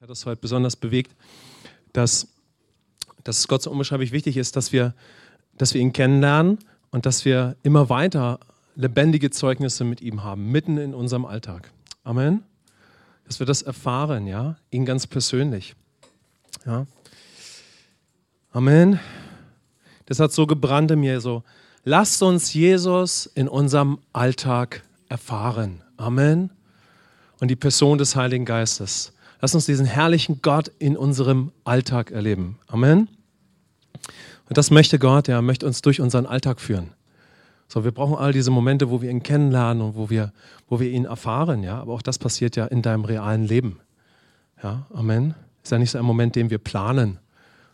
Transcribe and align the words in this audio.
hat 0.00 0.08
das 0.08 0.24
heute 0.24 0.40
besonders 0.40 0.76
bewegt, 0.76 1.14
dass, 1.92 2.28
dass 3.22 3.36
es 3.40 3.48
Gott 3.48 3.60
so 3.60 3.70
unbeschreiblich 3.70 4.12
wichtig 4.12 4.38
ist, 4.38 4.56
dass 4.56 4.72
wir, 4.72 4.94
dass 5.58 5.74
wir 5.74 5.82
ihn 5.82 5.92
kennenlernen 5.92 6.58
und 6.90 7.04
dass 7.04 7.26
wir 7.26 7.54
immer 7.62 7.90
weiter 7.90 8.40
lebendige 8.76 9.28
Zeugnisse 9.28 9.84
mit 9.84 10.00
ihm 10.00 10.24
haben, 10.24 10.50
mitten 10.50 10.78
in 10.78 10.94
unserem 10.94 11.26
Alltag. 11.26 11.70
Amen. 12.02 12.42
Dass 13.26 13.40
wir 13.40 13.46
das 13.46 13.60
erfahren, 13.60 14.26
ja, 14.26 14.56
ihn 14.70 14.86
ganz 14.86 15.06
persönlich. 15.06 15.76
Ja. 16.64 16.86
Amen. 18.52 18.98
Das 20.06 20.18
hat 20.18 20.32
so 20.32 20.46
gebrannt 20.46 20.90
in 20.92 21.00
mir, 21.00 21.20
so, 21.20 21.42
lasst 21.84 22.22
uns 22.22 22.54
Jesus 22.54 23.26
in 23.26 23.48
unserem 23.48 23.98
Alltag 24.14 24.82
erfahren. 25.10 25.84
Amen. 25.98 26.50
Und 27.38 27.48
die 27.48 27.56
Person 27.56 27.98
des 27.98 28.16
Heiligen 28.16 28.46
Geistes. 28.46 29.12
Lass 29.40 29.54
uns 29.54 29.66
diesen 29.66 29.86
herrlichen 29.86 30.42
Gott 30.42 30.70
in 30.78 30.96
unserem 30.96 31.52
Alltag 31.64 32.10
erleben. 32.10 32.58
Amen. 32.66 33.08
Und 34.48 34.58
das 34.58 34.70
möchte 34.70 34.98
Gott, 34.98 35.28
er 35.28 35.42
möchte 35.42 35.66
uns 35.66 35.80
durch 35.82 36.00
unseren 36.00 36.26
Alltag 36.26 36.60
führen. 36.60 36.90
So, 37.68 37.84
wir 37.84 37.92
brauchen 37.92 38.16
all 38.16 38.32
diese 38.32 38.50
Momente, 38.50 38.90
wo 38.90 39.00
wir 39.00 39.10
ihn 39.10 39.22
kennenlernen 39.22 39.82
und 39.82 39.94
wo 39.94 40.10
wir, 40.10 40.32
wo 40.68 40.80
wir 40.80 40.90
ihn 40.90 41.04
erfahren, 41.04 41.62
ja. 41.62 41.80
Aber 41.80 41.94
auch 41.94 42.02
das 42.02 42.18
passiert 42.18 42.56
ja 42.56 42.66
in 42.66 42.82
deinem 42.82 43.04
realen 43.04 43.46
Leben. 43.46 43.78
Ja, 44.62 44.86
Amen. 44.92 45.34
Ist 45.62 45.70
ja 45.70 45.78
nicht 45.78 45.90
so 45.90 45.98
ein 45.98 46.04
Moment, 46.04 46.36
den 46.36 46.50
wir 46.50 46.58
planen, 46.58 47.18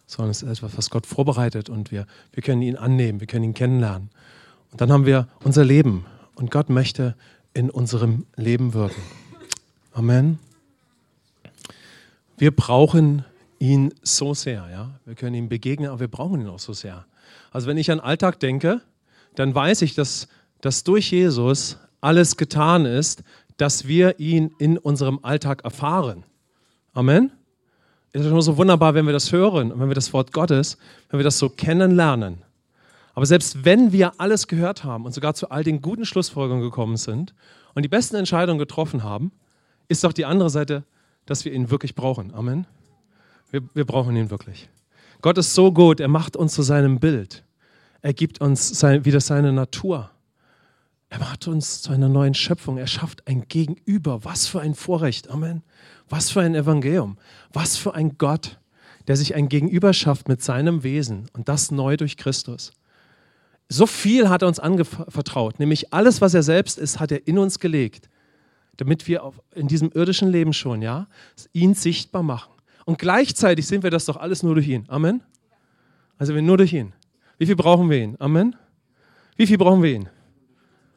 sondern 0.06 0.30
es 0.32 0.42
ist 0.42 0.58
etwas, 0.58 0.76
was 0.76 0.90
Gott 0.90 1.06
vorbereitet 1.06 1.70
und 1.70 1.90
wir, 1.90 2.06
wir 2.32 2.42
können 2.42 2.62
ihn 2.62 2.76
annehmen, 2.76 3.20
wir 3.20 3.26
können 3.26 3.44
ihn 3.44 3.54
kennenlernen. 3.54 4.10
Und 4.70 4.80
dann 4.80 4.92
haben 4.92 5.06
wir 5.06 5.28
unser 5.42 5.64
Leben 5.64 6.04
und 6.34 6.50
Gott 6.50 6.68
möchte 6.68 7.16
in 7.54 7.70
unserem 7.70 8.26
Leben 8.36 8.74
wirken. 8.74 9.00
Amen. 9.94 10.38
Wir 12.36 12.54
brauchen 12.54 13.24
ihn 13.58 13.94
so 14.02 14.34
sehr, 14.34 14.68
ja. 14.70 14.90
Wir 15.04 15.14
können 15.14 15.34
ihm 15.34 15.48
begegnen, 15.48 15.88
aber 15.88 16.00
wir 16.00 16.08
brauchen 16.08 16.40
ihn 16.42 16.48
auch 16.48 16.58
so 16.58 16.72
sehr. 16.72 17.06
Also 17.50 17.66
wenn 17.66 17.78
ich 17.78 17.90
an 17.90 18.00
Alltag 18.00 18.40
denke, 18.40 18.82
dann 19.34 19.54
weiß 19.54 19.82
ich, 19.82 19.94
dass, 19.94 20.28
dass 20.60 20.84
durch 20.84 21.10
Jesus 21.10 21.78
alles 22.00 22.36
getan 22.36 22.84
ist, 22.84 23.22
dass 23.56 23.86
wir 23.86 24.20
ihn 24.20 24.54
in 24.58 24.76
unserem 24.76 25.20
Alltag 25.22 25.64
erfahren. 25.64 26.24
Amen. 26.92 27.32
Es 28.12 28.24
ist 28.24 28.30
nur 28.30 28.42
so 28.42 28.56
wunderbar, 28.56 28.94
wenn 28.94 29.06
wir 29.06 29.12
das 29.12 29.32
hören 29.32 29.72
und 29.72 29.80
wenn 29.80 29.88
wir 29.88 29.94
das 29.94 30.12
Wort 30.12 30.32
Gottes, 30.32 30.78
wenn 31.10 31.18
wir 31.18 31.24
das 31.24 31.38
so 31.38 31.48
kennenlernen. 31.48 32.42
Aber 33.14 33.24
selbst 33.24 33.64
wenn 33.64 33.92
wir 33.92 34.12
alles 34.20 34.46
gehört 34.46 34.84
haben 34.84 35.06
und 35.06 35.12
sogar 35.12 35.34
zu 35.34 35.50
all 35.50 35.64
den 35.64 35.80
guten 35.80 36.04
Schlussfolgerungen 36.04 36.64
gekommen 36.64 36.98
sind 36.98 37.34
und 37.74 37.82
die 37.82 37.88
besten 37.88 38.16
Entscheidungen 38.16 38.58
getroffen 38.58 39.02
haben, 39.02 39.32
ist 39.88 40.04
doch 40.04 40.12
die 40.12 40.26
andere 40.26 40.50
Seite 40.50 40.84
dass 41.26 41.44
wir 41.44 41.52
ihn 41.52 41.70
wirklich 41.70 41.94
brauchen. 41.94 42.32
Amen. 42.34 42.66
Wir, 43.50 43.62
wir 43.74 43.84
brauchen 43.84 44.16
ihn 44.16 44.30
wirklich. 44.30 44.68
Gott 45.20 45.38
ist 45.38 45.54
so 45.54 45.72
gut, 45.72 46.00
er 46.00 46.08
macht 46.08 46.36
uns 46.36 46.54
zu 46.54 46.62
seinem 46.62 46.98
Bild. 46.98 47.44
Er 48.02 48.14
gibt 48.14 48.40
uns 48.40 48.68
sein, 48.78 49.04
wieder 49.04 49.20
seine 49.20 49.52
Natur. 49.52 50.10
Er 51.08 51.18
macht 51.18 51.46
uns 51.48 51.82
zu 51.82 51.92
einer 51.92 52.08
neuen 52.08 52.34
Schöpfung. 52.34 52.78
Er 52.78 52.86
schafft 52.86 53.26
ein 53.26 53.48
Gegenüber. 53.48 54.24
Was 54.24 54.46
für 54.46 54.60
ein 54.60 54.74
Vorrecht. 54.74 55.30
Amen. 55.30 55.62
Was 56.08 56.30
für 56.30 56.40
ein 56.40 56.54
Evangelium. 56.54 57.16
Was 57.52 57.76
für 57.76 57.94
ein 57.94 58.18
Gott, 58.18 58.58
der 59.08 59.16
sich 59.16 59.34
ein 59.34 59.48
Gegenüber 59.48 59.92
schafft 59.92 60.28
mit 60.28 60.42
seinem 60.42 60.82
Wesen 60.82 61.28
und 61.32 61.48
das 61.48 61.70
neu 61.70 61.96
durch 61.96 62.16
Christus. 62.16 62.72
So 63.68 63.86
viel 63.86 64.28
hat 64.28 64.42
er 64.42 64.48
uns 64.48 64.60
anvertraut, 64.60 65.58
nämlich 65.58 65.92
alles, 65.92 66.20
was 66.20 66.34
er 66.34 66.44
selbst 66.44 66.78
ist, 66.78 67.00
hat 67.00 67.10
er 67.10 67.26
in 67.26 67.38
uns 67.38 67.58
gelegt 67.58 68.08
damit 68.76 69.06
wir 69.08 69.32
in 69.54 69.68
diesem 69.68 69.90
irdischen 69.92 70.30
Leben 70.30 70.52
schon, 70.52 70.82
ja, 70.82 71.08
ihn 71.52 71.74
sichtbar 71.74 72.22
machen. 72.22 72.52
Und 72.84 72.98
gleichzeitig 72.98 73.66
sind 73.66 73.82
wir 73.82 73.90
das 73.90 74.04
doch 74.04 74.16
alles 74.16 74.42
nur 74.42 74.54
durch 74.54 74.68
ihn. 74.68 74.84
Amen. 74.88 75.22
Also 76.18 76.34
wir 76.34 76.42
nur 76.42 76.56
durch 76.56 76.72
ihn. 76.72 76.92
Wie 77.38 77.46
viel 77.46 77.56
brauchen 77.56 77.90
wir 77.90 77.98
ihn? 77.98 78.16
Amen. 78.18 78.56
Wie 79.36 79.46
viel 79.46 79.58
brauchen 79.58 79.82
wir 79.82 79.92
ihn? 79.92 80.08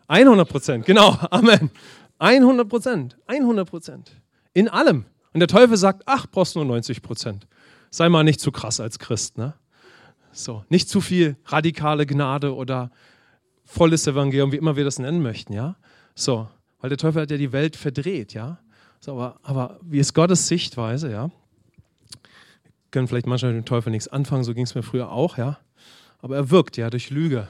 100 0.07 0.47
Prozent, 0.47 0.85
genau. 0.85 1.17
Amen. 1.31 1.71
100 2.19 2.67
Prozent, 2.67 3.17
100 3.27 3.69
Prozent. 3.69 4.11
In 4.53 4.67
allem. 4.67 5.05
Und 5.33 5.39
der 5.39 5.47
Teufel 5.47 5.77
sagt, 5.77 6.03
ach, 6.05 6.25
brauchst 6.31 6.55
nur 6.55 6.65
90 6.65 7.01
Prozent. 7.01 7.47
Sei 7.91 8.09
mal 8.09 8.23
nicht 8.23 8.39
zu 8.39 8.51
krass 8.51 8.79
als 8.79 8.99
Christ, 8.99 9.37
ne? 9.37 9.53
So, 10.31 10.63
nicht 10.69 10.89
zu 10.89 11.01
viel 11.01 11.37
radikale 11.45 12.05
Gnade 12.05 12.53
oder 12.53 12.91
volles 13.65 14.05
Evangelium, 14.05 14.51
wie 14.51 14.57
immer 14.57 14.75
wir 14.75 14.83
das 14.83 14.99
nennen 14.99 15.21
möchten, 15.21 15.53
ja? 15.53 15.75
So, 16.15 16.47
weil 16.79 16.89
der 16.89 16.97
Teufel 16.97 17.21
hat 17.21 17.31
ja 17.31 17.37
die 17.37 17.51
Welt 17.51 17.75
verdreht, 17.75 18.33
ja. 18.33 18.59
So, 18.99 19.13
aber, 19.13 19.39
aber 19.43 19.79
wie 19.81 19.99
ist 19.99 20.13
Gottes 20.13 20.47
Sichtweise, 20.47 21.11
ja? 21.11 21.29
Wir 21.29 22.91
können 22.91 23.07
vielleicht 23.07 23.27
manchmal 23.27 23.53
mit 23.53 23.63
dem 23.63 23.67
Teufel 23.67 23.91
nichts 23.91 24.07
anfangen, 24.07 24.43
so 24.43 24.53
ging 24.53 24.65
es 24.65 24.75
mir 24.75 24.83
früher 24.83 25.11
auch, 25.11 25.37
ja. 25.37 25.59
Aber 26.21 26.35
er 26.35 26.49
wirkt 26.49 26.77
ja 26.77 26.89
durch 26.89 27.09
Lüge. 27.09 27.47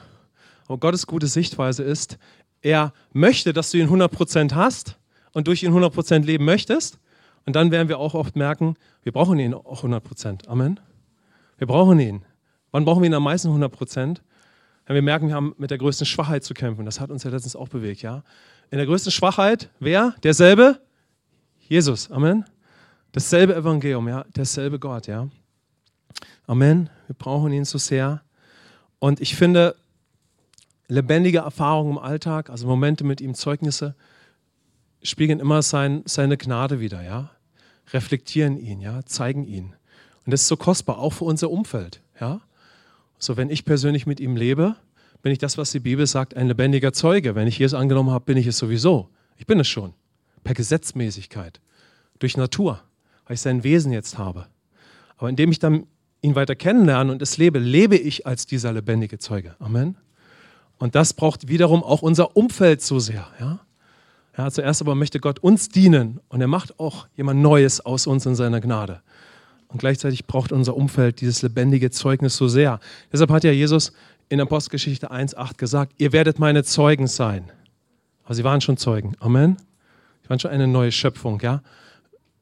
Aber 0.66 0.78
Gottes 0.78 1.06
gute 1.06 1.26
Sichtweise 1.26 1.82
ist, 1.82 2.18
er 2.62 2.92
möchte, 3.12 3.52
dass 3.52 3.70
du 3.70 3.78
ihn 3.78 3.88
100% 3.88 4.54
hast 4.54 4.96
und 5.32 5.46
durch 5.48 5.62
ihn 5.62 5.72
100% 5.72 6.24
leben 6.24 6.44
möchtest. 6.44 6.98
Und 7.46 7.56
dann 7.56 7.70
werden 7.70 7.88
wir 7.88 7.98
auch 7.98 8.14
oft 8.14 8.36
merken, 8.36 8.76
wir 9.02 9.12
brauchen 9.12 9.38
ihn 9.38 9.54
auch 9.54 9.82
100%. 9.82 10.46
Amen. 10.46 10.78
Wir 11.58 11.66
brauchen 11.66 11.98
ihn. 11.98 12.22
Wann 12.70 12.84
brauchen 12.84 13.02
wir 13.02 13.08
ihn 13.08 13.14
am 13.14 13.24
meisten 13.24 13.48
100%? 13.48 14.18
Wenn 14.90 14.96
wir 14.96 15.02
merken, 15.02 15.28
wir 15.28 15.36
haben 15.36 15.54
mit 15.56 15.70
der 15.70 15.78
größten 15.78 16.04
Schwachheit 16.04 16.42
zu 16.42 16.52
kämpfen. 16.52 16.84
Das 16.84 16.98
hat 16.98 17.10
uns 17.10 17.22
ja 17.22 17.30
letztens 17.30 17.54
auch 17.54 17.68
bewegt, 17.68 18.02
ja 18.02 18.24
in 18.70 18.78
der 18.78 18.86
größten 18.86 19.12
Schwachheit, 19.12 19.68
wer? 19.80 20.14
Derselbe? 20.22 20.80
Jesus. 21.68 22.10
Amen. 22.10 22.44
Dasselbe 23.12 23.54
Evangelium, 23.54 24.08
ja, 24.08 24.24
derselbe 24.36 24.78
Gott, 24.78 25.08
ja. 25.08 25.28
Amen. 26.46 26.88
Wir 27.06 27.16
brauchen 27.16 27.52
ihn 27.52 27.64
so 27.64 27.78
sehr. 27.78 28.22
Und 29.00 29.20
ich 29.20 29.34
finde, 29.34 29.74
lebendige 30.86 31.38
Erfahrungen 31.38 31.92
im 31.92 31.98
Alltag, 31.98 32.50
also 32.50 32.68
Momente 32.68 33.02
mit 33.02 33.20
ihm, 33.20 33.34
Zeugnisse, 33.34 33.96
spiegeln 35.02 35.40
immer 35.40 35.62
sein, 35.62 36.02
seine 36.06 36.36
Gnade 36.36 36.78
wieder, 36.78 37.02
ja. 37.02 37.30
Reflektieren 37.92 38.56
ihn, 38.56 38.80
ja, 38.80 39.04
zeigen 39.04 39.44
ihn. 39.44 39.74
Und 40.24 40.32
das 40.32 40.42
ist 40.42 40.48
so 40.48 40.56
kostbar, 40.56 40.98
auch 40.98 41.12
für 41.12 41.24
unser 41.24 41.50
Umfeld, 41.50 42.00
ja. 42.20 42.40
So, 43.20 43.36
wenn 43.36 43.50
ich 43.50 43.64
persönlich 43.64 44.06
mit 44.06 44.18
ihm 44.18 44.34
lebe, 44.34 44.74
bin 45.22 45.30
ich 45.30 45.38
das, 45.38 45.58
was 45.58 45.70
die 45.70 45.80
Bibel 45.80 46.06
sagt, 46.06 46.34
ein 46.34 46.48
lebendiger 46.48 46.92
Zeuge. 46.92 47.34
Wenn 47.34 47.46
ich 47.46 47.58
Jesus 47.58 47.78
angenommen 47.78 48.10
habe, 48.10 48.24
bin 48.24 48.38
ich 48.38 48.46
es 48.46 48.56
sowieso. 48.56 49.10
Ich 49.36 49.46
bin 49.46 49.60
es 49.60 49.68
schon. 49.68 49.92
Per 50.42 50.54
Gesetzmäßigkeit. 50.54 51.60
Durch 52.18 52.38
Natur. 52.38 52.82
Weil 53.26 53.34
ich 53.34 53.42
sein 53.42 53.62
Wesen 53.62 53.92
jetzt 53.92 54.16
habe. 54.16 54.46
Aber 55.18 55.28
indem 55.28 55.52
ich 55.52 55.58
dann 55.58 55.86
ihn 56.22 56.34
weiter 56.34 56.54
kennenlerne 56.54 57.12
und 57.12 57.20
es 57.20 57.36
lebe, 57.36 57.58
lebe 57.58 57.96
ich 57.96 58.26
als 58.26 58.46
dieser 58.46 58.72
lebendige 58.72 59.18
Zeuge. 59.18 59.54
Amen. 59.58 59.96
Und 60.78 60.94
das 60.94 61.12
braucht 61.12 61.48
wiederum 61.48 61.82
auch 61.82 62.00
unser 62.00 62.36
Umfeld 62.36 62.80
so 62.80 62.98
sehr. 62.98 63.26
Ja? 63.38 63.60
Ja, 64.38 64.50
zuerst 64.50 64.80
aber 64.80 64.94
möchte 64.94 65.20
Gott 65.20 65.38
uns 65.40 65.68
dienen 65.68 66.20
und 66.28 66.40
er 66.40 66.46
macht 66.46 66.80
auch 66.80 67.06
jemand 67.16 67.40
Neues 67.42 67.84
aus 67.84 68.06
uns 68.06 68.24
in 68.24 68.34
seiner 68.34 68.62
Gnade. 68.62 69.02
Und 69.70 69.78
gleichzeitig 69.78 70.26
braucht 70.26 70.52
unser 70.52 70.76
Umfeld 70.76 71.20
dieses 71.20 71.42
lebendige 71.42 71.90
Zeugnis 71.90 72.36
so 72.36 72.48
sehr. 72.48 72.80
Deshalb 73.12 73.30
hat 73.30 73.44
ja 73.44 73.52
Jesus 73.52 73.92
in 74.28 74.40
Apostelgeschichte 74.40 75.12
1,8 75.12 75.56
gesagt, 75.56 75.94
ihr 75.98 76.12
werdet 76.12 76.38
meine 76.38 76.64
Zeugen 76.64 77.06
sein. 77.06 77.50
Aber 78.24 78.34
sie 78.34 78.44
waren 78.44 78.60
schon 78.60 78.76
Zeugen. 78.76 79.14
Amen. 79.20 79.56
Sie 80.22 80.30
waren 80.30 80.40
schon 80.40 80.50
eine 80.50 80.66
neue 80.66 80.92
Schöpfung, 80.92 81.40
ja. 81.40 81.62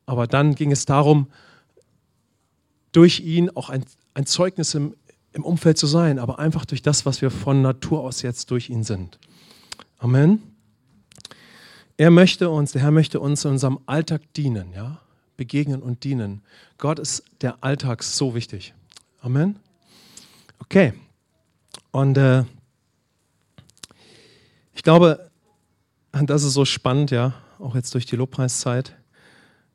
Aber 0.06 0.26
dann 0.26 0.54
ging 0.54 0.72
es 0.72 0.86
darum, 0.86 1.28
durch 2.92 3.20
ihn 3.20 3.50
auch 3.50 3.68
ein, 3.68 3.84
ein 4.14 4.24
Zeugnis 4.24 4.74
im, 4.74 4.94
im 5.32 5.44
Umfeld 5.44 5.76
zu 5.76 5.86
sein, 5.86 6.18
aber 6.18 6.38
einfach 6.38 6.64
durch 6.64 6.80
das, 6.80 7.04
was 7.04 7.20
wir 7.20 7.30
von 7.30 7.60
Natur 7.60 8.00
aus 8.00 8.22
jetzt 8.22 8.50
durch 8.50 8.70
ihn 8.70 8.84
sind. 8.84 9.18
Amen. 9.98 10.42
Er 11.98 12.10
möchte 12.10 12.48
uns, 12.48 12.72
der 12.72 12.82
Herr 12.82 12.90
möchte 12.90 13.20
uns 13.20 13.44
in 13.44 13.52
unserem 13.52 13.80
Alltag 13.86 14.22
dienen, 14.34 14.72
ja, 14.72 15.00
begegnen 15.38 15.80
und 15.80 16.04
dienen. 16.04 16.42
Gott 16.76 16.98
ist 16.98 17.24
der 17.40 17.64
Alltag 17.64 18.02
so 18.02 18.34
wichtig. 18.34 18.74
Amen. 19.22 19.58
Okay. 20.58 20.92
Und 21.90 22.18
äh, 22.18 22.44
ich 24.74 24.82
glaube, 24.82 25.30
das 26.12 26.42
ist 26.42 26.52
so 26.52 26.66
spannend, 26.66 27.10
ja, 27.10 27.32
auch 27.58 27.74
jetzt 27.74 27.94
durch 27.94 28.04
die 28.04 28.16
Lobpreiszeit, 28.16 28.94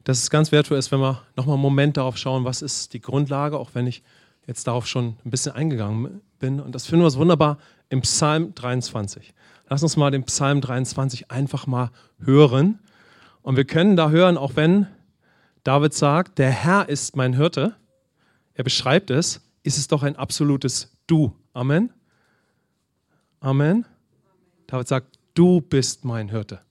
dass 0.03 0.19
es 0.19 0.29
ganz 0.29 0.51
wertvoll 0.51 0.77
ist, 0.77 0.91
wenn 0.91 0.99
wir 0.99 1.23
nochmal 1.35 1.55
einen 1.55 1.63
Moment 1.63 1.97
darauf 1.97 2.17
schauen, 2.17 2.45
was 2.45 2.61
ist 2.61 2.93
die 2.93 3.01
Grundlage, 3.01 3.57
auch 3.57 3.71
wenn 3.73 3.87
ich 3.87 4.03
jetzt 4.45 4.67
darauf 4.67 4.85
schon 4.85 5.17
ein 5.25 5.31
bisschen 5.31 5.53
eingegangen 5.53 6.21
bin. 6.39 6.59
Und 6.59 6.75
das 6.75 6.85
finden 6.85 7.05
wir 7.05 7.09
so 7.09 7.19
wunderbar 7.19 7.57
im 7.89 8.01
Psalm 8.01 8.53
23. 8.53 9.33
Lass 9.69 9.81
uns 9.81 9.95
mal 9.95 10.11
den 10.11 10.25
Psalm 10.25 10.59
23 10.59 11.31
einfach 11.31 11.67
mal 11.67 11.91
hören. 12.19 12.79
Und 13.41 13.55
wir 13.55 13.65
können 13.65 13.95
da 13.95 14.09
hören, 14.09 14.37
auch 14.37 14.55
wenn 14.55 14.87
David 15.63 15.93
sagt, 15.93 16.39
der 16.39 16.51
Herr 16.51 16.89
ist 16.89 17.15
mein 17.15 17.33
Hirte, 17.33 17.75
er 18.53 18.63
beschreibt 18.63 19.09
es, 19.09 19.41
ist 19.63 19.77
es 19.77 19.87
doch 19.87 20.03
ein 20.03 20.15
absolutes 20.15 20.95
Du. 21.07 21.33
Amen. 21.53 21.91
Amen. 23.39 23.85
David 24.67 24.87
sagt, 24.87 25.19
du 25.33 25.61
bist 25.61 26.05
mein 26.05 26.29
Hirte. 26.29 26.61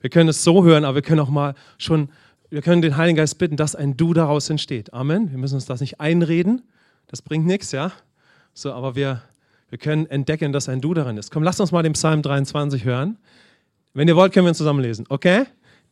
Wir 0.00 0.10
können 0.10 0.28
es 0.30 0.42
so 0.42 0.64
hören, 0.64 0.84
aber 0.84 0.96
wir 0.96 1.02
können 1.02 1.20
auch 1.20 1.28
mal 1.28 1.54
schon 1.78 2.10
wir 2.50 2.62
können 2.62 2.82
den 2.82 2.96
Heiligen 2.96 3.16
Geist 3.16 3.38
bitten, 3.38 3.56
dass 3.56 3.76
ein 3.76 3.96
Du 3.96 4.12
daraus 4.12 4.50
entsteht. 4.50 4.92
Amen. 4.92 5.30
Wir 5.30 5.38
müssen 5.38 5.54
uns 5.54 5.66
das 5.66 5.80
nicht 5.80 6.00
einreden. 6.00 6.62
Das 7.06 7.22
bringt 7.22 7.46
nichts, 7.46 7.70
ja. 7.70 7.92
So, 8.54 8.72
aber 8.72 8.96
wir, 8.96 9.22
wir 9.68 9.78
können 9.78 10.06
entdecken, 10.06 10.52
dass 10.52 10.68
ein 10.68 10.80
Du 10.80 10.92
darin 10.92 11.16
ist. 11.16 11.30
Komm, 11.30 11.44
lasst 11.44 11.60
uns 11.60 11.70
mal 11.70 11.84
den 11.84 11.92
Psalm 11.92 12.22
23 12.22 12.84
hören. 12.84 13.18
Wenn 13.94 14.08
ihr 14.08 14.16
wollt, 14.16 14.32
können 14.32 14.46
wir 14.46 14.50
ihn 14.50 14.56
zusammen 14.56 14.80
lesen. 14.80 15.06
Okay? 15.08 15.44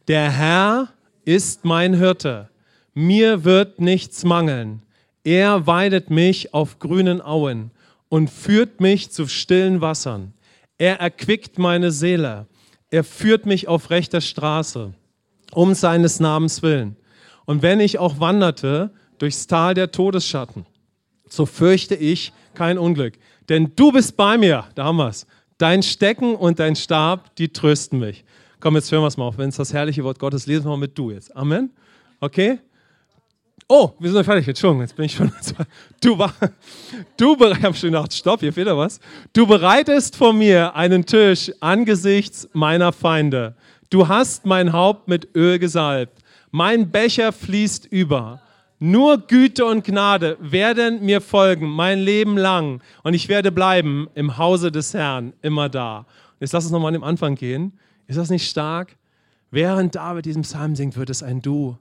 Der 0.09 0.31
Herr 0.31 0.89
ist 1.29 1.67
mein 1.67 1.93
Hirte. 1.93 2.49
Mir 2.95 3.45
wird 3.45 3.83
nichts 3.83 4.25
mangeln. 4.25 4.81
Er 5.25 5.67
weidet 5.67 6.09
mich 6.09 6.55
auf 6.55 6.79
grünen 6.79 7.21
Auen 7.21 7.71
und 8.09 8.31
führt 8.31 8.81
mich 8.81 9.11
zu 9.11 9.29
stillen 9.29 9.83
Wassern. 9.83 10.33
Er 10.79 11.01
erquickt 11.01 11.59
meine 11.59 11.91
Seele. 11.91 12.47
Er 12.91 13.05
führt 13.05 13.45
mich 13.45 13.69
auf 13.69 13.91
rechter 13.91 14.23
Straße, 14.23 14.95
um 15.53 15.75
seines 15.75 16.19
Namens 16.19 16.63
willen. 16.63 16.97
Und 17.45 17.61
wenn 17.61 17.81
ich 17.81 17.99
auch 17.99 18.21
wanderte 18.21 18.91
durchs 19.19 19.47
Tal 19.47 19.75
der 19.75 19.91
Todesschatten, 19.91 20.65
so 21.29 21.45
fürchte 21.45 21.95
ich 21.95 22.33
kein 22.55 22.79
Unglück. 22.79 23.19
Denn 23.51 23.73
du 23.77 23.93
bist 23.93 24.17
bei 24.17 24.39
mir, 24.39 24.65
da 24.77 24.85
haben 24.85 24.97
wir 24.97 25.09
es. 25.09 25.27
Dein 25.59 25.83
Stecken 25.83 26.37
und 26.37 26.59
dein 26.59 26.75
Stab, 26.75 27.37
die 27.37 27.53
trösten 27.53 27.99
mich. 27.99 28.25
Komm, 28.61 28.75
jetzt 28.75 28.91
hören 28.91 29.03
wir 29.03 29.09
es 29.09 29.17
mal 29.17 29.25
auf. 29.25 29.39
Wenn 29.39 29.51
es 29.51 29.57
das 29.57 29.73
herrliche 29.73 30.03
Wort 30.03 30.19
Gottes 30.19 30.47
lesen 30.47 30.65
wir 30.65 30.71
mal 30.71 30.79
mit 30.79 30.99
du 30.99 31.11
jetzt. 31.11 31.35
Amen. 31.37 31.71
Okay? 32.21 32.59
Oh, 33.69 33.91
wir 33.99 34.11
sind 34.11 34.25
fertig. 34.25 34.49
Entschuldigung, 34.49 34.81
jetzt 34.81 34.97
bin 34.97 35.05
ich 35.05 35.15
schon. 35.15 35.31
Du, 36.01 36.17
du 37.17 37.37
gedacht, 37.37 38.13
stopp, 38.13 38.41
hier 38.41 38.53
fehlt 38.53 38.69
was. 38.69 38.99
Du 39.33 39.47
bereitest 39.47 40.17
vor 40.17 40.33
mir 40.33 40.75
einen 40.75 41.05
Tisch 41.05 41.53
angesichts 41.61 42.49
meiner 42.53 42.93
Feinde. 42.93 43.55
Du 43.91 44.09
hast 44.09 44.47
mein 44.47 44.73
Haupt 44.73 45.07
mit 45.07 45.29
Öl 45.37 45.59
gesalbt. 45.59 46.23
Mein 46.51 46.91
Becher 46.91 47.33
fließt 47.33 47.87
über. 47.87 48.41
Nur 48.81 49.19
Güte 49.19 49.65
und 49.67 49.85
Gnade 49.85 50.37
werden 50.41 51.05
mir 51.05 51.21
folgen 51.21 51.69
mein 51.69 51.99
Leben 51.99 52.39
lang 52.39 52.81
und 53.03 53.13
ich 53.13 53.29
werde 53.29 53.51
bleiben 53.51 54.09
im 54.15 54.39
Hause 54.39 54.71
des 54.71 54.95
Herrn 54.95 55.33
immer 55.43 55.69
da. 55.69 56.07
Jetzt 56.39 56.53
lass 56.53 56.65
uns 56.65 56.73
nochmal 56.73 56.95
an 56.95 57.01
den 57.01 57.03
Anfang 57.03 57.35
gehen. 57.35 57.73
Ist 58.09 58.17
das 58.17 58.31
nicht 58.31 58.49
stark? 58.49 58.97
Während 59.51 59.95
David 59.95 60.25
diesen 60.25 60.43
Psalm 60.43 60.75
singt, 60.75 60.97
wird 60.97 61.11
es 61.11 61.23
ein 61.23 61.41
Du. 61.41 61.79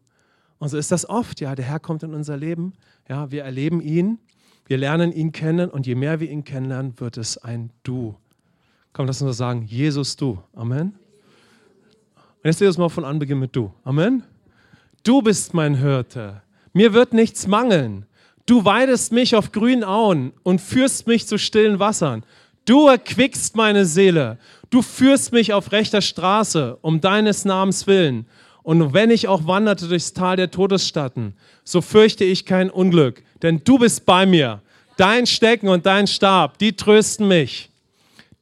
Und 0.60 0.70
so 0.70 0.78
ist 0.78 0.92
das 0.92 1.10
oft. 1.10 1.42
Ja, 1.42 1.56
der 1.56 1.66
Herr 1.66 1.80
kommt 1.80 2.04
in 2.04 2.14
unser 2.14 2.38
Leben. 2.38 2.74
Ja, 3.10 3.32
wir 3.32 3.44
erleben 3.44 3.82
ihn, 3.82 4.20
wir 4.68 4.78
lernen 4.78 5.12
ihn 5.14 5.32
kennen 5.32 5.70
und 5.70 5.88
je 5.88 5.96
mehr 5.96 6.20
wir 6.20 6.30
ihn 6.30 6.44
kennenlernen, 6.44 7.00
wird 7.00 7.18
es 7.18 7.38
ein 7.38 7.72
Du. 7.84 8.16
Komm, 8.94 9.08
lass 9.08 9.22
uns 9.22 9.38
sagen, 9.38 9.64
Jesus 9.64 10.16
Du. 10.16 10.40
Amen. 10.54 10.94
Und 12.16 12.44
jetzt 12.44 12.60
lesen 12.60 12.78
wir 12.78 12.84
mal 12.84 12.90
von 12.90 13.06
Anbeginn 13.06 13.40
mit 13.40 13.56
Du. 13.56 13.72
Amen. 13.84 14.24
Du 15.04 15.22
bist 15.22 15.54
mein 15.54 15.76
Hirte. 15.76 16.42
Mir 16.74 16.94
wird 16.94 17.14
nichts 17.14 17.48
mangeln. 17.48 18.06
Du 18.46 18.66
weidest 18.66 19.12
mich 19.12 19.36
auf 19.36 19.52
grünen 19.52 19.84
Auen 19.84 20.34
und 20.44 20.60
führst 20.60 21.08
mich 21.08 21.28
zu 21.28 21.38
stillen 21.38 21.80
Wassern. 21.80 22.24
Du 22.68 22.88
erquickst 22.90 23.56
meine 23.56 23.86
Seele. 23.86 24.38
Du 24.70 24.82
führst 24.82 25.32
mich 25.32 25.54
auf 25.54 25.72
rechter 25.72 26.02
Straße 26.02 26.78
um 26.82 27.00
deines 27.00 27.46
Namens 27.46 27.88
willen. 27.88 28.28
Und 28.62 28.94
wenn 28.94 29.10
ich 29.10 29.30
auch 29.30 29.48
wanderte 29.48 29.88
durchs 29.88 30.12
Tal 30.12 30.36
der 30.36 30.52
Todesstatten, 30.52 31.34
so 31.64 31.80
fürchte 31.80 32.26
ich 32.26 32.46
kein 32.46 32.70
Unglück, 32.70 33.24
denn 33.42 33.62
du 33.64 33.80
bist 33.80 34.06
bei 34.06 34.26
mir. 34.26 34.62
Dein 34.98 35.26
Stecken 35.26 35.70
und 35.70 35.86
dein 35.86 36.08
Stab, 36.08 36.58
die 36.58 36.76
trösten 36.76 37.30
mich. 37.30 37.70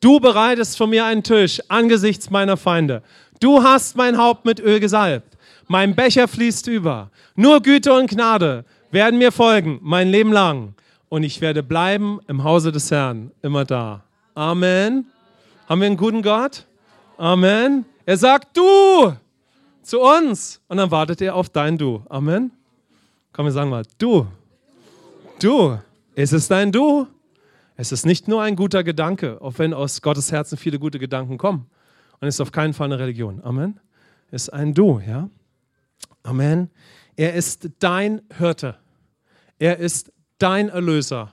Du 0.01 0.19
bereitest 0.19 0.75
vor 0.75 0.87
mir 0.87 1.05
einen 1.05 1.21
Tisch 1.21 1.61
angesichts 1.67 2.31
meiner 2.31 2.57
Feinde. 2.57 3.03
Du 3.39 3.61
hast 3.61 3.95
mein 3.95 4.17
Haupt 4.17 4.43
mit 4.43 4.59
Öl 4.59 4.79
gesalbt. 4.79 5.37
Mein 5.67 5.93
Becher 5.93 6.27
fließt 6.27 6.65
über. 6.65 7.11
Nur 7.35 7.61
Güte 7.61 7.93
und 7.93 8.09
Gnade 8.09 8.65
werden 8.89 9.19
mir 9.19 9.31
folgen 9.31 9.77
mein 9.83 10.09
Leben 10.09 10.31
lang. 10.31 10.73
Und 11.09 11.21
ich 11.21 11.41
werde 11.41 11.61
bleiben 11.61 12.19
im 12.27 12.43
Hause 12.43 12.71
des 12.71 12.89
Herrn, 12.89 13.29
immer 13.43 13.65
da. 13.65 14.04
Amen. 14.35 15.05
Haben 15.65 15.79
wir 15.79 15.87
einen 15.87 15.95
guten 15.95 16.21
Gott? 16.21 16.65
Amen. 17.17 17.85
Er 18.05 18.17
sagt, 18.17 18.57
du 18.57 19.15
zu 19.81 20.01
uns. 20.01 20.61
Und 20.67 20.75
dann 20.75 20.91
wartet 20.91 21.21
er 21.21 21.35
auf 21.35 21.47
dein 21.47 21.77
Du. 21.77 22.03
Amen. 22.09 22.51
Komm, 23.31 23.45
wir 23.45 23.53
sagen 23.53 23.69
mal, 23.69 23.85
du. 23.97 24.27
Du. 25.39 25.79
Ist 26.15 26.33
es 26.33 26.49
dein 26.49 26.73
Du? 26.73 27.07
Es 27.77 27.93
ist 27.93 28.05
nicht 28.05 28.27
nur 28.27 28.41
ein 28.41 28.57
guter 28.57 28.83
Gedanke, 28.83 29.41
auch 29.41 29.53
wenn 29.57 29.73
aus 29.73 30.01
Gottes 30.01 30.33
Herzen 30.33 30.57
viele 30.57 30.79
gute 30.79 30.99
Gedanken 30.99 31.37
kommen. 31.37 31.69
Und 32.19 32.27
es 32.27 32.35
ist 32.35 32.41
auf 32.41 32.51
keinen 32.51 32.73
Fall 32.73 32.87
eine 32.87 32.99
Religion. 32.99 33.41
Amen. 33.41 33.79
Es 34.31 34.43
ist 34.43 34.49
ein 34.49 34.73
Du, 34.73 34.99
ja. 34.99 35.29
Amen. 36.23 36.69
Er 37.15 37.35
ist 37.35 37.69
dein 37.79 38.21
Hirte. 38.37 38.77
Er 39.59 39.77
ist 39.77 40.11
dein 40.39 40.67
Erlöser. 40.67 41.31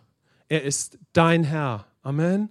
Er 0.49 0.63
ist 0.63 0.99
dein 1.13 1.43
Herr. 1.43 1.87
Amen. 2.03 2.49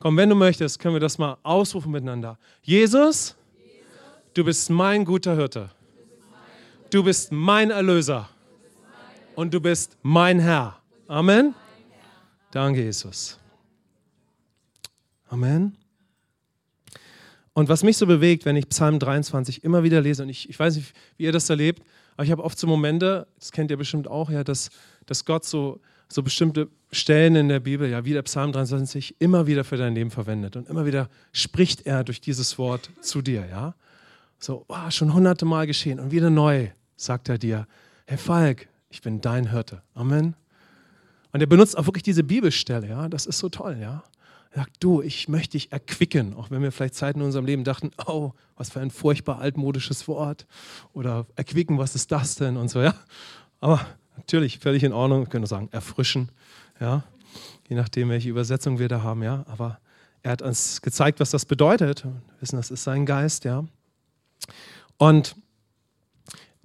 Komm, 0.00 0.16
wenn 0.16 0.30
du 0.30 0.34
möchtest, 0.34 0.78
können 0.78 0.94
wir 0.94 1.00
das 1.00 1.18
mal 1.18 1.36
ausrufen 1.42 1.92
miteinander. 1.92 2.38
Jesus, 2.62 3.36
du 4.32 4.42
bist 4.44 4.70
mein 4.70 5.04
guter 5.04 5.36
Hirte. 5.36 5.70
Du 6.90 7.04
bist 7.04 7.30
mein 7.30 7.70
Erlöser. 7.70 8.28
Und 9.36 9.52
du 9.52 9.60
bist 9.60 9.98
mein 10.02 10.40
Herr. 10.40 10.80
Amen. 11.06 11.54
Danke, 12.50 12.82
Jesus. 12.82 13.38
Amen. 15.28 15.76
Und 17.52 17.68
was 17.68 17.82
mich 17.82 17.98
so 17.98 18.06
bewegt, 18.06 18.46
wenn 18.46 18.56
ich 18.56 18.70
Psalm 18.70 18.98
23 18.98 19.62
immer 19.64 19.82
wieder 19.82 20.00
lese, 20.00 20.22
und 20.22 20.30
ich, 20.30 20.48
ich 20.48 20.58
weiß 20.58 20.76
nicht, 20.76 20.94
wie 21.18 21.24
ihr 21.24 21.32
das 21.32 21.50
erlebt, 21.50 21.82
aber 22.14 22.24
ich 22.24 22.30
habe 22.30 22.42
oft 22.42 22.58
so 22.58 22.66
Momente, 22.66 23.26
das 23.38 23.52
kennt 23.52 23.70
ihr 23.70 23.76
bestimmt 23.76 24.08
auch, 24.08 24.30
ja, 24.30 24.44
dass, 24.44 24.70
dass 25.04 25.26
Gott 25.26 25.44
so 25.44 25.78
so 26.12 26.22
bestimmte 26.22 26.68
Stellen 26.92 27.36
in 27.36 27.48
der 27.48 27.60
Bibel, 27.60 27.88
ja, 27.88 28.04
wie 28.04 28.12
der 28.12 28.22
Psalm 28.22 28.52
23, 28.52 29.16
immer 29.20 29.46
wieder 29.46 29.62
für 29.64 29.76
dein 29.76 29.94
Leben 29.94 30.10
verwendet. 30.10 30.56
Und 30.56 30.68
immer 30.68 30.84
wieder 30.84 31.08
spricht 31.32 31.86
er 31.86 32.02
durch 32.02 32.20
dieses 32.20 32.58
Wort 32.58 32.90
zu 33.00 33.22
dir, 33.22 33.46
ja. 33.48 33.74
So, 34.38 34.64
oh, 34.68 34.90
schon 34.90 35.14
hunderte 35.14 35.44
Mal 35.44 35.66
geschehen. 35.66 36.00
Und 36.00 36.10
wieder 36.10 36.30
neu 36.30 36.68
sagt 36.96 37.28
er 37.28 37.38
dir, 37.38 37.66
Herr 38.06 38.18
Falk, 38.18 38.68
ich 38.88 39.02
bin 39.02 39.20
dein 39.20 39.50
Hirte. 39.50 39.82
Amen. 39.94 40.34
Und 41.32 41.40
er 41.40 41.46
benutzt 41.46 41.78
auch 41.78 41.86
wirklich 41.86 42.02
diese 42.02 42.24
Bibelstelle, 42.24 42.88
ja. 42.88 43.08
Das 43.08 43.26
ist 43.26 43.38
so 43.38 43.48
toll, 43.48 43.78
ja. 43.80 44.02
Er 44.52 44.62
sagt, 44.62 44.78
du, 44.80 45.00
ich 45.00 45.28
möchte 45.28 45.52
dich 45.52 45.70
erquicken, 45.70 46.34
auch 46.34 46.50
wenn 46.50 46.60
wir 46.60 46.72
vielleicht 46.72 46.96
Zeiten 46.96 47.20
in 47.20 47.26
unserem 47.26 47.46
Leben 47.46 47.62
dachten, 47.62 47.92
oh, 48.06 48.32
was 48.56 48.70
für 48.70 48.80
ein 48.80 48.90
furchtbar 48.90 49.38
altmodisches 49.38 50.08
Wort. 50.08 50.46
Oder 50.92 51.26
erquicken, 51.36 51.78
was 51.78 51.94
ist 51.94 52.10
das 52.10 52.34
denn? 52.34 52.56
Und 52.56 52.68
so, 52.68 52.82
ja. 52.82 52.94
Aber 53.60 53.86
natürlich 54.20 54.58
völlig 54.58 54.84
in 54.84 54.92
Ordnung, 54.92 55.20
wir 55.22 55.26
können 55.26 55.46
sagen, 55.46 55.68
erfrischen, 55.72 56.30
ja, 56.78 57.04
je 57.68 57.76
nachdem, 57.76 58.08
welche 58.10 58.28
Übersetzung 58.28 58.78
wir 58.78 58.88
da 58.88 59.02
haben, 59.02 59.22
ja, 59.22 59.44
aber 59.48 59.80
er 60.22 60.32
hat 60.32 60.42
uns 60.42 60.82
gezeigt, 60.82 61.20
was 61.20 61.30
das 61.30 61.46
bedeutet. 61.46 62.04
Wir 62.04 62.12
wissen, 62.40 62.56
das 62.56 62.70
ist 62.70 62.84
sein 62.84 63.06
Geist, 63.06 63.44
ja. 63.44 63.64
Und 64.98 65.34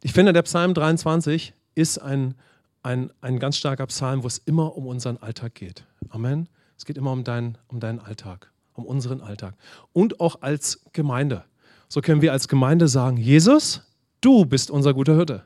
ich 0.02 0.12
finde, 0.14 0.34
der 0.34 0.42
Psalm 0.44 0.74
23 0.74 1.54
ist 1.74 2.00
ein, 2.00 2.36
ein, 2.84 3.12
ein 3.22 3.40
ganz 3.40 3.58
starker 3.58 3.88
Psalm, 3.88 4.24
wo 4.24 4.28
es 4.28 4.40
immer 4.40 4.76
um 4.76 4.88
unseren 4.88 5.18
Alltag 5.18 5.56
geht. 5.56 5.86
Amen. 6.10 6.50
Es 6.78 6.86
geht 6.86 6.98
immer 6.98 7.14
um, 7.14 7.24
dein, 7.24 7.58
um 7.68 7.80
deinen 7.80 8.00
Alltag, 8.00 8.52
um 8.74 8.86
unseren 8.86 9.22
Alltag. 9.22 9.56
Und 9.94 10.20
auch 10.20 10.42
als 10.42 10.82
Gemeinde. 10.92 11.46
So 11.88 12.02
können 12.02 12.22
wir 12.22 12.34
als 12.34 12.50
Gemeinde 12.50 12.90
sagen, 12.90 13.16
Jesus, 13.16 13.82
du 14.20 14.46
bist 14.46 14.70
unser 14.70 14.94
guter 14.94 15.16
Hirte 15.16 15.46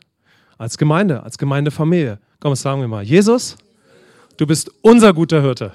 als 0.59 0.77
Gemeinde, 0.77 1.23
als 1.23 1.37
Gemeindefamilie. 1.39 2.19
Komm, 2.39 2.53
sagen 2.53 2.81
wir 2.81 2.87
mal. 2.87 3.01
Jesus, 3.01 3.57
du 4.37 4.45
bist 4.45 4.69
unser 4.81 5.13
guter 5.13 5.41
Hirte. 5.41 5.71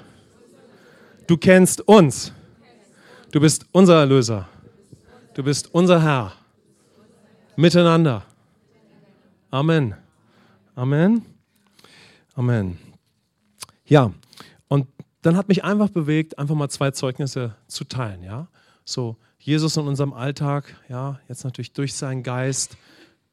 Du 1.27 1.35
kennst 1.35 1.81
uns. 1.81 2.31
Du 3.31 3.41
bist 3.41 3.65
unser 3.71 3.99
Erlöser. 3.99 4.47
Du 5.33 5.43
bist 5.43 5.73
unser 5.73 6.01
Herr. 6.01 6.33
Miteinander. 7.57 8.23
Amen. 9.49 9.95
Amen. 10.75 11.25
Amen. 12.35 12.77
Ja, 13.85 14.11
und 14.67 14.87
dann 15.23 15.35
hat 15.35 15.47
mich 15.47 15.63
einfach 15.63 15.89
bewegt, 15.89 16.37
einfach 16.37 16.55
mal 16.55 16.69
zwei 16.69 16.91
Zeugnisse 16.91 17.55
zu 17.67 17.85
teilen. 17.85 18.23
Ja, 18.23 18.47
so 18.83 19.17
Jesus 19.39 19.77
in 19.77 19.87
unserem 19.87 20.13
Alltag, 20.13 20.75
ja, 20.89 21.19
jetzt 21.27 21.43
natürlich 21.43 21.73
durch 21.73 21.93
seinen 21.95 22.21
Geist, 22.21 22.77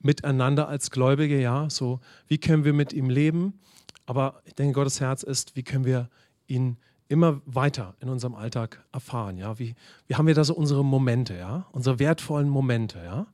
miteinander 0.02 0.68
als 0.68 0.90
Gläubige, 0.90 1.40
ja, 1.40 1.71
so 1.71 2.00
wie 2.26 2.38
können 2.38 2.64
wir 2.64 2.73
mit 2.73 2.92
ihm 2.92 3.09
leben, 3.09 3.61
aber 4.06 4.42
ich 4.44 4.54
denke, 4.54 4.75
Gottes 4.75 5.00
Herz 5.00 5.23
ist, 5.23 5.56
wie 5.56 5.62
können 5.62 5.85
wir 5.85 6.09
ihn 6.47 6.76
immer 7.09 7.40
weiter 7.44 7.94
in 8.00 8.09
unserem 8.09 8.35
Alltag 8.35 8.85
erfahren, 8.92 9.37
ja, 9.37 9.59
wie, 9.59 9.75
wie 10.06 10.16
haben 10.16 10.26
wir 10.26 10.35
da 10.35 10.44
so 10.44 10.54
unsere 10.54 10.85
Momente, 10.85 11.35
ja, 11.35 11.66
unsere 11.73 11.99
wertvollen 11.99 12.49
Momente, 12.49 13.02
ja, 13.04 13.26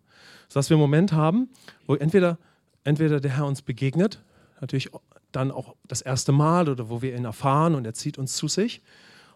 so 0.49 0.59
dass 0.59 0.71
wir 0.71 0.77
einen 0.77 0.83
Moment 0.83 1.13
haben, 1.13 1.49
wo 1.87 1.95
entweder, 1.95 2.39
entweder 2.85 3.21
der 3.21 3.37
Herr 3.37 3.47
uns 3.47 3.63
begegnet, 3.63 4.23
natürlich 4.61 4.91
dann 5.33 5.51
auch 5.51 5.75
das 5.87 6.01
erste 6.01 6.33
Mal 6.33 6.69
oder 6.69 6.89
wo 6.89 7.03
wir 7.03 7.15
ihn 7.15 7.25
erfahren 7.25 7.75
und 7.75 7.85
er 7.85 7.95
zieht 7.95 8.19
uns 8.19 8.35
zu 8.35 8.49
sich 8.49 8.83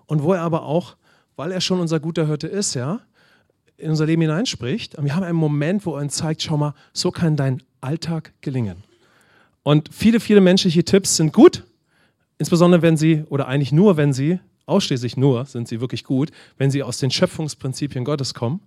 und 0.06 0.22
wo 0.22 0.32
er 0.32 0.42
aber 0.42 0.62
auch, 0.62 0.96
weil 1.36 1.52
er 1.52 1.60
schon 1.60 1.80
unser 1.80 2.00
guter 2.00 2.26
Hirte 2.26 2.48
ist, 2.48 2.74
ja, 2.74 3.00
in 3.76 3.90
unser 3.90 4.06
Leben 4.06 4.22
hineinspricht. 4.22 4.96
Und 4.96 5.04
wir 5.04 5.14
haben 5.14 5.24
einen 5.24 5.38
Moment, 5.38 5.86
wo 5.86 5.94
er 5.96 6.02
uns 6.02 6.16
zeigt, 6.16 6.42
schau 6.42 6.56
mal, 6.56 6.74
so 6.92 7.10
kann 7.10 7.36
dein 7.36 7.62
Alltag 7.80 8.32
gelingen. 8.40 8.84
Und 9.62 9.90
viele, 9.92 10.20
viele 10.20 10.40
menschliche 10.40 10.84
Tipps 10.84 11.16
sind 11.16 11.32
gut, 11.32 11.64
insbesondere 12.38 12.82
wenn 12.82 12.96
sie, 12.96 13.24
oder 13.28 13.48
eigentlich 13.48 13.72
nur, 13.72 13.96
wenn 13.96 14.12
sie, 14.12 14.40
ausschließlich 14.66 15.16
nur, 15.16 15.44
sind 15.44 15.68
sie 15.68 15.80
wirklich 15.80 16.04
gut, 16.04 16.30
wenn 16.58 16.70
sie 16.70 16.82
aus 16.82 16.98
den 16.98 17.10
Schöpfungsprinzipien 17.10 18.04
Gottes 18.04 18.34
kommen. 18.34 18.60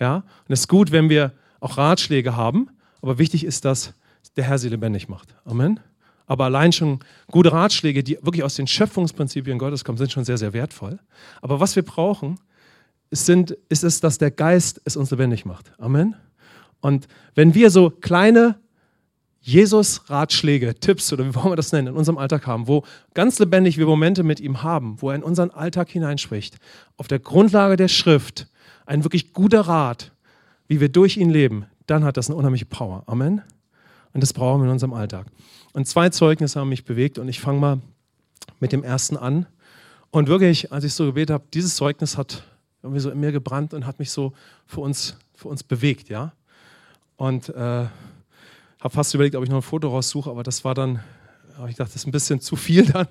Ja? 0.00 0.16
Und 0.16 0.52
es 0.52 0.60
ist 0.60 0.68
gut, 0.68 0.92
wenn 0.92 1.08
wir 1.08 1.32
auch 1.60 1.76
Ratschläge 1.78 2.36
haben, 2.36 2.68
aber 3.00 3.18
wichtig 3.18 3.44
ist, 3.44 3.64
dass 3.64 3.94
der 4.36 4.44
Herr 4.44 4.58
sie 4.58 4.68
lebendig 4.68 5.08
macht. 5.08 5.34
Amen. 5.44 5.80
Aber 6.26 6.44
allein 6.44 6.72
schon 6.72 7.00
gute 7.30 7.52
Ratschläge, 7.52 8.02
die 8.02 8.18
wirklich 8.22 8.42
aus 8.42 8.54
den 8.54 8.66
Schöpfungsprinzipien 8.66 9.58
Gottes 9.58 9.84
kommen, 9.84 9.98
sind 9.98 10.10
schon 10.10 10.24
sehr, 10.24 10.38
sehr 10.38 10.52
wertvoll. 10.52 10.98
Aber 11.42 11.60
was 11.60 11.76
wir 11.76 11.82
brauchen, 11.82 12.38
sind, 13.14 13.52
ist 13.68 13.84
es, 13.84 14.00
dass 14.00 14.18
der 14.18 14.30
Geist 14.30 14.80
es 14.84 14.96
uns 14.96 15.10
lebendig 15.10 15.44
macht. 15.44 15.72
Amen. 15.78 16.16
Und 16.80 17.06
wenn 17.34 17.54
wir 17.54 17.70
so 17.70 17.90
kleine 17.90 18.58
Jesus-Ratschläge, 19.40 20.74
Tipps 20.74 21.12
oder 21.12 21.26
wie 21.26 21.34
wollen 21.34 21.50
wir 21.50 21.56
das 21.56 21.70
nennen, 21.72 21.88
in 21.88 21.94
unserem 21.94 22.16
Alltag 22.16 22.46
haben, 22.46 22.66
wo 22.66 22.82
ganz 23.12 23.38
lebendig 23.38 23.76
wir 23.76 23.86
Momente 23.86 24.22
mit 24.22 24.40
ihm 24.40 24.62
haben, 24.62 25.00
wo 25.02 25.10
er 25.10 25.16
in 25.16 25.22
unseren 25.22 25.50
Alltag 25.50 25.90
hineinspricht, 25.90 26.56
auf 26.96 27.08
der 27.08 27.18
Grundlage 27.18 27.76
der 27.76 27.88
Schrift, 27.88 28.48
ein 28.86 29.04
wirklich 29.04 29.34
guter 29.34 29.62
Rat, 29.62 30.12
wie 30.66 30.80
wir 30.80 30.88
durch 30.88 31.18
ihn 31.18 31.28
leben, 31.28 31.66
dann 31.86 32.04
hat 32.04 32.16
das 32.16 32.28
eine 32.28 32.36
unheimliche 32.36 32.64
Power. 32.64 33.02
Amen. 33.06 33.42
Und 34.14 34.22
das 34.22 34.32
brauchen 34.32 34.62
wir 34.62 34.66
in 34.66 34.72
unserem 34.72 34.94
Alltag. 34.94 35.26
Und 35.74 35.86
zwei 35.86 36.08
Zeugnisse 36.08 36.58
haben 36.58 36.70
mich 36.70 36.84
bewegt 36.84 37.18
und 37.18 37.28
ich 37.28 37.40
fange 37.40 37.60
mal 37.60 37.80
mit 38.60 38.72
dem 38.72 38.82
ersten 38.82 39.16
an. 39.16 39.46
Und 40.10 40.28
wirklich, 40.28 40.72
als 40.72 40.84
ich 40.84 40.94
so 40.94 41.04
gebetet 41.04 41.34
habe, 41.34 41.44
dieses 41.52 41.76
Zeugnis 41.76 42.16
hat 42.16 42.44
irgendwie 42.84 43.00
so 43.00 43.10
in 43.10 43.18
mir 43.18 43.32
gebrannt 43.32 43.72
und 43.74 43.86
hat 43.86 43.98
mich 43.98 44.10
so 44.10 44.34
für 44.66 44.80
uns, 44.80 45.16
für 45.34 45.48
uns 45.48 45.62
bewegt, 45.62 46.10
ja. 46.10 46.32
Und 47.16 47.48
äh, 47.48 47.86
habe 48.80 48.90
fast 48.90 49.14
überlegt, 49.14 49.34
ob 49.36 49.42
ich 49.42 49.48
noch 49.48 49.56
ein 49.56 49.62
Foto 49.62 49.88
raussuche, 49.88 50.30
aber 50.30 50.42
das 50.42 50.64
war 50.64 50.74
dann, 50.74 51.00
ich 51.68 51.76
dachte, 51.76 51.92
das 51.92 51.96
ist 51.96 52.06
ein 52.06 52.12
bisschen 52.12 52.40
zu 52.40 52.56
viel 52.56 52.84
dann. 52.84 53.08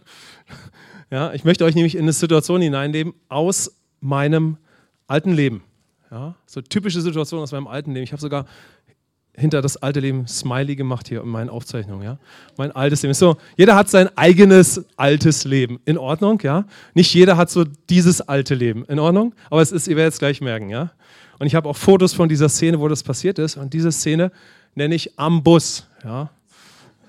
Ja, 1.10 1.34
ich 1.34 1.44
möchte 1.44 1.65
euch 1.65 1.75
nämlich 1.75 1.96
in 1.96 2.03
eine 2.03 2.13
Situation 2.13 2.62
hineinnehmen 2.62 3.13
aus 3.30 3.75
meinem 4.00 4.58
alten 5.08 5.32
Leben. 5.32 5.63
Ja, 6.12 6.36
so 6.46 6.62
typische 6.62 7.01
Situation 7.01 7.42
aus 7.42 7.51
meinem 7.51 7.68
alten 7.68 7.94
Leben. 7.94 8.03
Ich 8.03 8.12
habe 8.12 8.22
sogar 8.22 8.46
hinter 9.36 9.62
das 9.62 9.78
alte 9.78 10.00
Leben 10.00 10.28
Smiley 10.28 10.75
gemacht 10.75 11.08
hier 11.08 11.22
in 11.22 11.30
meinen 11.30 11.50
Aufzeichnungen. 11.50 12.04
Ja? 12.04 12.18
Mein 12.58 12.72
altes 12.72 13.02
Leben. 13.02 13.13
So, 13.13 13.38
jeder 13.58 13.75
hat 13.75 13.90
sein 13.90 14.10
eigenes 14.16 14.86
altes 14.96 15.44
Leben. 15.44 15.80
In 15.86 15.98
Ordnung, 15.98 16.40
ja? 16.44 16.66
Nicht 16.94 17.13
jeder 17.13 17.36
hat 17.36 17.50
so 17.50 17.63
dieses 17.90 18.22
alte 18.22 18.54
Leben. 18.54 18.86
In 18.86 19.00
Ordnung? 19.00 19.34
Aber 19.50 19.62
es 19.62 19.72
ist, 19.72 19.88
ihr 19.88 19.96
werdet 19.96 20.13
es 20.13 20.20
gleich 20.20 20.40
merken, 20.40 20.70
ja? 20.70 20.92
Und 21.40 21.48
ich 21.48 21.56
habe 21.56 21.68
auch 21.68 21.78
Fotos 21.78 22.13
von 22.13 22.30
dieser 22.30 22.48
Szene, 22.48 22.80
wo 22.80 22.88
das 22.88 23.02
passiert 23.02 23.40
ist. 23.40 23.58
Und 23.58 23.74
diese 23.74 23.92
Szene 23.92 24.32
nenne 24.75 24.94
ich 24.94 25.18
am 25.18 25.42
Bus, 25.42 25.88
ja? 26.04 26.30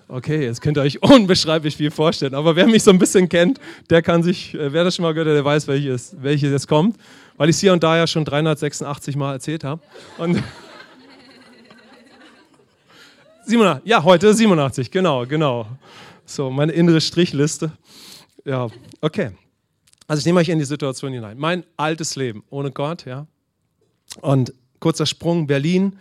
Okay, 0.09 0.45
jetzt 0.45 0.61
könnt 0.61 0.78
ihr 0.78 0.83
euch 0.83 1.02
unbeschreiblich 1.02 1.76
viel 1.76 1.90
vorstellen. 1.90 2.35
Aber 2.35 2.57
wer 2.57 2.66
mich 2.66 2.83
so 2.83 2.90
ein 2.90 2.99
bisschen 2.99 3.28
kennt, 3.28 3.59
der 3.90 4.00
kann 4.00 4.23
sich, 4.23 4.54
äh, 4.54 4.73
wer 4.73 4.85
das 4.85 4.97
schon 4.97 5.02
mal 5.02 5.12
gehört 5.12 5.28
hat, 5.28 5.37
der 5.37 5.45
weiß, 5.45 5.69
welches, 5.69 6.16
welches 6.21 6.50
jetzt 6.50 6.69
kommt. 6.69 6.97
Weil 7.37 7.49
ich 7.49 7.57
es 7.57 7.61
hier 7.61 7.73
und 7.73 7.83
da 7.83 7.97
ja 7.97 8.07
schon 8.07 8.25
386 8.25 9.16
Mal 9.16 9.35
erzählt 9.35 9.64
habe. 9.64 9.83
Und 10.19 10.43
87, 13.46 13.86
ja, 13.86 14.02
heute 14.02 14.32
87, 14.32 14.90
genau, 14.90 15.26
genau. 15.26 15.66
So, 16.24 16.50
meine 16.50 16.72
innere 16.72 17.00
Strichliste. 17.00 17.72
Ja, 18.44 18.68
okay. 19.00 19.32
Also 20.06 20.20
ich 20.20 20.26
nehme 20.26 20.40
euch 20.40 20.48
in 20.48 20.58
die 20.58 20.64
Situation 20.64 21.12
hinein. 21.12 21.38
Mein 21.38 21.64
altes 21.76 22.16
Leben 22.16 22.44
ohne 22.50 22.70
Gott, 22.70 23.04
ja. 23.04 23.26
Und 24.20 24.52
kurzer 24.80 25.06
Sprung, 25.06 25.46
Berlin. 25.46 25.98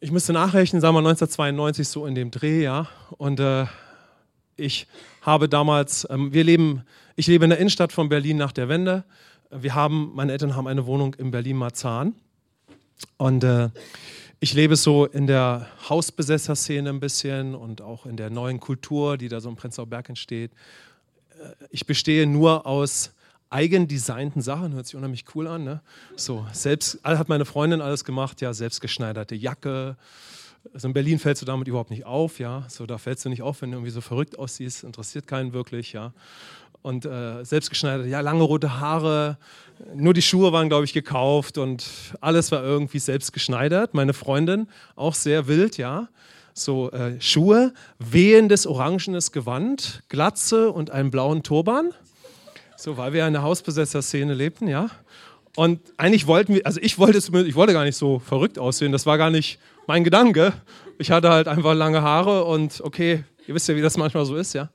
Ich 0.00 0.10
müsste 0.10 0.32
nachrechnen, 0.32 0.80
sagen 0.80 0.94
wir 0.94 0.98
1992 0.98 1.88
so 1.88 2.06
in 2.06 2.14
dem 2.14 2.30
Dreh, 2.30 2.62
ja. 2.62 2.88
Und 3.18 3.38
äh, 3.40 3.66
ich 4.56 4.86
habe 5.22 5.48
damals, 5.48 6.06
ähm, 6.10 6.32
wir 6.32 6.44
leben, 6.44 6.82
ich 7.16 7.26
lebe 7.26 7.44
in 7.44 7.50
der 7.50 7.58
Innenstadt 7.58 7.92
von 7.92 8.08
Berlin 8.08 8.36
nach 8.36 8.52
der 8.52 8.68
Wende. 8.68 9.04
Wir 9.50 9.74
haben, 9.74 10.12
meine 10.14 10.32
Eltern 10.32 10.56
haben 10.56 10.66
eine 10.66 10.86
Wohnung 10.86 11.14
in 11.14 11.30
Berlin-Marzahn. 11.30 12.14
Und 13.16 13.44
äh, 13.44 13.68
ich 14.42 14.54
lebe 14.54 14.74
so 14.74 15.04
in 15.04 15.26
der 15.26 15.66
Hausbesetzer-Szene 15.88 16.88
ein 16.88 16.98
bisschen 16.98 17.54
und 17.54 17.82
auch 17.82 18.06
in 18.06 18.16
der 18.16 18.30
neuen 18.30 18.58
Kultur, 18.58 19.18
die 19.18 19.28
da 19.28 19.38
so 19.40 19.50
im 19.50 19.56
Prenzlauer 19.56 19.86
Berg 19.86 20.08
entsteht. 20.08 20.50
Äh, 21.38 21.52
ich 21.70 21.84
bestehe 21.84 22.26
nur 22.26 22.66
aus 22.66 23.12
eigendesignten 23.50 24.40
Sachen, 24.40 24.72
hört 24.72 24.86
sich 24.86 24.96
unheimlich 24.96 25.26
cool 25.34 25.46
an. 25.46 25.64
Ne? 25.64 25.82
So, 26.16 26.46
selbst 26.52 27.00
hat 27.04 27.28
meine 27.28 27.44
Freundin 27.44 27.82
alles 27.82 28.04
gemacht, 28.04 28.40
ja, 28.40 28.54
selbstgeschneiderte 28.54 29.34
Jacke. 29.34 29.96
Also 30.72 30.88
in 30.88 30.94
Berlin 30.94 31.18
fällst 31.18 31.42
du 31.42 31.46
damit 31.46 31.68
überhaupt 31.68 31.90
nicht 31.90 32.06
auf, 32.06 32.38
ja. 32.38 32.64
So, 32.68 32.86
da 32.86 32.96
fällst 32.96 33.24
du 33.24 33.28
nicht 33.28 33.42
auf, 33.42 33.60
wenn 33.60 33.72
du 33.72 33.76
irgendwie 33.76 33.90
so 33.90 34.00
verrückt 34.00 34.38
aussiehst, 34.38 34.84
interessiert 34.84 35.26
keinen 35.26 35.52
wirklich, 35.52 35.92
ja 35.92 36.12
und 36.82 37.04
äh, 37.04 37.44
selbstgeschneidert, 37.44 38.06
ja, 38.06 38.20
lange 38.20 38.42
rote 38.42 38.80
Haare. 38.80 39.36
Nur 39.94 40.14
die 40.14 40.22
Schuhe 40.22 40.52
waren, 40.52 40.68
glaube 40.68 40.84
ich, 40.84 40.92
gekauft 40.92 41.58
und 41.58 41.84
alles 42.20 42.52
war 42.52 42.62
irgendwie 42.62 42.98
selbst 42.98 43.32
geschneidert. 43.32 43.94
Meine 43.94 44.12
Freundin, 44.12 44.68
auch 44.96 45.14
sehr 45.14 45.46
wild, 45.46 45.76
ja. 45.78 46.08
So 46.52 46.90
äh, 46.90 47.20
Schuhe, 47.20 47.72
wehendes 47.98 48.66
orangenes 48.66 49.32
Gewand, 49.32 50.02
Glatze 50.08 50.70
und 50.70 50.90
einen 50.90 51.10
blauen 51.10 51.42
Turban. 51.42 51.92
So, 52.76 52.96
weil 52.96 53.12
wir 53.12 53.26
in 53.26 53.32
der 53.32 53.42
Hausbesetzer-Szene 53.42 54.34
lebten, 54.34 54.68
ja. 54.68 54.90
Und 55.56 55.80
eigentlich 55.96 56.26
wollten 56.26 56.54
wir, 56.54 56.66
also 56.66 56.80
ich 56.80 56.98
wollte, 56.98 57.18
ich 57.18 57.54
wollte 57.54 57.72
gar 57.72 57.84
nicht 57.84 57.96
so 57.96 58.18
verrückt 58.18 58.58
aussehen, 58.58 58.92
das 58.92 59.04
war 59.04 59.18
gar 59.18 59.30
nicht 59.30 59.58
mein 59.86 60.04
Gedanke. 60.04 60.52
Ich 60.98 61.10
hatte 61.10 61.30
halt 61.30 61.48
einfach 61.48 61.74
lange 61.74 62.02
Haare 62.02 62.44
und 62.44 62.80
okay, 62.82 63.24
ihr 63.46 63.54
wisst 63.54 63.68
ja, 63.68 63.76
wie 63.76 63.82
das 63.82 63.96
manchmal 63.96 64.24
so 64.24 64.36
ist, 64.36 64.52
ja. 64.52 64.70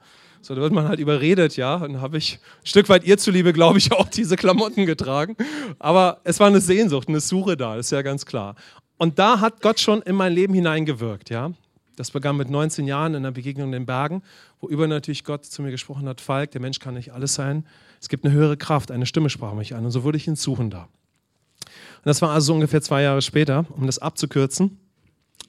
So, 0.46 0.54
da 0.54 0.62
wird 0.62 0.74
man 0.74 0.88
halt 0.88 1.00
überredet, 1.00 1.58
ja. 1.58 1.78
Und 1.78 2.02
habe 2.02 2.20
ich 2.20 2.38
ein 2.62 2.68
Stück 2.68 2.88
weit 2.88 3.04
ihr 3.04 3.18
zuliebe, 3.18 3.52
glaube 3.52 3.80
ich, 3.80 3.92
auch 3.92 4.08
diese 4.08 4.36
Klamotten 4.36 4.86
getragen. 4.86 5.36
Aber 5.80 6.22
es 6.24 6.40
war 6.40 6.46
eine 6.46 6.62
Sehnsucht, 6.62 7.10
eine 7.10 7.20
Suche 7.20 7.58
da, 7.58 7.78
ist 7.78 7.92
ja 7.92 8.04
ganz 8.04 8.28
klar. 8.28 8.54
Und 8.98 9.18
da 9.18 9.40
hat 9.40 9.64
Gott 9.64 9.80
schon 9.80 10.04
in 10.04 10.16
mein 10.16 10.34
Leben 10.34 10.54
hineingewirkt, 10.54 11.32
ja. 11.32 11.52
Das 11.96 12.12
begann 12.12 12.38
mit 12.38 12.52
19 12.52 12.86
Jahren 12.86 13.16
in 13.16 13.26
einer 13.26 13.32
Begegnung 13.32 13.70
in 13.70 13.72
den 13.72 13.86
Bergen, 13.88 14.22
wo 14.60 14.68
über 14.68 14.86
natürlich 14.86 15.24
Gott 15.24 15.46
zu 15.46 15.64
mir 15.64 15.72
gesprochen 15.72 16.08
hat: 16.08 16.22
Falk, 16.22 16.52
der 16.52 16.62
Mensch 16.62 16.78
kann 16.78 16.94
nicht 16.94 17.12
alles 17.12 17.34
sein. 17.34 17.66
Es 18.00 18.08
gibt 18.08 18.24
eine 18.24 18.32
höhere 18.32 18.56
Kraft, 18.56 18.92
eine 18.92 19.08
Stimme 19.08 19.32
sprach 19.32 19.56
mich 19.56 19.74
an. 19.74 19.84
Und 19.84 19.90
so 19.90 20.04
wurde 20.04 20.20
ich 20.20 20.28
ihn 20.28 20.36
suchen 20.36 20.70
da. 20.70 20.84
Und 20.84 22.06
das 22.06 22.22
war 22.22 22.30
also 22.30 22.48
so 22.48 22.54
ungefähr 22.54 22.84
zwei 22.84 23.02
Jahre 23.02 23.24
später, 23.24 23.66
um 23.70 23.88
das 23.88 23.98
abzukürzen. 23.98 24.78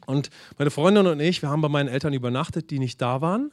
Und 0.06 0.30
meine 0.56 0.70
Freundin 0.70 1.06
und 1.06 1.20
ich, 1.20 1.42
wir 1.42 1.50
haben 1.50 1.60
bei 1.60 1.68
meinen 1.68 1.88
Eltern 1.88 2.14
übernachtet, 2.14 2.70
die 2.70 2.78
nicht 2.78 3.02
da 3.02 3.20
waren. 3.20 3.52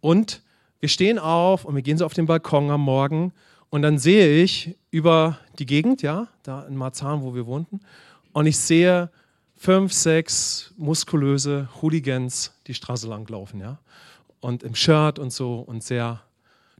Und 0.00 0.42
wir 0.80 0.88
stehen 0.88 1.18
auf 1.18 1.64
und 1.64 1.74
wir 1.74 1.82
gehen 1.82 1.98
so 1.98 2.06
auf 2.06 2.14
den 2.14 2.26
Balkon 2.26 2.70
am 2.70 2.80
Morgen 2.80 3.32
und 3.68 3.82
dann 3.82 3.98
sehe 3.98 4.42
ich 4.42 4.76
über 4.90 5.38
die 5.58 5.66
Gegend, 5.66 6.02
ja, 6.02 6.28
da 6.42 6.62
in 6.62 6.76
Marzahn, 6.76 7.22
wo 7.22 7.34
wir 7.34 7.46
wohnten, 7.46 7.80
und 8.32 8.46
ich 8.46 8.58
sehe 8.58 9.10
fünf, 9.56 9.92
sechs 9.92 10.72
muskulöse 10.76 11.68
Hooligans 11.80 12.52
die 12.66 12.74
Straße 12.74 13.06
lang 13.08 13.28
laufen, 13.28 13.60
ja, 13.60 13.78
und 14.40 14.62
im 14.62 14.74
Shirt 14.74 15.18
und 15.18 15.32
so 15.32 15.60
und 15.60 15.84
sehr 15.84 16.22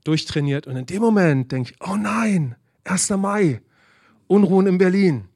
durchtrainiert. 0.04 0.66
Und 0.66 0.76
in 0.76 0.86
dem 0.86 1.02
Moment 1.02 1.52
denke 1.52 1.72
ich, 1.72 1.88
oh 1.88 1.96
nein, 1.96 2.56
1. 2.84 3.10
Mai, 3.10 3.60
Unruhen 4.26 4.66
in 4.66 4.78
Berlin. 4.78 5.28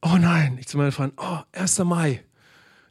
Oh 0.00 0.16
nein, 0.16 0.58
ich 0.60 0.68
zu 0.68 0.78
meinen 0.78 0.92
Freunden, 0.92 1.16
oh, 1.18 1.38
1. 1.52 1.80
Mai. 1.80 2.22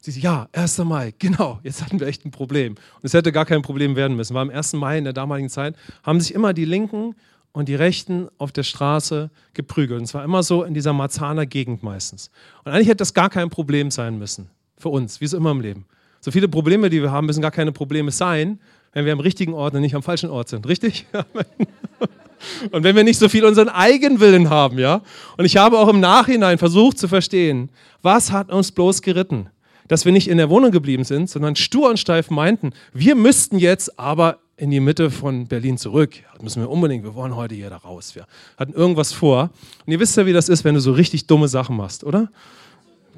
Sie 0.05 0.11
sagt, 0.11 0.23
ja, 0.25 0.49
1. 0.51 0.79
Mai, 0.79 1.13
genau, 1.17 1.61
jetzt 1.63 1.81
hatten 1.81 1.97
wir 1.97 2.07
echt 2.07 2.25
ein 2.25 2.31
Problem. 2.31 2.73
Und 2.73 3.03
es 3.03 3.13
hätte 3.13 3.31
gar 3.31 3.45
kein 3.45 3.61
Problem 3.61 3.95
werden 3.95 4.17
müssen, 4.17 4.33
weil 4.33 4.41
am 4.41 4.49
1. 4.49 4.73
Mai 4.73 4.97
in 4.97 5.05
der 5.05 5.13
damaligen 5.13 5.47
Zeit 5.47 5.77
haben 6.03 6.19
sich 6.19 6.35
immer 6.35 6.51
die 6.51 6.65
Linken 6.65 7.15
und 7.53 7.69
die 7.69 7.75
Rechten 7.75 8.27
auf 8.37 8.51
der 8.51 8.63
Straße 8.63 9.31
geprügelt. 9.53 10.01
Und 10.01 10.07
zwar 10.07 10.25
immer 10.25 10.43
so 10.43 10.63
in 10.63 10.73
dieser 10.73 10.91
Marzahner 10.91 11.45
Gegend 11.45 11.83
meistens. 11.83 12.31
Und 12.65 12.73
eigentlich 12.73 12.89
hätte 12.89 12.97
das 12.97 13.13
gar 13.13 13.29
kein 13.29 13.49
Problem 13.49 13.91
sein 13.91 14.19
müssen 14.19 14.49
für 14.77 14.89
uns, 14.89 15.21
wie 15.21 15.27
so 15.27 15.37
immer 15.37 15.51
im 15.51 15.61
Leben. 15.61 15.85
So 16.19 16.31
viele 16.31 16.49
Probleme, 16.49 16.89
die 16.89 17.01
wir 17.01 17.09
haben, 17.09 17.25
müssen 17.25 17.41
gar 17.41 17.51
keine 17.51 17.71
Probleme 17.71 18.11
sein, 18.11 18.59
wenn 18.91 19.05
wir 19.05 19.13
am 19.13 19.21
richtigen 19.21 19.53
Ort 19.53 19.73
und 19.73 19.79
nicht 19.79 19.95
am 19.95 20.03
falschen 20.03 20.29
Ort 20.29 20.49
sind. 20.49 20.67
Richtig? 20.67 21.05
Und 22.71 22.83
wenn 22.83 22.93
wir 22.93 23.05
nicht 23.05 23.19
so 23.19 23.29
viel 23.29 23.45
unseren 23.45 23.69
Eigenwillen 23.69 24.49
haben, 24.49 24.77
ja? 24.77 25.01
Und 25.37 25.45
ich 25.45 25.55
habe 25.55 25.79
auch 25.79 25.87
im 25.87 26.01
Nachhinein 26.01 26.57
versucht 26.57 26.97
zu 26.97 27.07
verstehen, 27.07 27.69
was 28.01 28.33
hat 28.33 28.51
uns 28.51 28.73
bloß 28.73 29.01
geritten? 29.01 29.49
Dass 29.87 30.05
wir 30.05 30.11
nicht 30.11 30.27
in 30.27 30.37
der 30.37 30.49
Wohnung 30.49 30.71
geblieben 30.71 31.03
sind, 31.03 31.29
sondern 31.29 31.55
stur 31.55 31.89
und 31.89 31.97
steif 31.97 32.29
meinten, 32.29 32.71
wir 32.93 33.15
müssten 33.15 33.57
jetzt 33.57 33.99
aber 33.99 34.39
in 34.55 34.71
die 34.71 34.79
Mitte 34.79 35.09
von 35.11 35.47
Berlin 35.47 35.77
zurück. 35.77 36.15
Das 36.33 36.41
müssen 36.41 36.61
wir 36.61 36.69
unbedingt, 36.69 37.03
wir 37.03 37.15
wollen 37.15 37.35
heute 37.35 37.55
hier 37.55 37.69
da 37.69 37.77
raus. 37.77 38.15
Wir 38.15 38.27
hatten 38.57 38.73
irgendwas 38.73 39.11
vor. 39.11 39.49
Und 39.85 39.91
ihr 39.91 39.99
wisst 39.99 40.15
ja, 40.15 40.25
wie 40.25 40.33
das 40.33 40.49
ist, 40.49 40.63
wenn 40.63 40.75
du 40.75 40.81
so 40.81 40.91
richtig 40.91 41.27
dumme 41.27 41.47
Sachen 41.47 41.75
machst, 41.75 42.03
oder? 42.03 42.31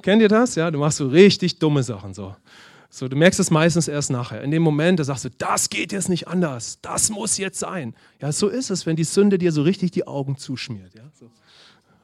Kennt 0.01 0.21
ihr 0.21 0.29
das? 0.29 0.55
Ja, 0.55 0.71
du 0.71 0.79
machst 0.79 0.97
so 0.97 1.07
richtig 1.07 1.59
dumme 1.59 1.83
Sachen 1.83 2.13
so. 2.13 2.35
So, 2.89 3.09
du 3.09 3.17
merkst 3.17 3.41
es 3.41 3.51
meistens 3.51 3.89
erst 3.89 4.09
nachher. 4.09 4.41
In 4.41 4.51
dem 4.51 4.63
Moment, 4.63 4.99
da 5.01 5.03
sagst 5.03 5.25
du, 5.25 5.29
das 5.37 5.69
geht 5.69 5.91
jetzt 5.91 6.07
nicht 6.07 6.29
anders. 6.29 6.79
Das 6.81 7.09
muss 7.09 7.37
jetzt 7.37 7.59
sein. 7.59 7.93
Ja, 8.21 8.31
so 8.31 8.47
ist 8.47 8.69
es, 8.69 8.85
wenn 8.85 8.95
die 8.95 9.03
Sünde 9.03 9.37
dir 9.37 9.51
so 9.51 9.63
richtig 9.63 9.91
die 9.91 10.07
Augen 10.07 10.37
zuschmiert. 10.37 10.95
Ja, 10.95 11.03
so. 11.19 11.29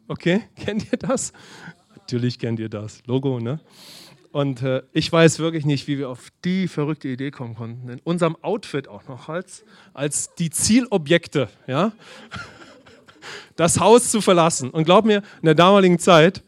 Okay, 0.10 0.42
kennt 0.58 0.92
ihr 0.92 0.98
das? 0.98 1.32
Natürlich 1.96 2.40
kennt 2.40 2.60
ihr 2.60 2.68
das. 2.68 3.02
Logo, 3.06 3.40
ne? 3.40 3.62
Und 4.32 4.62
äh, 4.62 4.82
ich 4.94 5.12
weiß 5.12 5.40
wirklich 5.40 5.66
nicht, 5.66 5.88
wie 5.88 5.98
wir 5.98 6.10
auf 6.10 6.30
die 6.46 6.68
verrückte 6.68 7.10
Idee 7.10 7.32
kommen 7.32 7.56
konnten. 7.56 7.90
In 7.90 8.00
unserem 8.04 8.38
Outfit 8.42 8.88
auch 8.88 9.08
noch 9.08 9.28
als, 9.28 9.66
als 9.94 10.34
die 10.36 10.50
Zielobjekte, 10.50 11.50
ja, 11.68 11.92
das 13.58 13.80
Haus 13.80 14.10
zu 14.10 14.22
verlassen. 14.22 14.70
Und 14.70 14.86
glaub 14.86 15.06
mir, 15.06 15.18
in 15.42 15.46
der 15.46 15.56
damaligen 15.56 16.00
Zeit 16.00 16.44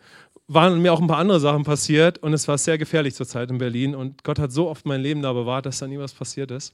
waren 0.48 0.82
mir 0.82 0.94
auch 0.94 1.02
ein 1.02 1.08
paar 1.08 1.18
andere 1.18 1.40
Sachen 1.40 1.64
passiert 1.64 2.20
und 2.20 2.34
es 2.34 2.48
war 2.48 2.58
sehr 2.58 2.78
gefährlich 2.78 3.16
zur 3.16 3.28
Zeit 3.28 3.50
in 3.50 3.58
Berlin. 3.58 3.96
Und 3.96 4.24
Gott 4.24 4.40
hat 4.40 4.52
so 4.52 4.70
oft 4.70 4.86
mein 4.86 5.02
Leben 5.02 5.22
da 5.22 5.34
bewahrt, 5.34 5.66
dass 5.66 5.80
da 5.80 5.88
nie 5.88 5.98
was 5.98 6.14
passiert 6.14 6.52
ist. 6.52 6.74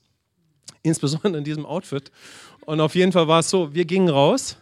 Insbesondere 0.83 1.37
in 1.37 1.43
diesem 1.43 1.65
Outfit. 1.65 2.11
Und 2.65 2.81
auf 2.81 2.93
jeden 2.93 3.11
Fall 3.11 3.27
war 3.27 3.39
es 3.39 3.49
so, 3.49 3.73
wir 3.73 3.85
gingen 3.85 4.09
raus 4.09 4.57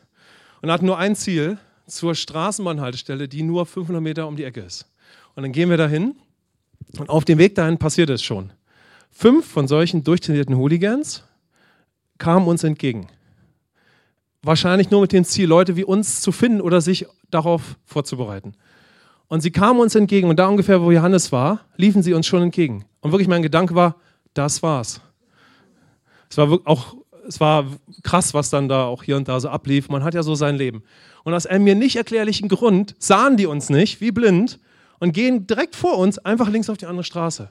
und 0.61 0.71
hatten 0.71 0.85
nur 0.85 0.97
ein 0.97 1.15
Ziel, 1.15 1.57
zur 1.87 2.15
Straßenbahnhaltestelle, 2.15 3.27
die 3.27 3.43
nur 3.43 3.65
500 3.65 4.03
Meter 4.03 4.27
um 4.27 4.35
die 4.35 4.43
Ecke 4.43 4.61
ist. 4.61 4.85
Und 5.35 5.43
dann 5.43 5.51
gehen 5.51 5.69
wir 5.69 5.77
dahin 5.77 6.15
und 6.97 7.09
auf 7.09 7.25
dem 7.25 7.37
Weg 7.37 7.55
dahin 7.55 7.77
passiert 7.77 8.09
es 8.09 8.23
schon. 8.23 8.51
Fünf 9.11 9.45
von 9.47 9.67
solchen 9.67 10.03
durchtrainierten 10.03 10.57
Hooligans 10.57 11.23
kamen 12.17 12.47
uns 12.47 12.63
entgegen. 12.63 13.07
Wahrscheinlich 14.43 14.91
nur 14.91 15.01
mit 15.01 15.11
dem 15.11 15.25
Ziel, 15.25 15.47
Leute 15.47 15.75
wie 15.75 15.83
uns 15.83 16.21
zu 16.21 16.31
finden 16.31 16.61
oder 16.61 16.81
sich 16.81 17.05
darauf 17.29 17.75
vorzubereiten. 17.85 18.53
Und 19.27 19.41
sie 19.41 19.51
kamen 19.51 19.79
uns 19.79 19.95
entgegen 19.95 20.29
und 20.29 20.37
da 20.37 20.47
ungefähr, 20.47 20.81
wo 20.81 20.91
Johannes 20.91 21.31
war, 21.31 21.61
liefen 21.75 22.01
sie 22.01 22.13
uns 22.13 22.27
schon 22.27 22.43
entgegen. 22.43 22.85
Und 23.01 23.11
wirklich 23.11 23.27
mein 23.27 23.41
Gedanke 23.41 23.75
war, 23.75 23.97
das 24.33 24.63
war's. 24.63 25.01
Es 26.29 26.37
war 26.37 26.59
auch 26.65 26.95
es 27.27 27.39
war 27.39 27.65
krass, 28.03 28.33
was 28.33 28.49
dann 28.49 28.69
da 28.69 28.85
auch 28.85 29.03
hier 29.03 29.17
und 29.17 29.27
da 29.27 29.39
so 29.39 29.49
ablief. 29.49 29.89
Man 29.89 30.03
hat 30.03 30.13
ja 30.13 30.23
so 30.23 30.35
sein 30.35 30.55
Leben. 30.55 30.83
Und 31.23 31.33
aus 31.33 31.45
einem 31.45 31.65
mir 31.65 31.75
nicht 31.75 31.97
erklärlichen 31.97 32.47
Grund 32.47 32.95
sahen 32.99 33.37
die 33.37 33.45
uns 33.45 33.69
nicht, 33.69 34.01
wie 34.01 34.11
blind, 34.11 34.59
und 34.99 35.13
gehen 35.13 35.47
direkt 35.47 35.75
vor 35.75 35.97
uns 35.97 36.17
einfach 36.19 36.49
links 36.49 36.69
auf 36.69 36.77
die 36.77 36.85
andere 36.85 37.03
Straße. 37.03 37.49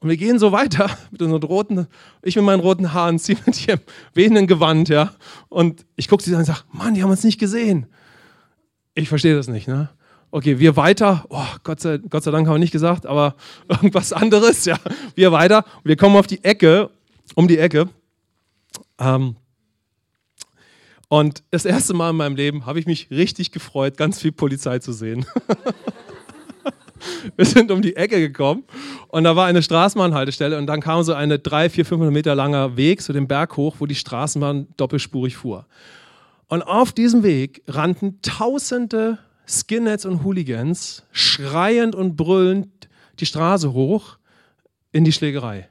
Und 0.00 0.08
wir 0.08 0.16
gehen 0.16 0.38
so 0.38 0.52
weiter 0.52 0.90
mit 1.10 1.20
unseren 1.22 1.42
roten, 1.42 1.86
ich 2.22 2.36
mit 2.36 2.44
meinen 2.44 2.60
roten 2.60 2.92
Haaren, 2.92 3.18
sie 3.18 3.36
mit 3.46 3.66
ihrem 3.66 3.80
wehenden 4.14 4.46
Gewand, 4.46 4.88
ja. 4.88 5.12
Und 5.48 5.86
ich 5.96 6.08
gucke 6.08 6.22
sie 6.22 6.32
an 6.34 6.40
und 6.40 6.46
sage, 6.46 6.60
Mann, 6.72 6.94
die 6.94 7.02
haben 7.02 7.10
uns 7.10 7.24
nicht 7.24 7.38
gesehen. 7.38 7.86
Ich 8.94 9.08
verstehe 9.08 9.34
das 9.34 9.48
nicht, 9.48 9.68
ne? 9.68 9.90
Okay, 10.30 10.58
wir 10.58 10.76
weiter. 10.76 11.24
Oh, 11.30 11.46
Gott 11.64 11.80
sei, 11.80 11.98
Gott 11.98 12.22
sei 12.22 12.30
Dank 12.30 12.46
haben 12.46 12.54
wir 12.54 12.58
nicht 12.58 12.72
gesagt, 12.72 13.06
aber 13.06 13.34
irgendwas 13.68 14.12
anderes, 14.12 14.64
ja. 14.64 14.78
Wir 15.14 15.32
weiter. 15.32 15.64
Wir 15.84 15.96
kommen 15.96 16.16
auf 16.16 16.26
die 16.26 16.44
Ecke, 16.44 16.90
um 17.34 17.48
die 17.48 17.58
Ecke. 17.58 17.88
Ähm, 18.98 19.36
und 21.08 21.42
das 21.50 21.64
erste 21.64 21.94
Mal 21.94 22.10
in 22.10 22.16
meinem 22.16 22.36
Leben 22.36 22.66
habe 22.66 22.78
ich 22.78 22.86
mich 22.86 23.10
richtig 23.10 23.50
gefreut, 23.50 23.96
ganz 23.96 24.20
viel 24.20 24.32
Polizei 24.32 24.78
zu 24.78 24.92
sehen. 24.92 25.24
Wir 27.36 27.44
sind 27.44 27.70
um 27.70 27.82
die 27.82 27.96
Ecke 27.96 28.18
gekommen 28.18 28.64
und 29.08 29.24
da 29.24 29.36
war 29.36 29.46
eine 29.46 29.62
Straßenbahnhaltestelle 29.62 30.58
und 30.58 30.66
dann 30.66 30.80
kam 30.80 31.02
so 31.02 31.14
eine 31.14 31.38
300, 31.38 31.72
400, 31.72 31.88
500 31.88 32.12
Meter 32.12 32.34
langer 32.34 32.76
Weg 32.76 33.02
zu 33.02 33.12
dem 33.12 33.28
Berg 33.28 33.56
hoch, 33.56 33.76
wo 33.78 33.86
die 33.86 33.94
Straßenbahn 33.94 34.68
doppelspurig 34.76 35.36
fuhr. 35.36 35.66
Und 36.48 36.62
auf 36.62 36.92
diesem 36.92 37.22
Weg 37.22 37.62
rannten 37.68 38.20
tausende 38.22 39.18
Skinheads 39.46 40.04
und 40.04 40.24
Hooligans 40.24 41.04
schreiend 41.12 41.94
und 41.94 42.16
brüllend 42.16 42.88
die 43.20 43.26
Straße 43.26 43.72
hoch 43.72 44.18
in 44.92 45.04
die 45.04 45.12
Schlägerei. 45.12 45.68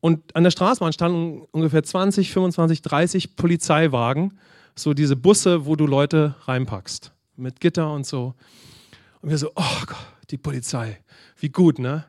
Und 0.00 0.36
an 0.36 0.44
der 0.44 0.50
Straßenbahn 0.50 0.92
standen 0.92 1.46
ungefähr 1.50 1.82
20, 1.82 2.30
25, 2.30 2.82
30 2.82 3.36
Polizeiwagen, 3.36 4.38
so 4.74 4.92
diese 4.92 5.16
Busse, 5.16 5.66
wo 5.66 5.76
du 5.76 5.86
Leute 5.86 6.34
reinpackst, 6.44 7.12
mit 7.36 7.60
Gitter 7.60 7.92
und 7.92 8.06
so. 8.06 8.34
Und 9.22 9.30
wir 9.30 9.38
so, 9.38 9.50
oh 9.54 9.84
Gott, 9.86 9.96
die 10.30 10.38
Polizei, 10.38 10.98
wie 11.38 11.48
gut, 11.48 11.78
ne? 11.78 12.04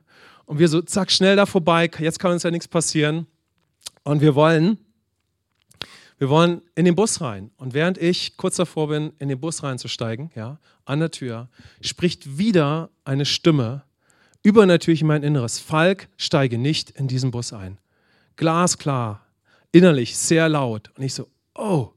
Und 0.46 0.60
wir 0.60 0.68
so, 0.68 0.82
zack, 0.82 1.12
schnell 1.12 1.36
da 1.36 1.46
vorbei, 1.46 1.90
jetzt 2.00 2.20
kann 2.20 2.32
uns 2.32 2.44
ja 2.44 2.52
nichts 2.52 2.68
passieren. 2.68 3.26
Und 4.04 4.22
wir 4.22 4.36
wollen, 4.36 4.78
wir 6.20 6.30
wollen 6.30 6.62
in 6.76 6.86
den 6.86 6.96
Bus 6.96 7.20
rein. 7.20 7.50
Und 7.58 7.74
während 7.74 7.98
ich 7.98 8.38
kurz 8.38 8.58
davor 8.58 8.90
bin, 8.90 9.14
in 9.18 9.30
den 9.30 9.40
Bus 9.40 9.64
reinzusteigen, 9.64 10.30
ja, 10.36 10.60
an 10.86 11.00
der 11.00 11.10
Tür, 11.10 11.50
spricht 11.82 12.38
wieder 12.38 12.92
eine 13.04 13.26
Stimme 13.26 13.84
übernatürlich 14.44 15.02
in 15.02 15.08
mein 15.08 15.24
Inneres. 15.24 15.58
Falk, 15.58 16.08
steige 16.18 16.60
nicht 16.60 16.92
in 16.92 17.08
diesen 17.08 17.32
Bus 17.32 17.52
ein 17.52 17.80
glasklar, 18.36 19.26
innerlich 19.72 20.18
sehr 20.18 20.50
laut. 20.50 20.92
Und 20.96 21.04
ich 21.04 21.14
so, 21.14 21.28
oh, 21.56 21.92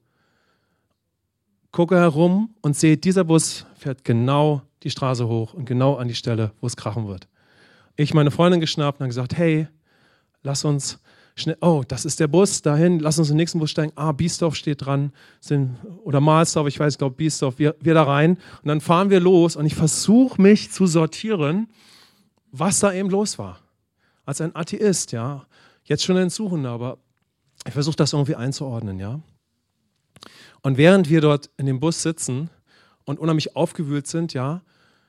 gucke 1.72 1.96
herum 1.96 2.54
und 2.60 2.76
sehe, 2.76 2.96
dieser 2.96 3.24
Bus 3.24 3.66
fährt 3.76 4.04
genau 4.04 4.62
die 4.82 4.90
Straße 4.90 5.28
hoch 5.28 5.54
und 5.54 5.64
genau 5.64 5.96
an 5.96 6.08
die 6.08 6.14
Stelle, 6.14 6.52
wo 6.60 6.66
es 6.66 6.76
krachen 6.76 7.08
wird. 7.08 7.28
Ich 7.96 8.14
meine 8.14 8.30
Freundin 8.30 8.60
geschnappt 8.60 9.00
und 9.00 9.04
habe 9.04 9.08
gesagt, 9.08 9.36
hey, 9.36 9.68
lass 10.42 10.64
uns 10.64 10.98
schnell, 11.34 11.56
oh, 11.60 11.82
das 11.86 12.04
ist 12.04 12.20
der 12.20 12.28
Bus, 12.28 12.62
dahin, 12.62 13.00
lass 13.00 13.18
uns 13.18 13.28
in 13.28 13.34
den 13.34 13.38
nächsten 13.38 13.58
Bus 13.58 13.70
steigen. 13.70 13.92
Ah, 13.96 14.12
Biesdorf 14.12 14.54
steht 14.54 14.84
dran, 14.84 15.12
sind, 15.40 15.76
oder 16.04 16.20
Mahlsdorf, 16.20 16.68
ich 16.68 16.78
weiß, 16.78 16.94
ich 16.94 16.98
glaube 16.98 17.16
Biesdorf, 17.16 17.58
wir, 17.58 17.74
wir 17.80 17.94
da 17.94 18.04
rein. 18.04 18.38
Und 18.62 18.68
dann 18.68 18.80
fahren 18.80 19.10
wir 19.10 19.20
los 19.20 19.56
und 19.56 19.66
ich 19.66 19.74
versuche 19.74 20.40
mich 20.40 20.70
zu 20.70 20.86
sortieren, 20.86 21.68
was 22.52 22.80
da 22.80 22.92
eben 22.92 23.10
los 23.10 23.38
war. 23.38 23.60
Als 24.24 24.40
ein 24.40 24.54
Atheist, 24.54 25.12
ja 25.12 25.46
jetzt 25.88 26.04
schon 26.04 26.16
ein 26.16 26.30
Suchender, 26.30 26.70
aber 26.70 26.98
ich 27.66 27.72
versuche 27.72 27.96
das 27.96 28.12
irgendwie 28.12 28.36
einzuordnen, 28.36 28.98
ja. 29.00 29.20
Und 30.62 30.76
während 30.76 31.08
wir 31.08 31.20
dort 31.20 31.50
in 31.56 31.66
dem 31.66 31.80
Bus 31.80 32.02
sitzen 32.02 32.50
und 33.08 33.18
unheimlich 33.18 33.56
aufgewühlt 33.56 34.06
sind, 34.06 34.34
ja, 34.34 34.60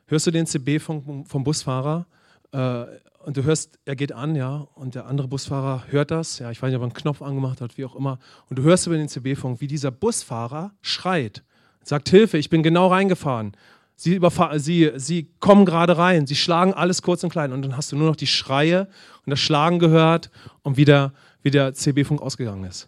hörst 0.07 0.25
du 0.25 0.31
den 0.31 0.45
CB 0.45 0.79
vom, 0.79 1.25
vom 1.25 1.43
Busfahrer 1.43 2.05
äh, 2.53 2.85
und 3.25 3.35
du 3.35 3.43
hörst, 3.43 3.77
er 3.83 3.97
geht 3.97 4.13
an, 4.13 4.37
ja, 4.37 4.67
und 4.75 4.95
der 4.95 5.05
andere 5.05 5.27
Busfahrer 5.27 5.83
hört 5.89 6.09
das, 6.09 6.39
ja, 6.39 6.49
ich 6.49 6.61
weiß 6.61 6.69
nicht, 6.69 6.77
ob 6.77 6.83
er 6.83 6.85
einen 6.85 6.93
Knopf 6.93 7.21
angemacht 7.21 7.59
hat, 7.59 7.77
wie 7.77 7.83
auch 7.83 7.97
immer, 7.97 8.17
und 8.49 8.57
du 8.57 8.63
hörst 8.63 8.87
über 8.87 8.95
den 8.95 9.09
CB-Funk, 9.09 9.59
wie 9.59 9.67
dieser 9.67 9.91
Busfahrer 9.91 10.71
schreit, 10.81 11.43
sagt 11.83 12.07
Hilfe, 12.07 12.37
ich 12.37 12.49
bin 12.49 12.63
genau 12.63 12.87
reingefahren. 12.87 13.51
Sie, 13.97 14.17
sie, 14.55 14.91
sie 14.95 15.29
kommen 15.41 15.65
gerade 15.65 15.97
rein, 15.97 16.25
sie 16.25 16.37
schlagen 16.37 16.73
alles 16.73 17.01
kurz 17.01 17.25
und 17.25 17.31
klein 17.31 17.51
und 17.51 17.63
dann 17.63 17.75
hast 17.75 17.91
du 17.91 17.97
nur 17.97 18.07
noch 18.07 18.15
die 18.15 18.27
Schreie 18.27 18.87
und 19.25 19.31
das 19.31 19.41
Schlagen 19.41 19.77
gehört 19.77 20.31
und 20.61 20.77
wieder, 20.77 21.11
wie 21.41 21.51
der 21.51 21.73
CB-Funk 21.73 22.21
ausgegangen 22.21 22.63
ist. 22.63 22.87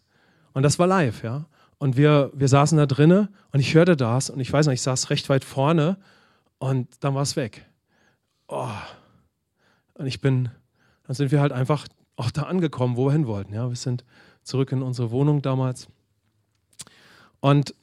Und 0.54 0.64
das 0.64 0.80
war 0.80 0.88
live, 0.88 1.22
ja. 1.22 1.48
Und 1.82 1.98
wir, 1.98 2.30
wir 2.36 2.48
saßen 2.48 2.78
da 2.78 2.86
drinnen 2.86 3.30
und 3.52 3.60
ich 3.60 3.74
hörte 3.74 3.98
das 3.98 4.30
und 4.30 4.40
ich 4.40 4.54
weiß 4.54 4.68
noch, 4.68 4.74
ich 4.74 4.84
saß 4.84 5.10
recht 5.10 5.30
weit 5.30 5.44
vorne 5.44 5.98
und 6.60 6.88
dann 7.00 7.16
war 7.16 7.24
es 7.24 7.36
weg. 7.36 7.66
Oh. 8.48 8.70
Und 9.96 10.06
ich 10.06 10.22
bin, 10.22 10.50
dann 11.08 11.16
sind 11.16 11.32
wir 11.32 11.42
halt 11.42 11.52
einfach 11.52 11.88
auch 12.18 12.30
da 12.30 12.44
angekommen, 12.44 12.98
wo 12.98 13.08
wir 13.08 13.14
hin 13.14 13.26
wollten. 13.26 13.56
Ja, 13.56 13.68
wir 13.68 13.76
sind 13.76 14.06
zurück 14.44 14.72
in 14.72 14.84
unsere 14.84 15.10
Wohnung 15.10 15.42
damals. 15.42 15.88
Und 17.40 17.74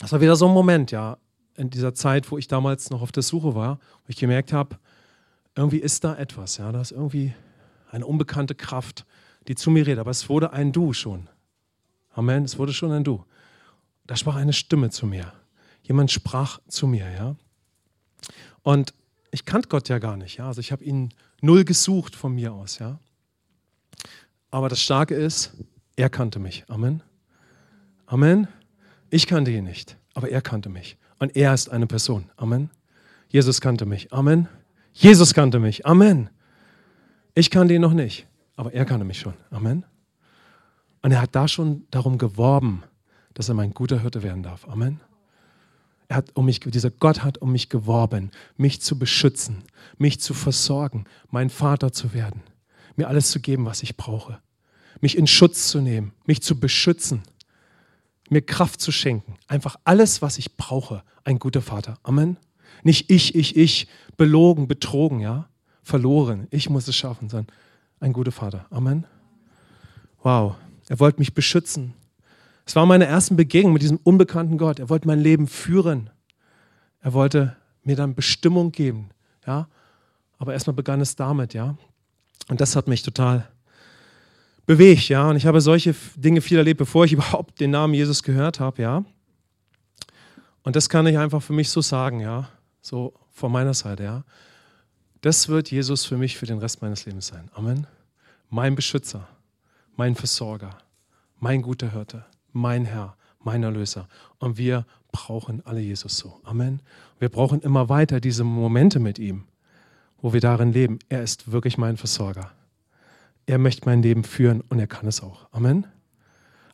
das 0.00 0.12
war 0.12 0.20
wieder 0.20 0.36
so 0.36 0.46
ein 0.46 0.52
Moment, 0.52 0.90
ja 0.90 1.16
in 1.56 1.70
dieser 1.70 1.94
Zeit, 1.94 2.30
wo 2.30 2.36
ich 2.36 2.46
damals 2.46 2.90
noch 2.90 3.00
auf 3.00 3.10
der 3.10 3.22
Suche 3.22 3.54
war, 3.54 3.78
wo 4.02 4.08
ich 4.08 4.16
gemerkt 4.16 4.52
habe, 4.52 4.76
irgendwie 5.54 5.78
ist 5.78 6.04
da 6.04 6.14
etwas, 6.14 6.58
ja, 6.58 6.72
da 6.72 6.82
ist 6.82 6.90
irgendwie 6.90 7.32
eine 7.90 8.04
unbekannte 8.04 8.54
Kraft, 8.54 9.06
die 9.48 9.54
zu 9.54 9.70
mir 9.70 9.86
redet. 9.86 10.00
Aber 10.00 10.10
es 10.10 10.28
wurde 10.28 10.52
ein 10.52 10.72
Du 10.72 10.92
schon. 10.92 11.30
Amen, 12.14 12.44
es 12.44 12.58
wurde 12.58 12.72
schon 12.72 12.92
ein 12.92 13.04
Du. 13.04 13.24
Da 14.06 14.16
sprach 14.16 14.36
eine 14.36 14.52
Stimme 14.52 14.90
zu 14.90 15.06
mir. 15.06 15.32
Jemand 15.82 16.10
sprach 16.10 16.60
zu 16.68 16.86
mir, 16.86 17.10
ja. 17.10 17.36
Und 18.62 18.94
ich 19.30 19.44
kannte 19.44 19.68
Gott 19.68 19.88
ja 19.88 19.98
gar 19.98 20.16
nicht, 20.16 20.38
ja. 20.38 20.46
Also 20.46 20.60
ich 20.60 20.72
habe 20.72 20.84
ihn 20.84 21.12
null 21.40 21.64
gesucht 21.64 22.14
von 22.14 22.34
mir 22.34 22.52
aus, 22.52 22.78
ja. 22.78 22.98
Aber 24.50 24.68
das 24.68 24.80
Starke 24.80 25.14
ist, 25.14 25.52
er 25.96 26.08
kannte 26.08 26.38
mich. 26.38 26.64
Amen. 26.68 27.02
Amen. 28.06 28.46
Ich 29.10 29.26
kannte 29.26 29.50
ihn 29.50 29.64
nicht, 29.64 29.96
aber 30.14 30.30
er 30.30 30.40
kannte 30.40 30.68
mich. 30.68 30.96
Und 31.18 31.36
er 31.36 31.52
ist 31.52 31.68
eine 31.70 31.86
Person. 31.86 32.30
Amen. 32.36 32.70
Jesus 33.28 33.60
kannte 33.60 33.86
mich. 33.86 34.12
Amen. 34.12 34.48
Jesus 34.92 35.34
kannte 35.34 35.58
mich. 35.58 35.84
Amen. 35.86 36.30
Ich 37.34 37.50
kannte 37.50 37.74
ihn 37.74 37.80
noch 37.80 37.94
nicht, 37.94 38.26
aber 38.56 38.72
er 38.72 38.84
kannte 38.84 39.04
mich 39.04 39.18
schon. 39.18 39.34
Amen. 39.50 39.84
Und 41.04 41.12
er 41.12 41.20
hat 41.20 41.36
da 41.36 41.46
schon 41.46 41.86
darum 41.90 42.18
geworben, 42.18 42.82
dass 43.34 43.48
er 43.48 43.54
mein 43.54 43.74
guter 43.74 44.00
Hirte 44.00 44.22
werden 44.22 44.42
darf. 44.42 44.66
Amen. 44.66 45.00
Er 46.08 46.16
hat 46.16 46.30
um 46.34 46.46
mich, 46.46 46.60
dieser 46.60 46.90
Gott 46.90 47.22
hat 47.22 47.38
um 47.38 47.52
mich 47.52 47.68
geworben, 47.68 48.32
mich 48.56 48.80
zu 48.80 48.98
beschützen, 48.98 49.62
mich 49.98 50.20
zu 50.20 50.34
versorgen, 50.34 51.04
mein 51.30 51.50
Vater 51.50 51.92
zu 51.92 52.12
werden, 52.12 52.42
mir 52.96 53.06
alles 53.06 53.30
zu 53.30 53.38
geben, 53.38 53.66
was 53.66 53.82
ich 53.82 53.96
brauche, 53.96 54.40
mich 55.00 55.16
in 55.16 55.28
Schutz 55.28 55.68
zu 55.68 55.80
nehmen, 55.80 56.12
mich 56.26 56.42
zu 56.42 56.58
beschützen 56.58 57.22
mir 58.30 58.42
Kraft 58.42 58.80
zu 58.80 58.92
schenken. 58.92 59.34
Einfach 59.48 59.76
alles, 59.84 60.22
was 60.22 60.38
ich 60.38 60.56
brauche. 60.56 61.02
Ein 61.24 61.38
guter 61.38 61.62
Vater. 61.62 61.98
Amen. 62.02 62.36
Nicht 62.82 63.10
ich, 63.10 63.34
ich, 63.34 63.56
ich, 63.56 63.88
belogen, 64.16 64.68
betrogen, 64.68 65.20
ja, 65.20 65.48
verloren. 65.82 66.46
Ich 66.50 66.68
muss 66.70 66.88
es 66.88 66.96
schaffen, 66.96 67.28
sondern 67.28 67.54
ein 68.00 68.12
guter 68.12 68.32
Vater. 68.32 68.66
Amen. 68.70 69.06
Wow. 70.22 70.56
Er 70.88 71.00
wollte 71.00 71.18
mich 71.18 71.34
beschützen. 71.34 71.94
Es 72.66 72.76
war 72.76 72.86
meine 72.86 73.06
ersten 73.06 73.36
Begegnung 73.36 73.72
mit 73.72 73.82
diesem 73.82 73.98
unbekannten 74.02 74.58
Gott. 74.58 74.78
Er 74.78 74.88
wollte 74.88 75.06
mein 75.06 75.20
Leben 75.20 75.46
führen. 75.46 76.10
Er 77.00 77.12
wollte 77.12 77.56
mir 77.82 77.96
dann 77.96 78.14
Bestimmung 78.14 78.72
geben, 78.72 79.10
ja. 79.46 79.68
Aber 80.38 80.52
erstmal 80.52 80.74
begann 80.74 81.00
es 81.00 81.16
damit, 81.16 81.54
ja. 81.54 81.76
Und 82.48 82.60
das 82.60 82.76
hat 82.76 82.88
mich 82.88 83.02
total 83.02 83.48
bewegt, 84.66 85.08
ja. 85.08 85.28
Und 85.28 85.36
ich 85.36 85.46
habe 85.46 85.60
solche 85.60 85.94
Dinge 86.16 86.40
viel 86.40 86.58
erlebt, 86.58 86.78
bevor 86.78 87.04
ich 87.04 87.12
überhaupt 87.14 87.60
den 87.60 87.70
Namen 87.70 87.94
Jesus 87.94 88.22
gehört 88.22 88.60
habe, 88.60 88.82
ja. 88.82 89.04
Und 90.62 90.76
das 90.76 90.88
kann 90.88 91.06
ich 91.06 91.18
einfach 91.18 91.42
für 91.42 91.52
mich 91.52 91.70
so 91.70 91.82
sagen, 91.82 92.20
ja. 92.20 92.48
So 92.80 93.12
von 93.32 93.52
meiner 93.52 93.74
Seite, 93.74 94.04
ja. 94.04 94.24
Das 95.20 95.48
wird 95.48 95.70
Jesus 95.70 96.04
für 96.04 96.16
mich 96.16 96.36
für 96.36 96.46
den 96.46 96.58
Rest 96.58 96.82
meines 96.82 97.06
Lebens 97.06 97.26
sein. 97.28 97.50
Amen. 97.54 97.86
Mein 98.50 98.74
Beschützer, 98.74 99.26
mein 99.96 100.14
Versorger, 100.14 100.78
mein 101.38 101.62
guter 101.62 101.92
Hirte, 101.92 102.24
mein 102.52 102.84
Herr, 102.84 103.16
mein 103.40 103.62
Erlöser. 103.62 104.08
Und 104.38 104.58
wir 104.58 104.86
brauchen 105.12 105.64
alle 105.64 105.80
Jesus 105.80 106.16
so. 106.16 106.40
Amen. 106.44 106.80
Wir 107.18 107.28
brauchen 107.28 107.60
immer 107.60 107.88
weiter 107.88 108.20
diese 108.20 108.44
Momente 108.44 108.98
mit 108.98 109.18
ihm, 109.18 109.44
wo 110.20 110.32
wir 110.32 110.40
darin 110.40 110.72
leben. 110.72 110.98
Er 111.08 111.22
ist 111.22 111.52
wirklich 111.52 111.78
mein 111.78 111.96
Versorger. 111.96 112.50
Er 113.46 113.58
möchte 113.58 113.86
mein 113.86 114.02
Leben 114.02 114.24
führen 114.24 114.62
und 114.62 114.78
er 114.78 114.86
kann 114.86 115.06
es 115.06 115.22
auch. 115.22 115.46
Amen. 115.52 115.86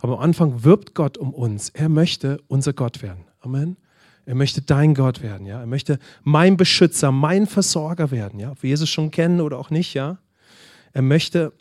Aber 0.01 0.15
am 0.15 0.21
Anfang 0.21 0.65
wirbt 0.65 0.95
Gott 0.95 1.19
um 1.19 1.35
uns. 1.35 1.69
Er 1.71 1.89
möchte 1.89 2.41
unser 2.49 2.73
Gott 2.73 3.03
werden. 3.03 3.25
Amen. 3.41 3.77
Er 4.25 4.35
möchte 4.35 4.63
dein 4.63 4.95
Gott 4.95 5.23
werden, 5.23 5.47
ja. 5.47 5.61
Er 5.61 5.67
möchte 5.67 5.99
mein 6.23 6.57
Beschützer, 6.57 7.11
mein 7.11 7.47
Versorger 7.47 8.11
werden, 8.11 8.39
ja. 8.39 8.53
Ob 8.53 8.63
wir 8.63 8.71
Jesus 8.71 8.89
schon 8.89 9.11
kennen 9.11 9.41
oder 9.41 9.59
auch 9.59 9.71
nicht, 9.71 9.95
ja. 9.95 10.19
Er 10.93 11.03
möchte 11.03 11.53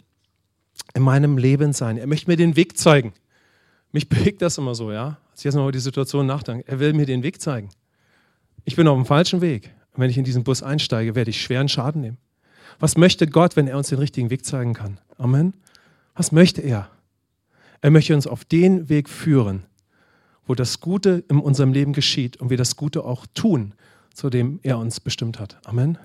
in 0.94 1.04
meinem 1.04 1.38
Leben 1.38 1.74
sein. 1.74 1.98
Er 1.98 2.08
möchte 2.08 2.30
mir 2.30 2.38
den 2.38 2.56
Weg 2.56 2.78
zeigen. 2.78 3.14
Mich 3.92 4.10
bewegt 4.10 4.42
das 4.42 4.58
immer 4.58 4.76
so, 4.76 4.92
ja. 4.92 5.18
Als 5.32 5.40
ich 5.40 5.46
jetzt 5.46 5.56
mal 5.56 5.64
über 5.64 5.72
die 5.72 5.80
Situation 5.80 6.26
nachdenke. 6.26 6.68
Er 6.68 6.80
will 6.80 6.94
mir 6.94 7.06
den 7.06 7.24
Weg 7.24 7.42
zeigen. 7.42 7.70
Ich 8.66 8.76
bin 8.76 8.88
auf 8.88 8.98
dem 8.98 9.06
falschen 9.06 9.42
Weg. 9.42 9.74
Und 9.94 10.02
wenn 10.02 10.10
ich 10.10 10.18
in 10.18 10.24
diesen 10.24 10.44
Bus 10.44 10.62
einsteige, 10.62 11.16
werde 11.16 11.32
ich 11.32 11.42
schweren 11.42 11.70
Schaden 11.70 12.02
nehmen. 12.02 12.18
Was 12.80 12.98
möchte 12.98 13.28
Gott, 13.28 13.56
wenn 13.56 13.68
er 13.68 13.78
uns 13.78 13.90
den 13.90 14.00
richtigen 14.00 14.30
Weg 14.30 14.46
zeigen 14.46 14.74
kann? 14.74 15.00
Amen. 15.18 15.54
Was 16.16 16.32
möchte 16.32 16.62
er? 16.62 16.90
Er 17.82 17.92
möchte 17.92 18.14
uns 18.14 18.28
auf 18.28 18.46
den 18.46 18.90
Weg 18.90 19.10
führen, 19.10 19.64
wo 20.46 20.54
das 20.54 20.80
Gute 20.80 21.24
in 21.30 21.40
unserem 21.40 21.74
Leben 21.74 21.94
geschieht 21.94 22.38
und 22.38 22.50
wir 22.50 22.58
das 22.58 22.76
Gute 22.76 23.04
auch 23.04 23.26
tun, 23.34 23.74
zu 24.14 24.30
dem 24.30 24.60
er 24.64 24.78
uns 24.78 25.00
bestimmt 25.00 25.40
hat. 25.40 25.58
Amen. 25.66 25.98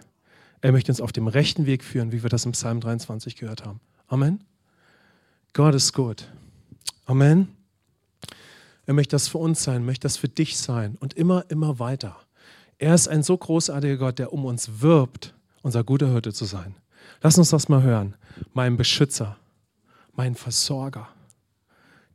Er 0.61 0.73
möchte 0.73 0.93
uns 0.93 1.01
auf 1.01 1.13
dem 1.13 1.27
rechten 1.27 1.67
Weg 1.67 1.85
führen, 1.85 2.13
wie 2.13 2.23
wir 2.23 2.31
das 2.31 2.47
im 2.47 2.53
Psalm 2.53 2.81
23 2.81 3.37
gehört 3.37 3.65
haben. 3.65 3.81
Amen. 4.07 4.41
Gott 5.55 5.75
ist 5.77 5.93
gut. 5.93 6.29
Amen. 7.07 7.57
Er 8.87 8.95
möchte 8.95 9.14
das 9.14 9.29
für 9.29 9.38
uns 9.38 9.62
sein, 9.62 9.85
möchte 9.85 10.03
das 10.03 10.17
für 10.17 10.29
dich 10.29 10.59
sein 10.59 10.97
und 10.99 11.14
immer, 11.14 11.45
immer 11.49 11.79
weiter. 11.79 12.17
Er 12.79 12.93
ist 12.93 13.07
ein 13.07 13.23
so 13.23 13.38
großartiger 13.38 13.97
Gott, 13.97 14.19
der 14.19 14.33
um 14.33 14.45
uns 14.45 14.81
wirbt, 14.81 15.33
unser 15.62 15.85
guter 15.85 16.09
Hirte 16.11 16.33
zu 16.33 16.45
sein. 16.45 16.75
Lass 17.23 17.38
uns 17.38 17.51
das 17.51 17.69
mal 17.69 17.83
hören. 17.83 18.17
Mein 18.53 18.77
Beschützer, 18.77 19.37
mein 20.12 20.35
Versorger, 20.35 21.09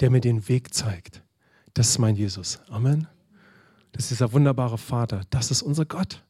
der 0.02 0.10
mir 0.12 0.22
den 0.22 0.50
Weg 0.50 0.74
zeigt. 0.74 1.24
Das 1.74 1.88
ist 1.88 1.98
mein 1.98 2.18
Jesus. 2.18 2.60
Amen. 2.70 3.08
Das 3.94 4.04
ist 4.04 4.12
dieser 4.12 4.34
wunderbare 4.34 4.78
Vater. 4.78 5.22
Das 5.30 5.50
ist 5.50 5.62
unser 5.62 5.86
Gott. 5.86 6.22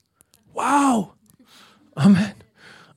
Wow. 0.54 1.10
Amen. 1.96 2.34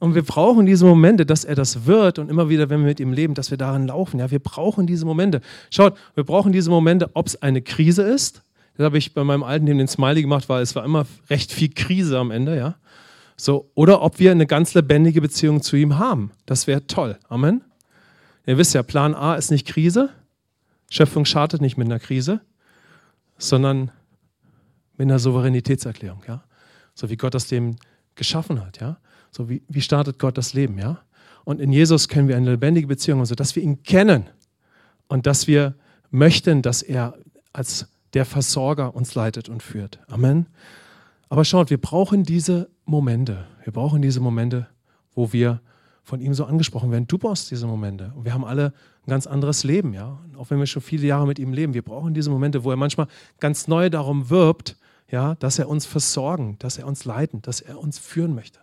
Und 0.03 0.17
wir 0.17 0.25
brauchen 0.25 0.67
diese 0.67 0.85
Momente, 0.85 1.25
dass 1.25 1.45
er 1.45 1.55
das 1.55 1.87
wird 1.87 2.19
und 2.19 2.29
immer 2.29 2.49
wieder, 2.49 2.69
wenn 2.69 2.81
wir 2.81 2.89
mit 2.89 2.99
ihm 2.99 3.13
leben, 3.13 3.35
dass 3.35 3.53
wir 3.53 3.57
darin 3.57 3.87
laufen. 3.87 4.19
Ja, 4.19 4.33
wir 4.33 4.41
brauchen 4.41 4.85
diese 4.85 5.07
Momente. 5.07 5.41
Schaut, 5.71 5.97
wir 6.17 6.25
brauchen 6.25 6.51
diese 6.51 6.71
Momente, 6.71 7.11
ob 7.15 7.29
es 7.29 7.41
eine 7.41 7.63
Krise 7.63 8.03
ist. 8.03 8.43
Das 8.77 8.85
habe 8.85 8.99
ich 8.99 9.15
bei 9.15 9.23
meinem 9.23 9.45
alten 9.45 9.65
Leben 9.65 9.79
den 9.79 9.87
Smiley 9.87 10.23
gemacht, 10.23 10.49
weil 10.49 10.61
es 10.61 10.75
war 10.75 10.85
immer 10.85 11.07
recht 11.31 11.53
viel 11.53 11.69
Krise 11.69 12.19
am 12.19 12.33
Ende, 12.33 12.57
ja. 12.57 12.75
So, 13.37 13.71
oder 13.75 14.03
ob 14.03 14.19
wir 14.19 14.33
eine 14.33 14.45
ganz 14.45 14.75
lebendige 14.75 15.21
Beziehung 15.21 15.63
zu 15.63 15.77
ihm 15.77 16.01
haben. 16.01 16.33
Das 16.47 16.67
wäre 16.67 16.85
toll. 16.89 17.17
Amen. 17.29 17.63
Ihr 18.45 18.59
wisst 18.59 18.75
ja, 18.75 18.83
Plan 18.83 19.15
A 19.15 19.37
ist 19.37 19.53
nicht 19.53 19.69
Krise. 19.69 20.11
Schöpfung 20.91 21.27
startet 21.27 21.61
nicht 21.61 21.77
mit 21.77 21.87
einer 21.87 22.01
Krise, 22.01 22.41
sondern 23.39 23.93
mit 24.97 25.07
einer 25.07 25.21
Souveränitätserklärung, 25.21 26.25
ja. 26.27 26.43
So 26.93 27.09
wie 27.09 27.17
Gott 27.17 27.35
das 27.35 27.47
dem 27.47 27.77
geschaffen 28.17 28.67
hat, 28.67 28.81
ja. 28.81 28.97
So 29.33 29.49
wie, 29.49 29.63
wie 29.69 29.81
startet 29.81 30.19
Gott 30.19 30.39
das 30.39 30.53
Leben, 30.53 30.79
ja? 30.79 31.01
Und 31.45 31.61
in 31.61 31.73
Jesus 31.73 32.09
können 32.09 32.29
wir 32.29 32.37
eine 32.37 32.53
lebendige 32.53 32.87
Beziehung 32.87 33.19
haben, 33.19 33.27
sodass 33.27 33.57
wir 33.57 33.65
ihn 33.65 33.83
kennen 33.83 34.27
und 35.09 35.27
dass 35.27 35.49
wir 35.49 35.75
möchten, 36.11 36.63
dass 36.63 36.83
er 36.83 37.19
als 37.53 37.89
der 38.15 38.25
Versorger 38.25 38.95
uns 38.95 39.15
leitet 39.15 39.49
und 39.49 39.63
führt. 39.63 39.99
Amen. 40.09 40.47
Aber 41.29 41.45
schaut, 41.45 41.71
wir 41.71 41.81
brauchen 41.81 42.25
diese 42.25 42.71
Momente. 42.85 43.47
Wir 43.65 43.73
brauchen 43.73 44.03
diese 44.03 44.21
Momente, 44.21 44.69
wo 45.15 45.33
wir 45.33 45.61
von 46.05 46.21
ihm 46.21 46.35
so 46.35 46.45
angesprochen 46.45 46.91
werden. 46.91 47.07
Du 47.07 47.17
brauchst 47.17 47.51
diese 47.51 47.67
Momente. 47.67 48.13
Und 48.15 48.25
wir 48.25 48.35
haben 48.35 48.45
alle 48.45 48.75
ein 49.07 49.11
ganz 49.11 49.27
anderes 49.27 49.65
Leben, 49.65 49.95
ja. 49.95 50.21
Auch 50.37 50.51
wenn 50.51 50.59
wir 50.59 50.67
schon 50.67 50.83
viele 50.83 51.07
Jahre 51.07 51.27
mit 51.27 51.39
ihm 51.39 51.53
leben. 51.53 51.75
Wir 51.75 51.83
brauchen 51.83 52.13
diese 52.13 52.31
Momente, 52.31 52.65
wo 52.65 52.71
er 52.71 52.77
manchmal 52.77 53.07
ganz 53.41 53.67
neu 53.67 53.89
darum 53.89 54.29
wirbt, 54.31 54.77
ja, 55.11 55.35
dass 55.37 55.59
er 55.59 55.69
uns 55.69 55.87
versorgen, 55.87 56.57
dass 56.59 56.79
er 56.79 56.87
uns 56.87 57.05
leiten, 57.05 57.43
dass 57.43 57.61
er 57.61 57.79
uns 57.79 57.99
führen 57.99 58.35
möchte. 58.35 58.61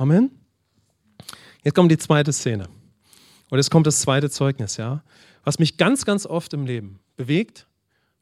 Amen. 0.00 0.30
Jetzt 1.62 1.74
kommt 1.74 1.92
die 1.92 1.98
zweite 1.98 2.32
Szene. 2.32 2.70
Und 3.50 3.58
jetzt 3.58 3.70
kommt 3.70 3.86
das 3.86 4.00
zweite 4.00 4.30
Zeugnis, 4.30 4.78
ja. 4.78 5.02
Was 5.44 5.58
mich 5.58 5.76
ganz, 5.76 6.06
ganz 6.06 6.24
oft 6.24 6.54
im 6.54 6.64
Leben 6.64 7.00
bewegt, 7.16 7.66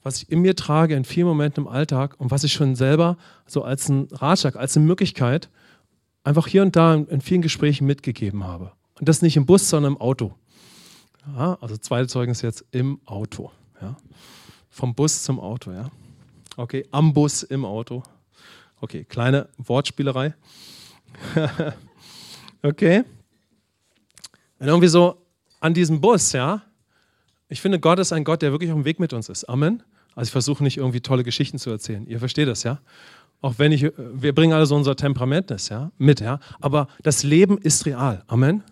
was 0.02 0.16
ich 0.16 0.28
in 0.28 0.40
mir 0.40 0.56
trage 0.56 0.96
in 0.96 1.04
vielen 1.04 1.28
Momenten 1.28 1.66
im 1.66 1.68
Alltag 1.68 2.16
und 2.18 2.32
was 2.32 2.42
ich 2.42 2.52
schon 2.52 2.74
selber 2.74 3.16
so 3.46 3.62
als 3.62 3.88
ein 3.88 4.08
Ratschlag, 4.10 4.56
als 4.56 4.76
eine 4.76 4.86
Möglichkeit 4.86 5.50
einfach 6.24 6.48
hier 6.48 6.62
und 6.62 6.74
da 6.74 6.94
in 6.94 7.20
vielen 7.20 7.42
Gesprächen 7.42 7.86
mitgegeben 7.86 8.42
habe. 8.42 8.72
Und 8.98 9.08
das 9.08 9.22
nicht 9.22 9.36
im 9.36 9.46
Bus, 9.46 9.68
sondern 9.68 9.92
im 9.92 10.00
Auto. 10.00 10.34
Ja, 11.36 11.58
also 11.60 11.76
zweite 11.76 12.08
Zeugnis 12.08 12.42
jetzt 12.42 12.64
im 12.72 13.00
Auto. 13.04 13.52
Ja. 13.80 13.96
Vom 14.68 14.96
Bus 14.96 15.22
zum 15.22 15.38
Auto, 15.38 15.70
ja. 15.70 15.92
Okay, 16.56 16.84
am 16.90 17.14
Bus 17.14 17.44
im 17.44 17.64
Auto. 17.64 18.02
Okay, 18.80 19.04
kleine 19.04 19.48
Wortspielerei. 19.58 20.34
okay. 22.62 23.04
Und 24.58 24.66
irgendwie 24.66 24.88
so 24.88 25.26
an 25.60 25.74
diesem 25.74 26.00
Bus, 26.00 26.32
ja. 26.32 26.62
Ich 27.48 27.60
finde, 27.60 27.80
Gott 27.80 27.98
ist 27.98 28.12
ein 28.12 28.24
Gott, 28.24 28.42
der 28.42 28.52
wirklich 28.52 28.70
auf 28.70 28.76
dem 28.76 28.84
Weg 28.84 29.00
mit 29.00 29.12
uns 29.12 29.28
ist. 29.28 29.44
Amen. 29.44 29.82
Also 30.14 30.28
ich 30.28 30.32
versuche 30.32 30.62
nicht 30.62 30.76
irgendwie 30.76 31.00
tolle 31.00 31.24
Geschichten 31.24 31.58
zu 31.58 31.70
erzählen. 31.70 32.06
Ihr 32.06 32.18
versteht 32.18 32.48
das, 32.48 32.62
ja? 32.64 32.80
Auch 33.40 33.54
wenn 33.58 33.70
ich, 33.70 33.82
wir 33.96 34.34
bringen 34.34 34.52
alle 34.52 34.66
so 34.66 34.74
unser 34.74 34.96
Temperament 34.96 35.54
ja, 35.70 35.92
mit, 35.96 36.20
ja. 36.20 36.40
Aber 36.60 36.88
das 37.02 37.22
Leben 37.22 37.56
ist 37.58 37.86
real. 37.86 38.24
Amen. 38.26 38.64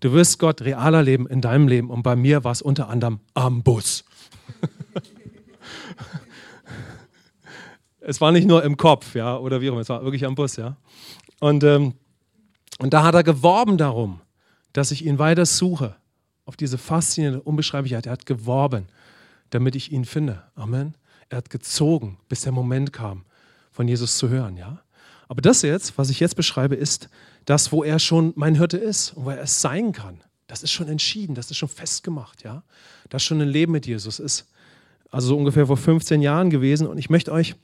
Du 0.00 0.12
wirst 0.12 0.40
Gott 0.40 0.62
realer 0.62 1.02
leben 1.02 1.28
in 1.28 1.40
deinem 1.40 1.68
Leben. 1.68 1.88
Und 1.88 2.02
bei 2.02 2.16
mir 2.16 2.42
war 2.42 2.50
es 2.50 2.60
unter 2.60 2.88
anderem 2.88 3.20
am 3.34 3.62
Bus. 3.62 4.04
es 8.00 8.20
war 8.20 8.32
nicht 8.32 8.48
nur 8.48 8.64
im 8.64 8.76
Kopf, 8.76 9.14
ja, 9.14 9.36
oder 9.36 9.60
wie 9.60 9.68
auch 9.68 9.74
immer, 9.74 9.82
es 9.82 9.88
war 9.88 10.02
wirklich 10.02 10.26
am 10.26 10.34
Bus, 10.34 10.56
ja. 10.56 10.76
Und, 11.42 11.64
ähm, 11.64 11.94
und 12.78 12.94
da 12.94 13.02
hat 13.02 13.16
er 13.16 13.24
geworben 13.24 13.76
darum, 13.76 14.20
dass 14.72 14.92
ich 14.92 15.04
ihn 15.04 15.18
weiter 15.18 15.44
suche. 15.44 15.96
Auf 16.44 16.56
diese 16.56 16.78
faszinierende 16.78 17.42
Unbeschreiblichkeit. 17.42 18.06
Er 18.06 18.12
hat 18.12 18.26
geworben, 18.26 18.86
damit 19.50 19.74
ich 19.74 19.90
ihn 19.90 20.04
finde. 20.04 20.44
Amen. 20.54 20.94
Er 21.30 21.38
hat 21.38 21.50
gezogen, 21.50 22.16
bis 22.28 22.42
der 22.42 22.52
Moment 22.52 22.92
kam, 22.92 23.24
von 23.72 23.88
Jesus 23.88 24.18
zu 24.18 24.28
hören. 24.28 24.56
Ja? 24.56 24.82
Aber 25.26 25.42
das 25.42 25.62
jetzt, 25.62 25.98
was 25.98 26.10
ich 26.10 26.20
jetzt 26.20 26.36
beschreibe, 26.36 26.76
ist 26.76 27.08
das, 27.44 27.72
wo 27.72 27.82
er 27.82 27.98
schon 27.98 28.32
mein 28.36 28.54
Hirte 28.54 28.76
ist 28.76 29.16
und 29.16 29.24
wo 29.24 29.30
er 29.30 29.42
es 29.42 29.60
sein 29.60 29.90
kann. 29.90 30.20
Das 30.46 30.62
ist 30.62 30.70
schon 30.70 30.86
entschieden, 30.86 31.34
das 31.34 31.50
ist 31.50 31.56
schon 31.56 31.68
festgemacht. 31.68 32.44
Ja? 32.44 32.62
Das 33.08 33.24
schon 33.24 33.40
ein 33.40 33.48
Leben 33.48 33.72
mit 33.72 33.84
Jesus 33.84 34.20
ist. 34.20 34.48
Also 35.10 35.28
so 35.28 35.38
ungefähr 35.38 35.66
vor 35.66 35.76
15 35.76 36.22
Jahren 36.22 36.50
gewesen. 36.50 36.86
Und 36.86 36.98
ich 36.98 37.10
möchte 37.10 37.32
euch 37.32 37.56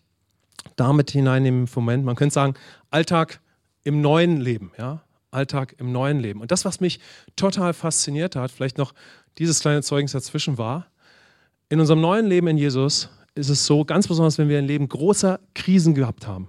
damit 0.74 1.12
hineinnehmen 1.12 1.66
im 1.66 1.70
Moment. 1.72 2.04
Man 2.04 2.16
könnte 2.16 2.34
sagen, 2.34 2.54
Alltag 2.90 3.40
im 3.84 4.00
neuen 4.00 4.40
Leben, 4.40 4.72
ja, 4.78 5.02
Alltag 5.30 5.74
im 5.78 5.92
neuen 5.92 6.20
Leben. 6.20 6.40
Und 6.40 6.50
das, 6.50 6.64
was 6.64 6.80
mich 6.80 7.00
total 7.36 7.74
fasziniert 7.74 8.36
hat, 8.36 8.50
vielleicht 8.50 8.78
noch 8.78 8.94
dieses 9.38 9.60
kleine 9.60 9.82
Zeugnis 9.82 10.12
dazwischen 10.12 10.58
war, 10.58 10.86
in 11.68 11.80
unserem 11.80 12.00
neuen 12.00 12.26
Leben 12.26 12.46
in 12.48 12.56
Jesus 12.56 13.10
ist 13.34 13.50
es 13.50 13.66
so, 13.66 13.84
ganz 13.84 14.08
besonders, 14.08 14.38
wenn 14.38 14.48
wir 14.48 14.58
ein 14.58 14.66
Leben 14.66 14.88
großer 14.88 15.38
Krisen 15.54 15.94
gehabt 15.94 16.26
haben, 16.26 16.48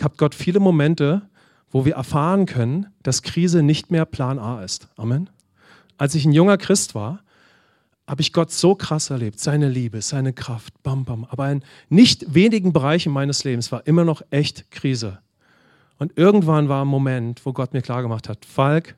hat 0.00 0.18
Gott 0.18 0.34
viele 0.34 0.60
Momente, 0.60 1.22
wo 1.70 1.84
wir 1.84 1.94
erfahren 1.94 2.46
können, 2.46 2.86
dass 3.02 3.22
Krise 3.22 3.62
nicht 3.62 3.90
mehr 3.90 4.04
Plan 4.04 4.38
A 4.38 4.62
ist. 4.62 4.88
Amen. 4.96 5.30
Als 5.98 6.14
ich 6.14 6.24
ein 6.24 6.32
junger 6.32 6.58
Christ 6.58 6.94
war, 6.94 7.22
habe 8.06 8.22
ich 8.22 8.32
Gott 8.32 8.52
so 8.52 8.74
krass 8.74 9.10
erlebt, 9.10 9.40
seine 9.40 9.68
Liebe, 9.68 10.00
seine 10.00 10.32
Kraft, 10.32 10.80
bam, 10.82 11.04
bam. 11.04 11.24
Aber 11.24 11.50
in 11.50 11.64
nicht 11.88 12.34
wenigen 12.34 12.72
Bereichen 12.72 13.12
meines 13.12 13.42
Lebens 13.42 13.72
war 13.72 13.86
immer 13.86 14.04
noch 14.04 14.22
echt 14.30 14.70
Krise. 14.70 15.18
Und 15.98 16.16
irgendwann 16.16 16.68
war 16.68 16.84
ein 16.84 16.88
Moment, 16.88 17.44
wo 17.44 17.52
Gott 17.52 17.72
mir 17.72 17.82
klargemacht 17.82 18.28
hat, 18.28 18.44
Falk, 18.44 18.96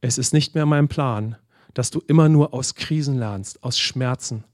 es 0.00 0.18
ist 0.18 0.32
nicht 0.32 0.54
mehr 0.54 0.66
mein 0.66 0.88
Plan, 0.88 1.36
dass 1.74 1.90
du 1.90 2.00
immer 2.06 2.28
nur 2.28 2.54
aus 2.54 2.74
Krisen 2.74 3.18
lernst, 3.18 3.62
aus 3.62 3.78
Schmerzen, 3.78 4.44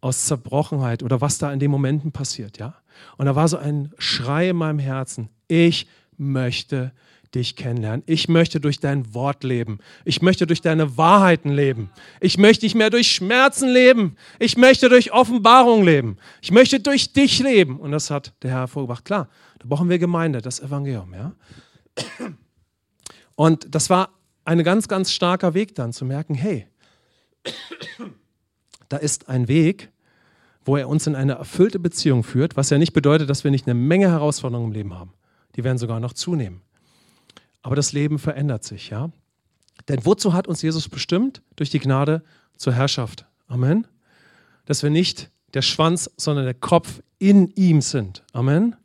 aus 0.00 0.26
Zerbrochenheit 0.26 1.02
oder 1.02 1.20
was 1.20 1.38
da 1.38 1.52
in 1.52 1.60
den 1.60 1.70
Momenten 1.70 2.12
passiert, 2.12 2.58
ja? 2.58 2.74
Und 3.16 3.26
da 3.26 3.36
war 3.36 3.48
so 3.48 3.56
ein 3.56 3.92
Schrei 3.98 4.50
in 4.50 4.56
meinem 4.56 4.78
Herzen. 4.78 5.28
Ich 5.48 5.86
möchte 6.16 6.92
dich 7.34 7.56
kennenlernen. 7.56 8.02
Ich 8.06 8.28
möchte 8.28 8.60
durch 8.60 8.78
dein 8.78 9.14
Wort 9.14 9.42
leben. 9.44 9.78
Ich 10.04 10.22
möchte 10.22 10.46
durch 10.46 10.60
deine 10.60 10.96
Wahrheiten 10.96 11.50
leben. 11.50 11.90
Ich 12.20 12.38
möchte 12.38 12.66
nicht 12.66 12.74
mehr 12.74 12.90
durch 12.90 13.10
Schmerzen 13.10 13.68
leben. 13.68 14.16
Ich 14.38 14.56
möchte 14.56 14.88
durch 14.88 15.12
Offenbarung 15.12 15.84
leben. 15.84 16.18
Ich 16.42 16.50
möchte 16.50 16.80
durch 16.80 17.12
dich 17.12 17.38
leben. 17.40 17.80
Und 17.80 17.92
das 17.92 18.10
hat 18.10 18.34
der 18.42 18.50
Herr 18.50 18.58
hervorgebracht. 18.60 19.04
Klar, 19.04 19.28
da 19.58 19.66
brauchen 19.66 19.88
wir 19.88 19.98
Gemeinde, 19.98 20.42
das 20.42 20.60
Evangelium. 20.60 21.14
Ja? 21.14 21.32
Und 23.34 23.74
das 23.74 23.88
war 23.88 24.10
ein 24.44 24.62
ganz, 24.62 24.88
ganz 24.88 25.12
starker 25.12 25.54
Weg 25.54 25.74
dann 25.74 25.92
zu 25.92 26.04
merken, 26.04 26.34
hey, 26.34 26.66
da 28.88 28.98
ist 28.98 29.28
ein 29.28 29.48
Weg, 29.48 29.90
wo 30.64 30.76
er 30.76 30.88
uns 30.88 31.06
in 31.06 31.14
eine 31.14 31.34
erfüllte 31.34 31.78
Beziehung 31.78 32.22
führt, 32.22 32.56
was 32.56 32.70
ja 32.70 32.78
nicht 32.78 32.92
bedeutet, 32.92 33.30
dass 33.30 33.42
wir 33.42 33.50
nicht 33.50 33.66
eine 33.66 33.74
Menge 33.74 34.10
Herausforderungen 34.10 34.68
im 34.68 34.72
Leben 34.72 34.94
haben. 34.94 35.12
Die 35.56 35.64
werden 35.64 35.78
sogar 35.78 35.98
noch 35.98 36.12
zunehmen. 36.12 36.62
Aber 37.62 37.76
das 37.76 37.92
Leben 37.92 38.18
verändert 38.18 38.64
sich, 38.64 38.90
ja? 38.90 39.10
Denn 39.88 40.04
wozu 40.04 40.32
hat 40.32 40.46
uns 40.46 40.62
Jesus 40.62 40.88
bestimmt? 40.88 41.42
Durch 41.56 41.70
die 41.70 41.78
Gnade 41.78 42.22
zur 42.56 42.72
Herrschaft. 42.72 43.26
Amen. 43.48 43.86
Dass 44.66 44.82
wir 44.82 44.90
nicht 44.90 45.30
der 45.54 45.62
Schwanz, 45.62 46.10
sondern 46.16 46.44
der 46.44 46.54
Kopf 46.54 47.02
in 47.18 47.48
ihm 47.54 47.80
sind. 47.80 48.22
Amen. 48.32 48.76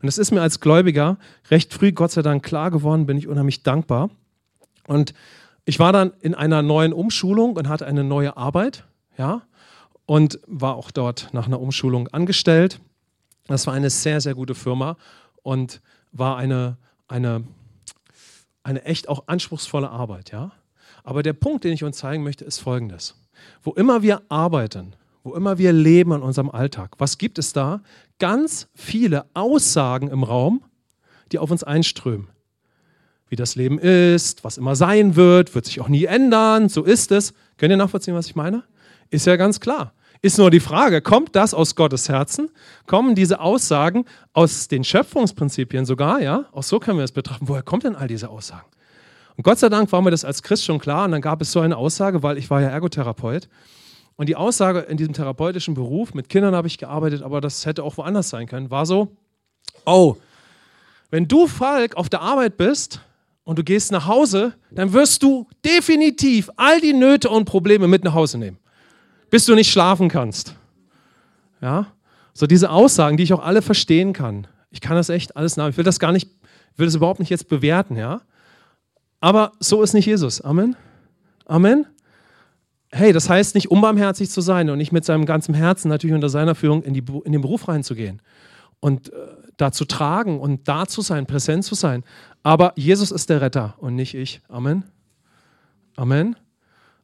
Und 0.00 0.06
das 0.06 0.18
ist 0.18 0.30
mir 0.30 0.42
als 0.42 0.60
Gläubiger 0.60 1.18
recht 1.50 1.72
früh, 1.72 1.92
Gott 1.92 2.10
sei 2.12 2.22
Dank, 2.22 2.44
klar 2.44 2.70
geworden, 2.70 3.06
bin 3.06 3.18
ich 3.18 3.28
unheimlich 3.28 3.62
dankbar. 3.62 4.10
Und 4.86 5.14
ich 5.64 5.78
war 5.78 5.92
dann 5.92 6.12
in 6.20 6.34
einer 6.34 6.62
neuen 6.62 6.92
Umschulung 6.92 7.56
und 7.56 7.68
hatte 7.68 7.86
eine 7.86 8.04
neue 8.04 8.36
Arbeit, 8.36 8.84
ja, 9.18 9.42
und 10.06 10.38
war 10.46 10.76
auch 10.76 10.90
dort 10.90 11.30
nach 11.32 11.46
einer 11.46 11.60
Umschulung 11.60 12.08
angestellt. 12.08 12.80
Das 13.48 13.66
war 13.66 13.74
eine 13.74 13.90
sehr, 13.90 14.20
sehr 14.20 14.34
gute 14.34 14.54
Firma 14.54 14.96
und 15.42 15.80
war 16.12 16.36
eine, 16.36 16.76
eine, 17.08 17.42
eine 18.66 18.84
echt 18.84 19.08
auch 19.08 19.28
anspruchsvolle 19.28 19.90
Arbeit, 19.90 20.32
ja. 20.32 20.52
Aber 21.04 21.22
der 21.22 21.32
Punkt, 21.32 21.64
den 21.64 21.72
ich 21.72 21.84
uns 21.84 21.98
zeigen 21.98 22.24
möchte, 22.24 22.44
ist 22.44 22.58
folgendes. 22.58 23.14
Wo 23.62 23.72
immer 23.72 24.02
wir 24.02 24.22
arbeiten, 24.28 24.96
wo 25.22 25.34
immer 25.34 25.58
wir 25.58 25.72
leben 25.72 26.12
in 26.12 26.22
unserem 26.22 26.50
Alltag, 26.50 26.96
was 26.98 27.16
gibt 27.16 27.38
es 27.38 27.52
da? 27.52 27.82
Ganz 28.18 28.68
viele 28.74 29.26
Aussagen 29.34 30.08
im 30.08 30.24
Raum, 30.24 30.64
die 31.30 31.38
auf 31.38 31.50
uns 31.50 31.62
einströmen. 31.62 32.28
Wie 33.28 33.36
das 33.36 33.56
Leben 33.56 33.78
ist, 33.78 34.44
was 34.44 34.56
immer 34.56 34.76
sein 34.76 35.16
wird, 35.16 35.54
wird 35.54 35.66
sich 35.66 35.80
auch 35.80 35.88
nie 35.88 36.04
ändern, 36.04 36.68
so 36.68 36.84
ist 36.84 37.10
es. 37.10 37.34
Könnt 37.56 37.70
ihr 37.72 37.76
nachvollziehen, 37.76 38.14
was 38.14 38.26
ich 38.26 38.36
meine? 38.36 38.62
Ist 39.10 39.26
ja 39.26 39.36
ganz 39.36 39.58
klar. 39.60 39.92
Ist 40.22 40.38
nur 40.38 40.50
die 40.50 40.60
Frage, 40.60 41.02
kommt 41.02 41.36
das 41.36 41.52
aus 41.52 41.74
Gottes 41.74 42.08
Herzen? 42.08 42.50
Kommen 42.86 43.14
diese 43.14 43.40
Aussagen 43.40 44.04
aus 44.32 44.68
den 44.68 44.84
Schöpfungsprinzipien 44.84 45.84
sogar? 45.84 46.20
Ja, 46.20 46.46
auch 46.52 46.62
so 46.62 46.78
können 46.78 46.98
wir 46.98 47.04
es 47.04 47.12
betrachten. 47.12 47.48
Woher 47.48 47.62
kommen 47.62 47.82
denn 47.82 47.96
all 47.96 48.08
diese 48.08 48.28
Aussagen? 48.28 48.66
Und 49.36 49.44
Gott 49.44 49.58
sei 49.58 49.68
Dank 49.68 49.92
war 49.92 50.00
mir 50.02 50.10
das 50.10 50.24
als 50.24 50.42
Christ 50.42 50.64
schon 50.64 50.78
klar. 50.78 51.04
Und 51.04 51.12
dann 51.12 51.20
gab 51.20 51.42
es 51.42 51.52
so 51.52 51.60
eine 51.60 51.76
Aussage, 51.76 52.22
weil 52.22 52.38
ich 52.38 52.48
war 52.48 52.62
ja 52.62 52.68
Ergotherapeut. 52.68 53.48
Und 54.16 54.28
die 54.28 54.36
Aussage 54.36 54.80
in 54.80 54.96
diesem 54.96 55.12
therapeutischen 55.12 55.74
Beruf, 55.74 56.14
mit 56.14 56.28
Kindern 56.28 56.54
habe 56.54 56.68
ich 56.68 56.78
gearbeitet, 56.78 57.22
aber 57.22 57.40
das 57.40 57.66
hätte 57.66 57.82
auch 57.82 57.98
woanders 57.98 58.30
sein 58.30 58.46
können, 58.46 58.70
war 58.70 58.86
so, 58.86 59.08
oh, 59.84 60.16
wenn 61.10 61.28
du, 61.28 61.46
Falk, 61.46 61.96
auf 61.96 62.08
der 62.08 62.22
Arbeit 62.22 62.56
bist 62.56 63.00
und 63.46 63.58
du 63.58 63.64
gehst 63.64 63.92
nach 63.92 64.06
Hause, 64.06 64.52
dann 64.70 64.92
wirst 64.92 65.22
du 65.22 65.46
definitiv 65.64 66.50
all 66.56 66.82
die 66.82 66.92
Nöte 66.92 67.30
und 67.30 67.46
Probleme 67.46 67.88
mit 67.88 68.04
nach 68.04 68.12
Hause 68.12 68.36
nehmen 68.36 68.58
bis 69.30 69.44
du 69.44 69.54
nicht 69.54 69.70
schlafen 69.70 70.08
kannst. 70.08 70.54
Ja? 71.60 71.88
So 72.32 72.46
diese 72.46 72.70
Aussagen, 72.70 73.16
die 73.16 73.22
ich 73.22 73.32
auch 73.32 73.42
alle 73.42 73.62
verstehen 73.62 74.12
kann. 74.12 74.46
Ich 74.70 74.80
kann 74.80 74.96
das 74.96 75.08
echt 75.08 75.36
alles 75.36 75.56
nach. 75.56 75.68
Ich 75.68 75.76
will 75.76 75.84
das 75.84 75.98
gar 75.98 76.12
nicht, 76.12 76.28
will 76.76 76.86
das 76.86 76.94
überhaupt 76.94 77.20
nicht 77.20 77.30
jetzt 77.30 77.48
bewerten, 77.48 77.96
ja? 77.96 78.22
Aber 79.20 79.52
so 79.58 79.82
ist 79.82 79.94
nicht 79.94 80.06
Jesus. 80.06 80.42
Amen. 80.42 80.76
Amen. 81.46 81.86
Hey, 82.92 83.12
das 83.12 83.30
heißt 83.30 83.54
nicht 83.54 83.70
unbarmherzig 83.70 84.30
zu 84.30 84.40
sein 84.40 84.68
und 84.68 84.78
nicht 84.78 84.92
mit 84.92 85.04
seinem 85.04 85.24
ganzen 85.24 85.54
Herzen 85.54 85.88
natürlich 85.88 86.14
unter 86.14 86.28
seiner 86.28 86.54
Führung 86.54 86.82
in, 86.82 86.94
die, 86.94 87.02
in 87.24 87.32
den 87.32 87.40
Beruf 87.40 87.68
reinzugehen 87.68 88.20
und 88.80 89.12
äh, 89.12 89.16
da 89.56 89.72
zu 89.72 89.84
tragen 89.84 90.40
und 90.40 90.68
da 90.68 90.86
zu 90.86 91.00
sein, 91.00 91.26
präsent 91.26 91.64
zu 91.64 91.74
sein. 91.74 92.04
Aber 92.42 92.72
Jesus 92.76 93.10
ist 93.10 93.30
der 93.30 93.40
Retter 93.40 93.74
und 93.78 93.94
nicht 93.94 94.14
ich. 94.14 94.40
Amen. 94.48 94.84
Amen. 95.96 96.36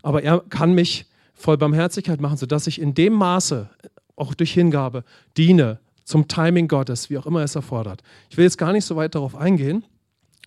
Aber 0.02 0.22
er 0.22 0.40
kann 0.40 0.74
mich 0.74 1.06
voll 1.34 1.56
Barmherzigkeit 1.56 2.20
machen, 2.20 2.36
sodass 2.36 2.66
ich 2.66 2.80
in 2.80 2.94
dem 2.94 3.14
Maße, 3.14 3.68
auch 4.16 4.34
durch 4.34 4.52
Hingabe, 4.52 5.04
diene 5.36 5.80
zum 6.04 6.28
Timing 6.28 6.68
Gottes, 6.68 7.10
wie 7.10 7.18
auch 7.18 7.26
immer 7.26 7.42
es 7.42 7.54
erfordert. 7.54 8.02
Ich 8.28 8.36
will 8.36 8.44
jetzt 8.44 8.58
gar 8.58 8.72
nicht 8.72 8.84
so 8.84 8.96
weit 8.96 9.14
darauf 9.14 9.34
eingehen, 9.34 9.84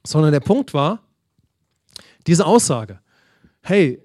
sondern 0.05 0.31
der 0.31 0.39
Punkt 0.39 0.73
war, 0.73 0.99
diese 2.27 2.45
Aussage, 2.45 2.99
hey, 3.61 4.01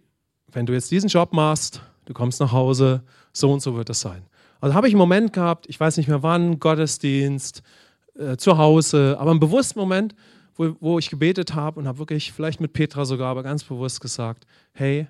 wenn 0.53 0.67
du 0.67 0.73
jetzt 0.73 0.91
diesen 0.91 1.09
Job 1.09 1.33
machst, 1.33 1.83
du 2.07 2.13
kommst 2.13 2.41
nach 2.41 2.53
Hause, 2.53 3.03
so 3.33 3.53
und 3.53 3.61
so 3.61 3.77
wird 3.77 3.91
es 3.91 4.01
sein. 4.01 4.27
Also 4.61 4.75
habe 4.75 4.89
ich 4.89 4.95
einen 4.95 4.99
Moment 4.99 5.33
gehabt, 5.33 5.67
ich 5.69 5.79
weiß 5.79 5.97
nicht 5.97 6.09
mehr 6.09 6.23
wann, 6.23 6.59
Gottesdienst, 6.59 7.63
äh, 8.19 8.37
zu 8.37 8.59
Hause, 8.59 9.17
aber 9.19 9.31
einen 9.31 9.41
bewussten 9.41 9.79
Moment, 9.79 10.15
wo, 10.55 10.77
wo 10.81 10.99
ich 10.99 11.11
gebetet 11.11 11.55
habe 11.55 11.79
und 11.81 11.89
habe 11.89 11.99
wirklich, 11.99 12.33
vielleicht 12.33 12.61
mit 12.61 12.73
Petra 12.73 13.05
sogar, 13.05 13.31
aber 13.31 13.43
ganz 13.43 13.65
bewusst 13.65 14.01
gesagt, 14.01 14.47
hey, 14.73 15.09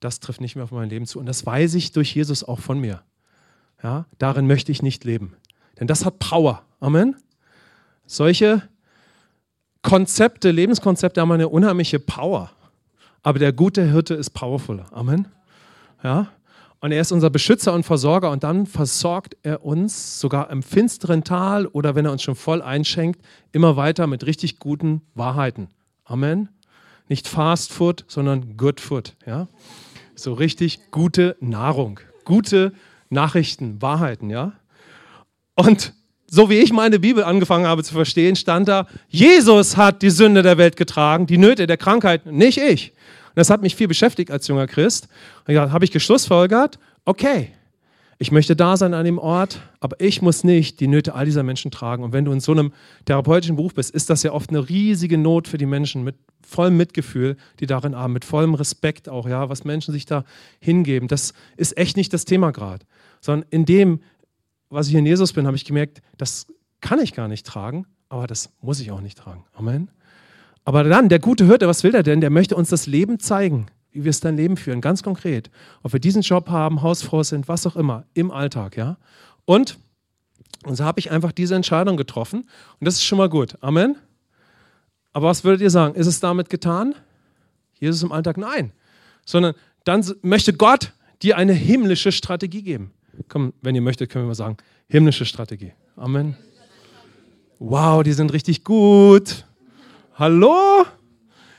das 0.00 0.20
trifft 0.20 0.40
nicht 0.40 0.56
mehr 0.56 0.64
auf 0.64 0.72
mein 0.72 0.90
Leben 0.90 1.06
zu. 1.06 1.18
Und 1.18 1.26
das 1.26 1.44
weiß 1.44 1.74
ich 1.74 1.92
durch 1.92 2.14
Jesus 2.14 2.44
auch 2.44 2.60
von 2.60 2.78
mir. 2.78 3.02
Ja, 3.82 4.06
darin 4.18 4.46
möchte 4.46 4.72
ich 4.72 4.82
nicht 4.82 5.04
leben. 5.04 5.36
Denn 5.78 5.86
das 5.86 6.04
hat 6.04 6.18
Power. 6.18 6.62
Amen. 6.80 7.16
Solche 8.06 8.62
Konzepte, 9.82 10.50
Lebenskonzepte 10.50 11.20
haben 11.20 11.32
eine 11.32 11.48
unheimliche 11.48 11.98
Power. 11.98 12.50
Aber 13.22 13.38
der 13.38 13.52
gute 13.52 13.90
Hirte 13.90 14.14
ist 14.14 14.30
powerfuller. 14.30 14.86
Amen. 14.92 15.28
Ja. 16.02 16.28
Und 16.80 16.92
er 16.92 17.00
ist 17.00 17.10
unser 17.10 17.30
Beschützer 17.30 17.72
und 17.72 17.84
Versorger 17.84 18.30
und 18.30 18.44
dann 18.44 18.66
versorgt 18.66 19.36
er 19.42 19.64
uns 19.64 20.20
sogar 20.20 20.50
im 20.50 20.62
finsteren 20.62 21.24
Tal 21.24 21.66
oder 21.66 21.94
wenn 21.94 22.04
er 22.04 22.12
uns 22.12 22.22
schon 22.22 22.34
voll 22.34 22.60
einschenkt, 22.60 23.20
immer 23.52 23.76
weiter 23.76 24.06
mit 24.06 24.26
richtig 24.26 24.58
guten 24.58 25.02
Wahrheiten. 25.14 25.68
Amen. 26.04 26.48
Nicht 27.08 27.28
Fast 27.28 27.72
Food, 27.72 28.04
sondern 28.08 28.56
Good 28.56 28.80
Food. 28.80 29.16
Ja? 29.26 29.48
So 30.14 30.34
richtig 30.34 30.90
gute 30.90 31.36
Nahrung, 31.40 32.00
gute 32.24 32.72
Nachrichten, 33.08 33.80
Wahrheiten, 33.80 34.30
ja? 34.30 34.52
Und 35.54 35.94
so 36.26 36.50
wie 36.50 36.58
ich 36.58 36.72
meine 36.72 36.98
Bibel 36.98 37.24
angefangen 37.24 37.66
habe 37.66 37.82
zu 37.82 37.94
verstehen, 37.94 38.36
stand 38.36 38.68
da, 38.68 38.86
Jesus 39.08 39.76
hat 39.76 40.02
die 40.02 40.10
Sünde 40.10 40.42
der 40.42 40.58
Welt 40.58 40.76
getragen, 40.76 41.26
die 41.26 41.38
Nöte 41.38 41.66
der 41.66 41.76
Krankheit, 41.76 42.26
nicht 42.26 42.58
ich. 42.58 42.92
Und 43.36 43.40
das 43.40 43.50
hat 43.50 43.60
mich 43.60 43.76
viel 43.76 43.86
beschäftigt 43.86 44.30
als 44.30 44.48
junger 44.48 44.66
Christ. 44.66 45.08
Und 45.46 45.54
da 45.54 45.70
habe 45.70 45.84
ich 45.84 45.90
geschlussfolgert, 45.90 46.78
okay, 47.04 47.52
ich 48.16 48.32
möchte 48.32 48.56
da 48.56 48.78
sein 48.78 48.94
an 48.94 49.04
dem 49.04 49.18
Ort, 49.18 49.60
aber 49.78 50.00
ich 50.00 50.22
muss 50.22 50.42
nicht 50.42 50.80
die 50.80 50.86
Nöte 50.88 51.14
all 51.14 51.26
dieser 51.26 51.42
Menschen 51.42 51.70
tragen. 51.70 52.02
Und 52.02 52.14
wenn 52.14 52.24
du 52.24 52.32
in 52.32 52.40
so 52.40 52.52
einem 52.52 52.72
therapeutischen 53.04 53.56
Beruf 53.56 53.74
bist, 53.74 53.90
ist 53.90 54.08
das 54.08 54.22
ja 54.22 54.32
oft 54.32 54.48
eine 54.48 54.66
riesige 54.66 55.18
Not 55.18 55.48
für 55.48 55.58
die 55.58 55.66
Menschen 55.66 56.02
mit 56.02 56.16
vollem 56.40 56.78
Mitgefühl, 56.78 57.36
die 57.60 57.66
darin 57.66 57.94
haben, 57.94 58.14
mit 58.14 58.24
vollem 58.24 58.54
Respekt 58.54 59.06
auch, 59.10 59.28
ja, 59.28 59.50
was 59.50 59.64
Menschen 59.64 59.92
sich 59.92 60.06
da 60.06 60.24
hingeben. 60.58 61.06
Das 61.06 61.34
ist 61.58 61.76
echt 61.76 61.98
nicht 61.98 62.14
das 62.14 62.24
Thema 62.24 62.52
gerade, 62.52 62.86
sondern 63.20 63.46
in 63.50 63.66
dem, 63.66 64.00
was 64.70 64.88
ich 64.88 64.94
in 64.94 65.04
Jesus 65.04 65.34
bin, 65.34 65.46
habe 65.46 65.58
ich 65.58 65.66
gemerkt, 65.66 66.00
das 66.16 66.46
kann 66.80 67.00
ich 67.00 67.12
gar 67.12 67.28
nicht 67.28 67.46
tragen, 67.46 67.84
aber 68.08 68.26
das 68.26 68.50
muss 68.62 68.80
ich 68.80 68.92
auch 68.92 69.02
nicht 69.02 69.18
tragen. 69.18 69.44
Amen. 69.52 69.90
Aber 70.66 70.84
dann, 70.84 71.08
der 71.08 71.20
gute 71.20 71.46
Hirte, 71.46 71.66
was 71.66 71.82
will 71.82 71.94
er 71.94 72.02
denn? 72.02 72.20
Der 72.20 72.28
möchte 72.28 72.56
uns 72.56 72.68
das 72.68 72.86
Leben 72.86 73.18
zeigen 73.18 73.68
wie 73.96 74.04
wir 74.04 74.10
es 74.10 74.20
dein 74.20 74.36
Leben 74.36 74.58
führen, 74.58 74.82
ganz 74.82 75.02
konkret. 75.02 75.50
Ob 75.82 75.94
wir 75.94 76.00
diesen 76.00 76.20
Job 76.20 76.50
haben, 76.50 76.82
Hausfrau 76.82 77.22
sind, 77.22 77.48
was 77.48 77.66
auch 77.66 77.76
immer, 77.76 78.04
im 78.12 78.30
Alltag, 78.30 78.76
ja. 78.76 78.98
Und, 79.46 79.78
und 80.64 80.76
so 80.76 80.84
habe 80.84 81.00
ich 81.00 81.10
einfach 81.10 81.32
diese 81.32 81.54
Entscheidung 81.54 81.96
getroffen 81.96 82.46
und 82.78 82.84
das 82.84 82.96
ist 82.96 83.04
schon 83.04 83.16
mal 83.16 83.30
gut. 83.30 83.56
Amen. 83.62 83.96
Aber 85.14 85.28
was 85.28 85.44
würdet 85.44 85.62
ihr 85.62 85.70
sagen? 85.70 85.94
Ist 85.94 86.06
es 86.06 86.20
damit 86.20 86.50
getan? 86.50 86.94
Jesus 87.80 88.02
im 88.02 88.12
Alltag? 88.12 88.36
Nein. 88.36 88.72
Sondern 89.24 89.54
dann 89.84 90.04
möchte 90.20 90.52
Gott 90.52 90.92
dir 91.22 91.38
eine 91.38 91.54
himmlische 91.54 92.12
Strategie 92.12 92.62
geben. 92.62 92.92
Komm, 93.28 93.54
wenn 93.62 93.74
ihr 93.74 93.80
möchtet, 93.80 94.10
können 94.10 94.26
wir 94.26 94.28
mal 94.28 94.34
sagen, 94.34 94.58
himmlische 94.88 95.24
Strategie. 95.24 95.72
Amen. 95.96 96.36
Wow, 97.58 98.02
die 98.02 98.12
sind 98.12 98.30
richtig 98.34 98.62
gut. 98.62 99.45
Hallo? 100.18 100.86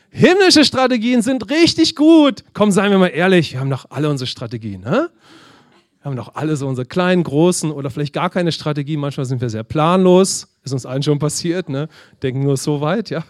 Himmlische 0.09 0.65
Strategien 0.65 1.21
sind 1.21 1.47
richtig 1.51 1.95
gut. 1.95 2.43
Komm, 2.55 2.71
seien 2.71 2.89
wir 2.89 2.97
mal 2.97 3.09
ehrlich, 3.09 3.53
wir 3.53 3.59
haben 3.59 3.69
doch 3.69 3.85
alle 3.91 4.09
unsere 4.09 4.25
Strategien. 4.25 4.81
Ne? 4.81 5.11
Wir 5.99 6.05
haben 6.05 6.15
doch 6.15 6.33
alle 6.33 6.55
so 6.55 6.67
unsere 6.67 6.87
kleinen, 6.87 7.21
großen 7.21 7.69
oder 7.69 7.91
vielleicht 7.91 8.13
gar 8.13 8.31
keine 8.31 8.51
Strategie. 8.51 8.97
Manchmal 8.97 9.27
sind 9.27 9.41
wir 9.41 9.51
sehr 9.51 9.63
planlos. 9.63 10.47
Ist 10.63 10.73
uns 10.73 10.87
allen 10.87 11.03
schon 11.03 11.19
passiert. 11.19 11.69
Ne? 11.69 11.87
Denken 12.23 12.41
nur 12.41 12.57
so 12.57 12.81
weit. 12.81 13.11
Ja? 13.11 13.23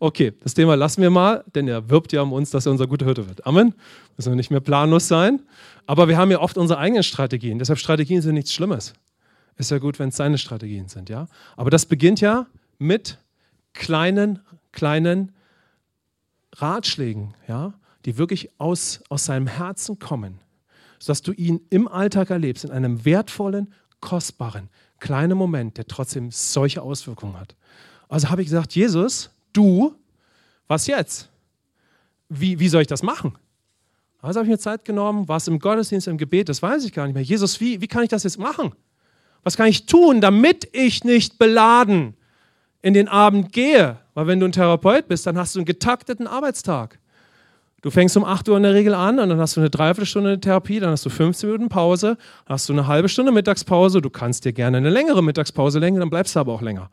Okay, 0.00 0.32
das 0.42 0.54
Thema 0.54 0.76
lassen 0.76 1.02
wir 1.02 1.10
mal, 1.10 1.44
denn 1.54 1.68
er 1.68 1.90
wirbt 1.90 2.14
ja 2.14 2.22
um 2.22 2.32
uns, 2.32 2.48
dass 2.48 2.64
er 2.64 2.72
unser 2.72 2.86
guter 2.86 3.04
Hirte 3.04 3.28
wird. 3.28 3.46
Amen. 3.46 3.74
Müssen 4.16 4.32
wir 4.32 4.36
nicht 4.36 4.50
mehr 4.50 4.60
planlos 4.60 5.08
sein. 5.08 5.42
Aber 5.86 6.08
wir 6.08 6.16
haben 6.16 6.30
ja 6.30 6.40
oft 6.40 6.56
unsere 6.56 6.78
eigenen 6.78 7.02
Strategien. 7.02 7.58
Deshalb 7.58 7.78
Strategien 7.78 8.22
sind 8.22 8.32
nichts 8.32 8.54
Schlimmes. 8.54 8.94
ist 9.58 9.70
ja 9.70 9.76
gut, 9.76 9.98
wenn 9.98 10.08
es 10.08 10.16
seine 10.16 10.38
Strategien 10.38 10.88
sind, 10.88 11.10
ja. 11.10 11.26
Aber 11.58 11.68
das 11.68 11.84
beginnt 11.84 12.22
ja 12.22 12.46
mit 12.78 13.18
kleinen, 13.74 14.40
kleinen 14.72 15.32
Ratschlägen, 16.56 17.34
ja, 17.48 17.74
die 18.04 18.18
wirklich 18.18 18.50
aus, 18.58 19.02
aus 19.08 19.24
seinem 19.24 19.46
Herzen 19.46 19.98
kommen, 19.98 20.40
sodass 20.98 21.22
du 21.22 21.32
ihn 21.32 21.60
im 21.70 21.88
Alltag 21.88 22.30
erlebst, 22.30 22.64
in 22.64 22.70
einem 22.70 23.04
wertvollen, 23.04 23.72
kostbaren, 24.00 24.68
kleinen 24.98 25.36
Moment, 25.36 25.76
der 25.76 25.86
trotzdem 25.86 26.30
solche 26.30 26.82
Auswirkungen 26.82 27.38
hat. 27.38 27.54
Also 28.08 28.30
habe 28.30 28.42
ich 28.42 28.48
gesagt, 28.48 28.74
Jesus, 28.74 29.30
du, 29.52 29.94
was 30.66 30.86
jetzt? 30.86 31.28
Wie, 32.28 32.58
wie 32.58 32.68
soll 32.68 32.82
ich 32.82 32.88
das 32.88 33.02
machen? 33.02 33.36
Also 34.22 34.40
habe 34.40 34.46
ich 34.46 34.50
mir 34.50 34.58
Zeit 34.58 34.84
genommen, 34.84 35.28
war 35.28 35.36
es 35.36 35.48
im 35.48 35.58
Gottesdienst, 35.58 36.08
im 36.08 36.18
Gebet, 36.18 36.48
das 36.48 36.62
weiß 36.62 36.84
ich 36.84 36.92
gar 36.92 37.06
nicht 37.06 37.14
mehr. 37.14 37.22
Jesus, 37.22 37.60
wie, 37.60 37.80
wie 37.80 37.88
kann 37.88 38.02
ich 38.02 38.10
das 38.10 38.24
jetzt 38.24 38.38
machen? 38.38 38.72
Was 39.42 39.56
kann 39.56 39.68
ich 39.68 39.86
tun, 39.86 40.20
damit 40.20 40.68
ich 40.72 41.04
nicht 41.04 41.38
beladen 41.38 42.14
in 42.82 42.92
den 42.92 43.08
Abend 43.08 43.52
gehe? 43.52 43.99
Weil 44.20 44.26
wenn 44.26 44.38
du 44.40 44.44
ein 44.44 44.52
Therapeut 44.52 45.08
bist, 45.08 45.26
dann 45.26 45.38
hast 45.38 45.54
du 45.54 45.60
einen 45.60 45.64
getakteten 45.64 46.26
Arbeitstag. 46.26 46.98
Du 47.80 47.88
fängst 47.88 48.18
um 48.18 48.24
8 48.26 48.50
Uhr 48.50 48.58
in 48.58 48.64
der 48.64 48.74
Regel 48.74 48.92
an 48.92 49.18
und 49.18 49.30
dann 49.30 49.40
hast 49.40 49.56
du 49.56 49.60
eine 49.60 49.70
Dreiviertelstunde 49.70 50.38
Therapie, 50.38 50.78
dann 50.78 50.90
hast 50.90 51.06
du 51.06 51.08
15 51.08 51.48
Minuten 51.48 51.70
Pause, 51.70 52.18
dann 52.44 52.52
hast 52.52 52.68
du 52.68 52.74
eine 52.74 52.86
halbe 52.86 53.08
Stunde 53.08 53.32
Mittagspause. 53.32 54.02
Du 54.02 54.10
kannst 54.10 54.44
dir 54.44 54.52
gerne 54.52 54.76
eine 54.76 54.90
längere 54.90 55.22
Mittagspause 55.22 55.78
lenken, 55.78 56.00
dann 56.00 56.10
bleibst 56.10 56.36
du 56.36 56.40
aber 56.40 56.52
auch 56.52 56.60
länger. 56.60 56.90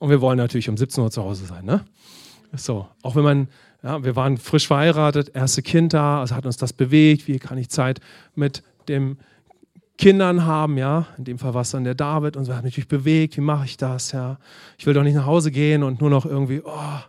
Und 0.00 0.10
wir 0.10 0.20
wollen 0.20 0.38
natürlich 0.38 0.68
um 0.68 0.76
17 0.76 1.04
Uhr 1.04 1.12
zu 1.12 1.22
Hause 1.22 1.46
sein. 1.46 1.64
Ne? 1.64 1.84
So, 2.56 2.88
auch 3.02 3.14
wenn 3.14 3.22
man, 3.22 3.48
ja, 3.84 4.02
wir 4.02 4.16
waren 4.16 4.36
frisch 4.36 4.66
verheiratet, 4.66 5.30
erste 5.32 5.62
Kind 5.62 5.94
da, 5.94 6.18
also 6.18 6.34
hat 6.34 6.46
uns 6.46 6.56
das 6.56 6.72
bewegt, 6.72 7.28
wie 7.28 7.38
kann 7.38 7.58
ich 7.58 7.68
Zeit 7.68 8.00
mit 8.34 8.64
dem 8.88 9.18
Kindern 10.00 10.46
haben, 10.46 10.78
ja, 10.78 11.06
in 11.18 11.24
dem 11.24 11.38
Fall 11.38 11.52
war 11.52 11.60
es 11.60 11.72
dann 11.72 11.84
der 11.84 11.94
David 11.94 12.34
und 12.34 12.46
so 12.46 12.54
hat 12.54 12.64
mich 12.64 12.72
natürlich 12.72 12.88
bewegt, 12.88 13.36
wie 13.36 13.42
mache 13.42 13.66
ich 13.66 13.76
das, 13.76 14.12
ja. 14.12 14.38
Ich 14.78 14.86
will 14.86 14.94
doch 14.94 15.02
nicht 15.02 15.14
nach 15.14 15.26
Hause 15.26 15.50
gehen 15.50 15.82
und 15.82 16.00
nur 16.00 16.08
noch 16.08 16.24
irgendwie, 16.24 16.62
oh, 16.64 17.00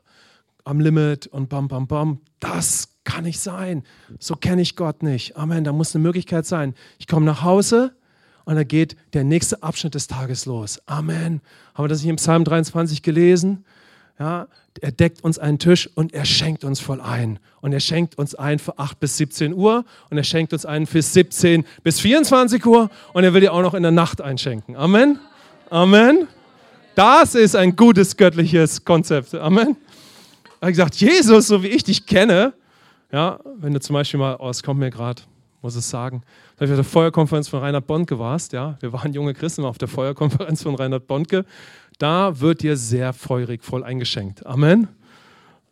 am 0.65 0.79
Limit 0.81 1.25
und 1.27 1.47
bam, 1.47 1.69
bam, 1.69 1.87
bam. 1.87 2.19
Das 2.41 2.89
kann 3.05 3.23
nicht 3.23 3.39
sein. 3.39 3.83
So 4.19 4.35
kenne 4.35 4.61
ich 4.61 4.75
Gott 4.75 5.03
nicht. 5.03 5.37
Amen. 5.37 5.63
Da 5.63 5.71
muss 5.71 5.95
eine 5.95 6.03
Möglichkeit 6.03 6.45
sein. 6.45 6.75
Ich 6.99 7.07
komme 7.07 7.25
nach 7.25 7.43
Hause 7.43 7.95
und 8.43 8.55
da 8.55 8.63
geht 8.65 8.97
der 9.13 9.23
nächste 9.23 9.63
Abschnitt 9.63 9.95
des 9.95 10.07
Tages 10.07 10.45
los. 10.45 10.81
Amen. 10.85 11.41
Haben 11.73 11.85
wir 11.85 11.87
das 11.87 12.01
nicht 12.01 12.09
im 12.09 12.17
Psalm 12.17 12.43
23 12.43 13.03
gelesen? 13.03 13.63
Ja, 14.19 14.47
er 14.79 14.91
deckt 14.91 15.23
uns 15.23 15.39
einen 15.39 15.59
Tisch 15.59 15.89
und 15.95 16.13
er 16.13 16.25
schenkt 16.25 16.63
uns 16.63 16.79
voll 16.79 17.01
ein. 17.01 17.39
Und 17.61 17.73
er 17.73 17.79
schenkt 17.79 18.17
uns 18.17 18.35
ein 18.35 18.59
für 18.59 18.77
8 18.77 18.99
bis 18.99 19.17
17 19.17 19.53
Uhr 19.53 19.83
und 20.09 20.17
er 20.17 20.23
schenkt 20.23 20.53
uns 20.53 20.65
einen 20.65 20.85
für 20.85 21.01
17 21.01 21.65
bis 21.83 21.99
24 21.99 22.65
Uhr 22.65 22.89
und 23.13 23.23
er 23.23 23.33
will 23.33 23.41
dir 23.41 23.53
auch 23.53 23.61
noch 23.61 23.73
in 23.73 23.83
der 23.83 23.91
Nacht 23.91 24.21
einschenken. 24.21 24.75
Amen. 24.75 25.19
Amen. 25.69 26.27
Das 26.95 27.35
ist 27.35 27.55
ein 27.55 27.75
gutes 27.75 28.17
göttliches 28.17 28.83
Konzept. 28.83 29.33
Amen. 29.35 29.77
Er 30.59 30.67
hat 30.67 30.73
gesagt, 30.73 30.95
Jesus, 30.95 31.47
so 31.47 31.63
wie 31.63 31.69
ich 31.69 31.83
dich 31.83 32.05
kenne, 32.05 32.53
ja, 33.11 33.39
wenn 33.57 33.73
du 33.73 33.79
zum 33.79 33.93
Beispiel 33.93 34.19
mal, 34.19 34.37
oh, 34.39 34.49
es 34.49 34.61
kommt 34.61 34.79
mir 34.79 34.89
gerade, 34.89 35.21
muss 35.61 35.75
es 35.75 35.89
sagen, 35.89 36.23
da 36.57 36.65
ich 36.65 36.71
auf 36.71 36.77
der 36.77 36.83
Feuerkonferenz 36.83 37.47
von 37.47 37.59
Reinhard 37.59 37.87
Bondke 37.87 38.19
warst, 38.19 38.53
ja, 38.53 38.77
wir 38.79 38.93
waren 38.93 39.13
junge 39.13 39.33
Christen 39.33 39.65
auf 39.65 39.77
der 39.77 39.87
Feuerkonferenz 39.87 40.63
von 40.63 40.75
Reinhard 40.75 41.07
Bondke, 41.07 41.45
da 42.01 42.39
wird 42.39 42.63
dir 42.63 42.77
sehr 42.77 43.13
feurig 43.13 43.63
voll 43.63 43.83
eingeschenkt. 43.83 44.45
Amen. 44.45 44.87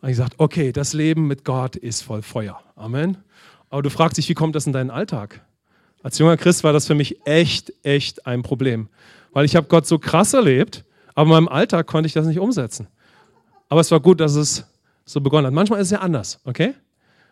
Und 0.02 0.10
ich 0.10 0.16
gesagt, 0.16 0.36
okay, 0.38 0.72
das 0.72 0.94
Leben 0.94 1.28
mit 1.28 1.44
Gott 1.44 1.76
ist 1.76 2.02
voll 2.02 2.22
Feuer. 2.22 2.60
Amen. 2.76 3.18
Aber 3.70 3.82
du 3.82 3.90
fragst 3.90 4.18
dich, 4.18 4.30
wie 4.30 4.34
kommt 4.34 4.56
das 4.56 4.68
in 4.68 4.74
deinen 4.74 4.92
Alltag? 4.92 5.46
Als 6.02 6.18
junger 6.18 6.38
Christ 6.38 6.64
war 6.64 6.72
das 6.72 6.88
für 6.88 6.96
mich 6.96 7.26
echt, 7.26 7.74
echt 7.84 8.26
ein 8.26 8.42
Problem. 8.42 8.88
Weil 9.32 9.46
ich 9.46 9.56
habe 9.56 9.68
Gott 9.68 9.86
so 9.86 10.00
krass 10.00 10.34
erlebt, 10.34 10.86
aber 11.14 11.30
in 11.30 11.34
meinem 11.46 11.48
Alltag 11.50 11.88
konnte 11.88 12.08
ich 12.08 12.14
das 12.14 12.26
nicht 12.26 12.40
umsetzen. 12.40 12.88
Aber 13.68 13.82
es 13.82 13.92
war 13.92 14.00
gut, 14.00 14.20
dass 14.20 14.36
es 14.36 14.66
so 15.06 15.22
begonnen 15.22 15.48
hat. 15.48 15.54
Manchmal 15.54 15.82
ist 15.82 15.88
es 15.88 15.92
ja 15.92 16.00
anders, 16.00 16.40
okay? 16.46 16.74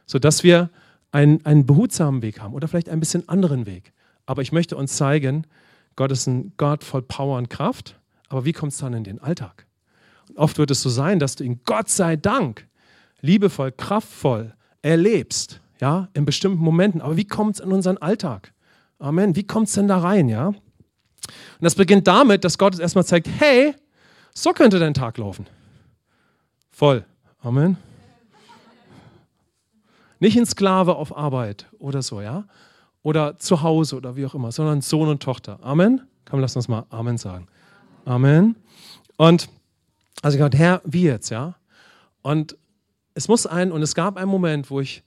Sodass 0.06 0.44
wir 0.44 0.70
einen, 1.12 1.46
einen 1.46 1.66
behutsamen 1.66 2.22
Weg 2.22 2.42
haben 2.42 2.54
oder 2.54 2.68
vielleicht 2.68 2.90
ein 2.90 3.00
bisschen 3.00 3.30
anderen 3.30 3.66
Weg. 3.66 3.94
Aber 4.26 4.42
ich 4.42 4.52
möchte 4.52 4.76
uns 4.76 4.98
zeigen, 4.98 5.48
Gott 5.96 6.12
ist 6.12 6.28
ein 6.28 6.54
Gott 6.58 6.84
voll 6.84 7.02
Power 7.02 7.38
und 7.38 7.50
Kraft. 7.50 7.97
Aber 8.30 8.46
wie 8.46 8.54
kommt 8.54 8.74
es 8.74 8.80
dann 8.80 8.94
in 8.94 9.04
den 9.04 9.20
Alltag? 9.20 9.66
Und 10.30 10.38
oft 10.38 10.58
wird 10.58 10.72
es 10.72 10.82
so 10.82 10.90
sein, 10.90 11.20
dass 11.20 11.36
du 11.36 11.44
ihn 11.44 11.62
Gott 11.66 11.90
sei 11.90 12.16
Dank 12.16 12.68
liebevoll, 13.22 13.72
kraftvoll 13.72 14.54
erlebst, 14.82 15.62
ja, 15.80 16.10
in 16.14 16.26
bestimmten 16.26 16.60
Momenten. 16.60 17.02
Aber 17.02 17.18
wie 17.18 17.28
kommt 17.28 17.56
es 17.56 17.60
in 17.62 17.72
unseren 17.72 17.98
Alltag? 17.98 18.54
Amen. 19.00 19.36
Wie 19.36 19.46
kommt 19.46 19.68
es 19.68 19.74
denn 19.74 19.88
da 19.88 20.00
rein, 20.00 20.30
ja? 20.30 20.48
Und 20.48 20.58
das 21.62 21.76
beginnt 21.76 22.08
damit, 22.08 22.44
dass 22.44 22.58
Gott 22.58 22.74
es 22.74 22.80
erstmal 22.80 23.06
zeigt, 23.06 23.28
hey, 23.40 23.76
so 24.34 24.54
könnte 24.54 24.80
dein 24.80 24.94
Tag 24.94 25.18
laufen. 25.18 25.46
Voll. 26.72 27.06
Amen. 27.42 27.78
Nicht 30.20 30.38
ein 30.38 30.46
Sklave 30.46 30.96
auf 30.96 31.16
Arbeit 31.16 31.68
oder 31.80 32.02
so, 32.02 32.22
ja? 32.22 32.46
Oder 33.04 33.38
zu 33.38 33.62
Hause 33.62 33.96
oder 33.96 34.16
wie 34.16 34.26
auch 34.26 34.36
immer, 34.36 34.52
sondern 34.52 34.82
Sohn 34.82 35.10
und 35.10 35.22
Tochter. 35.22 35.60
Amen. 35.62 36.02
Komm, 36.30 36.40
lass 36.40 36.56
uns 36.56 36.68
mal 36.68 36.86
Amen 36.90 37.18
sagen. 37.18 37.48
Amen. 38.08 38.56
Und 39.18 39.50
also 40.22 40.38
ich 40.38 40.42
dachte, 40.42 40.58
Herr, 40.58 40.82
wie 40.86 41.04
jetzt, 41.04 41.30
ja? 41.30 41.56
Und 42.22 42.58
es 43.16 43.28
muss 43.28 43.46
ein, 43.46 43.74
und 43.74 43.82
es 43.82 43.96
gab 43.96 44.16
einen 44.16 44.32
Moment, 44.32 44.70
wo 44.70 44.80
ich 44.80 45.04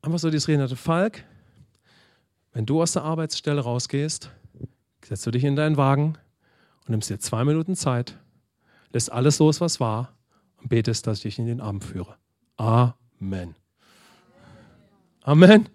einfach 0.00 0.20
so 0.20 0.30
dieses 0.30 0.46
Reden 0.46 0.62
hatte, 0.62 0.76
Falk, 0.76 1.24
wenn 2.52 2.64
du 2.64 2.80
aus 2.80 2.92
der 2.92 3.02
Arbeitsstelle 3.02 3.60
rausgehst, 3.60 4.30
setzt 5.04 5.26
du 5.26 5.32
dich 5.32 5.42
in 5.42 5.56
deinen 5.56 5.76
Wagen 5.76 6.18
und 6.82 6.90
nimmst 6.90 7.10
dir 7.10 7.18
zwei 7.18 7.44
Minuten 7.44 7.74
Zeit, 7.74 8.16
lässt 8.92 9.10
alles 9.10 9.40
los, 9.40 9.60
was 9.60 9.80
war, 9.80 10.16
und 10.62 10.68
betest, 10.68 11.08
dass 11.08 11.18
ich 11.18 11.22
dich 11.24 11.38
in 11.40 11.46
den 11.46 11.60
Abend 11.60 11.82
führe. 11.84 12.14
Amen. 12.56 13.56
Amen. 15.22 15.68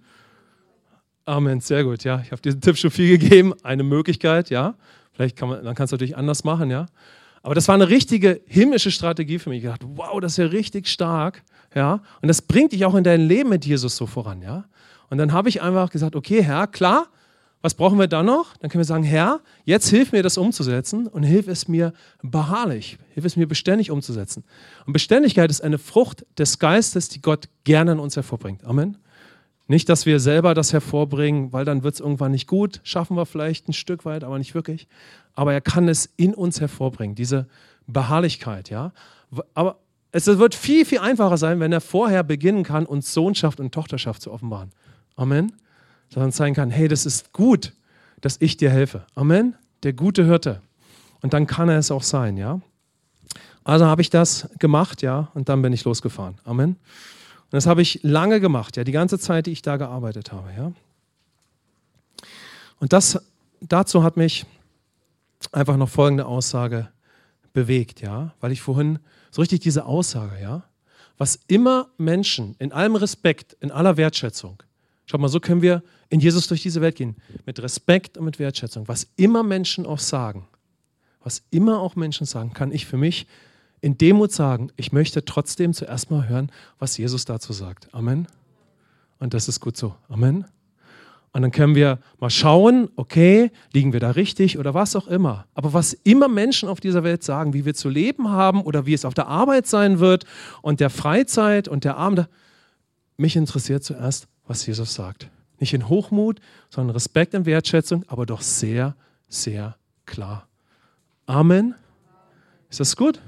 Amen, 1.26 1.60
sehr 1.60 1.84
gut, 1.84 2.06
ja. 2.06 2.22
Ich 2.22 2.32
habe 2.32 2.42
diesen 2.42 2.62
Tipp 2.62 2.78
schon 2.78 2.92
viel 2.92 3.18
gegeben. 3.18 3.54
Eine 3.62 3.84
Möglichkeit, 3.84 4.50
ja. 4.50 4.76
Vielleicht 5.14 5.36
kann 5.36 5.50
man, 5.50 5.64
dann 5.64 5.76
kannst 5.76 5.92
du 5.92 5.96
natürlich 5.96 6.18
anders 6.18 6.44
machen, 6.44 6.70
ja. 6.70 6.88
Aber 7.44 7.56
das 7.56 7.68
war 7.68 7.76
eine 7.76 7.90
richtige 7.90 8.42
himmlische 8.46 8.92
Strategie 8.92 9.40
für 9.40 9.50
mich. 9.50 9.64
Ich 9.64 9.70
dachte, 9.70 9.88
wow, 9.96 10.20
das 10.20 10.34
ist 10.34 10.38
ja 10.38 10.46
richtig 10.46 10.88
stark, 10.88 11.44
ja. 11.74 12.02
Und 12.22 12.28
das 12.28 12.42
bringt 12.42 12.72
dich 12.72 12.86
auch 12.86 12.96
in 12.96 13.04
dein 13.04 13.22
Leben 13.22 13.50
mit 13.50 13.66
Jesus 13.66 13.96
so 13.98 14.06
voran, 14.06 14.42
ja. 14.42 14.66
Und 15.10 15.18
dann 15.18 15.34
habe 15.34 15.50
ich 15.50 15.62
einfach 15.62 15.90
gesagt, 15.90 16.16
okay, 16.16 16.42
Herr, 16.44 16.68
klar, 16.68 17.08
was 17.62 17.76
brauchen 17.76 18.00
wir 18.00 18.08
dann 18.08 18.26
noch? 18.26 18.58
Dann 18.58 18.70
können 18.72 18.80
wir 18.80 18.86
sagen, 18.86 19.04
Herr, 19.04 19.40
jetzt 19.66 19.90
hilf 19.90 20.12
mir 20.12 20.24
das 20.24 20.38
umzusetzen 20.38 21.08
und 21.08 21.24
hilf 21.24 21.48
es 21.48 21.68
mir 21.68 21.94
beharrlich, 22.24 22.98
hilf 23.14 23.26
es 23.26 23.36
mir 23.36 23.48
beständig 23.48 23.92
umzusetzen. 23.92 24.44
Und 24.86 24.94
Beständigkeit 24.94 25.52
ist 25.52 25.62
eine 25.62 25.78
Frucht 25.78 26.26
des 26.38 26.58
Geistes, 26.58 27.10
die 27.10 27.22
Gott 27.22 27.50
gerne 27.64 27.92
in 27.94 28.00
uns 28.00 28.16
hervorbringt. 28.16 28.64
Amen. 28.66 28.98
Nicht, 29.72 29.88
dass 29.88 30.06
wir 30.06 30.20
selber 30.20 30.54
das 30.54 30.74
hervorbringen, 30.74 31.54
weil 31.54 31.64
dann 31.64 31.82
wird 31.82 31.94
es 31.94 32.02
irgendwann 32.02 32.34
nicht 32.34 32.46
gut. 32.46 32.82
Schaffen 32.84 33.16
wir 33.16 33.26
vielleicht 33.26 33.70
ein 33.70 33.74
Stück 33.74 34.04
weit, 34.04 34.26
aber 34.26 34.38
nicht 34.38 34.54
wirklich. 34.54 34.86
Aber 35.34 35.54
er 35.54 35.62
kann 35.62 35.88
es 35.88 36.10
in 36.18 36.34
uns 36.34 36.60
hervorbringen, 36.60 37.16
diese 37.16 37.48
Beharrlichkeit. 37.88 38.70
Ja? 38.70 38.92
Aber 39.54 39.78
es 40.12 40.28
wird 40.28 40.56
viel, 40.56 40.84
viel 40.84 41.00
einfacher 41.00 41.38
sein, 41.38 41.62
wenn 41.62 41.72
er 41.72 41.80
vorher 41.80 42.22
beginnen 42.22 42.64
kann, 42.64 42.86
uns 42.86 43.14
Sohnschaft 43.14 43.62
und 43.62 43.74
Tochterschaft 43.74 44.22
zu 44.22 44.34
offenbaren. 44.34 44.72
Amen. 45.16 45.54
Dass 46.10 46.22
er 46.22 46.32
zeigen 46.32 46.54
kann, 46.54 46.70
hey, 46.70 46.90
das 46.90 47.06
ist 47.06 47.32
gut, 47.32 47.72
dass 48.20 48.36
ich 48.42 48.58
dir 48.58 48.72
helfe. 48.72 49.06
Amen. 49.16 49.56
Der 49.84 49.94
gute 49.94 50.26
Hirte. 50.26 50.62
Und 51.22 51.32
dann 51.32 51.48
kann 51.48 51.70
er 51.70 51.78
es 51.78 51.92
auch 51.92 52.04
sein, 52.04 52.36
ja. 52.36 52.60
Also 53.64 53.86
habe 53.86 54.02
ich 54.02 54.10
das 54.10 54.50
gemacht, 54.60 55.02
ja, 55.02 55.30
und 55.34 55.48
dann 55.48 55.62
bin 55.62 55.72
ich 55.72 55.86
losgefahren. 55.86 56.40
Amen. 56.44 56.76
Und 57.52 57.58
das 57.58 57.68
habe 57.68 57.82
ich 57.82 58.00
lange 58.02 58.40
gemacht, 58.40 58.78
ja, 58.78 58.86
die 58.86 58.94
ganze 58.94 59.20
Zeit, 59.20 59.46
die 59.46 59.52
ich 59.52 59.62
da 59.62 59.76
gearbeitet 59.76 60.32
habe, 60.32 60.54
ja. 60.56 60.72
Und 62.80 62.94
das, 62.94 63.22
dazu 63.60 64.04
hat 64.04 64.16
mich 64.16 64.46
einfach 65.52 65.76
noch 65.76 65.90
folgende 65.90 66.26
Aussage 66.26 66.88
bewegt, 67.52 68.02
ja, 68.02 68.34
weil 68.40 68.54
ich 68.54 68.62
vorhin 68.62 69.00
so 69.32 69.42
richtig 69.42 69.60
diese 69.60 69.86
Aussage, 69.86 70.42
ja, 70.42 70.64
was 71.18 71.40
immer 71.48 71.90
Menschen 71.98 72.56
in 72.58 72.72
allem 72.72 72.96
Respekt, 72.96 73.58
in 73.60 73.70
aller 73.70 73.98
Wertschätzung, 73.98 74.64
schau 75.06 75.18
mal, 75.18 75.28
so 75.28 75.42
können 75.42 75.62
wir 75.62 75.84
in 76.08 76.22
Jesus 76.22 76.48
durch 76.48 76.62
diese 76.62 76.80
Welt 76.80 76.96
gehen, 76.96 77.18
mit 77.46 77.62
Respekt 77.62 78.18
und 78.18 78.24
mit 78.24 78.40
Wertschätzung, 78.40 78.88
was 78.88 79.08
immer 79.18 79.44
Menschen 79.44 79.86
auch 79.86 80.00
sagen, 80.00 80.48
was 81.22 81.44
immer 81.52 81.82
auch 81.82 81.98
Menschen 81.98 82.26
sagen, 82.26 82.54
kann 82.54 82.72
ich 82.72 82.86
für 82.86 82.98
mich 82.98 83.28
in 83.82 83.98
Demut 83.98 84.32
sagen, 84.32 84.72
ich 84.76 84.92
möchte 84.92 85.26
trotzdem 85.26 85.74
zuerst 85.74 86.12
mal 86.12 86.30
hören, 86.30 86.52
was 86.80 86.98
Jesus 86.98 87.26
dazu 87.26 87.52
sagt. 87.52 87.94
Amen. 87.94 88.28
Und 89.20 89.34
das 89.34 89.48
ist 89.48 89.60
gut 89.60 89.76
so. 89.76 89.96
Amen. 90.08 90.46
Und 91.34 91.44
dann 91.44 91.52
können 91.52 91.76
wir 91.76 92.00
mal 92.20 92.30
schauen, 92.30 92.90
okay, 92.96 93.52
liegen 93.74 93.94
wir 93.94 94.00
da 94.02 94.12
richtig 94.12 94.60
oder 94.60 94.74
was 94.74 94.96
auch 94.96 95.08
immer. 95.08 95.46
Aber 95.54 95.74
was 95.74 95.94
immer 95.94 96.28
Menschen 96.28 96.68
auf 96.68 96.82
dieser 96.82 97.04
Welt 97.04 97.24
sagen, 97.24 97.54
wie 97.54 97.66
wir 97.66 97.74
zu 97.74 97.90
leben 97.90 98.30
haben 98.30 98.62
oder 98.62 98.86
wie 98.86 98.94
es 98.94 99.06
auf 99.06 99.14
der 99.14 99.28
Arbeit 99.28 99.66
sein 99.66 100.00
wird 100.00 100.26
und 100.62 100.80
der 100.80 100.90
Freizeit 100.90 101.68
und 101.68 101.84
der 101.86 101.96
Abend, 101.98 102.28
mich 103.18 103.36
interessiert 103.36 103.84
zuerst, 103.84 104.28
was 104.46 104.66
Jesus 104.66 104.94
sagt. 104.94 105.30
Nicht 105.60 105.74
in 105.74 105.88
Hochmut, 105.88 106.42
sondern 106.70 106.94
Respekt 106.96 107.34
und 107.34 107.46
Wertschätzung, 107.46 108.04
aber 108.08 108.26
doch 108.26 108.42
sehr, 108.42 108.96
sehr 109.30 109.78
klar. 110.06 110.48
Amen. 111.28 111.76
Ist 112.70 112.80
das 112.80 112.98
gut? 112.98 113.22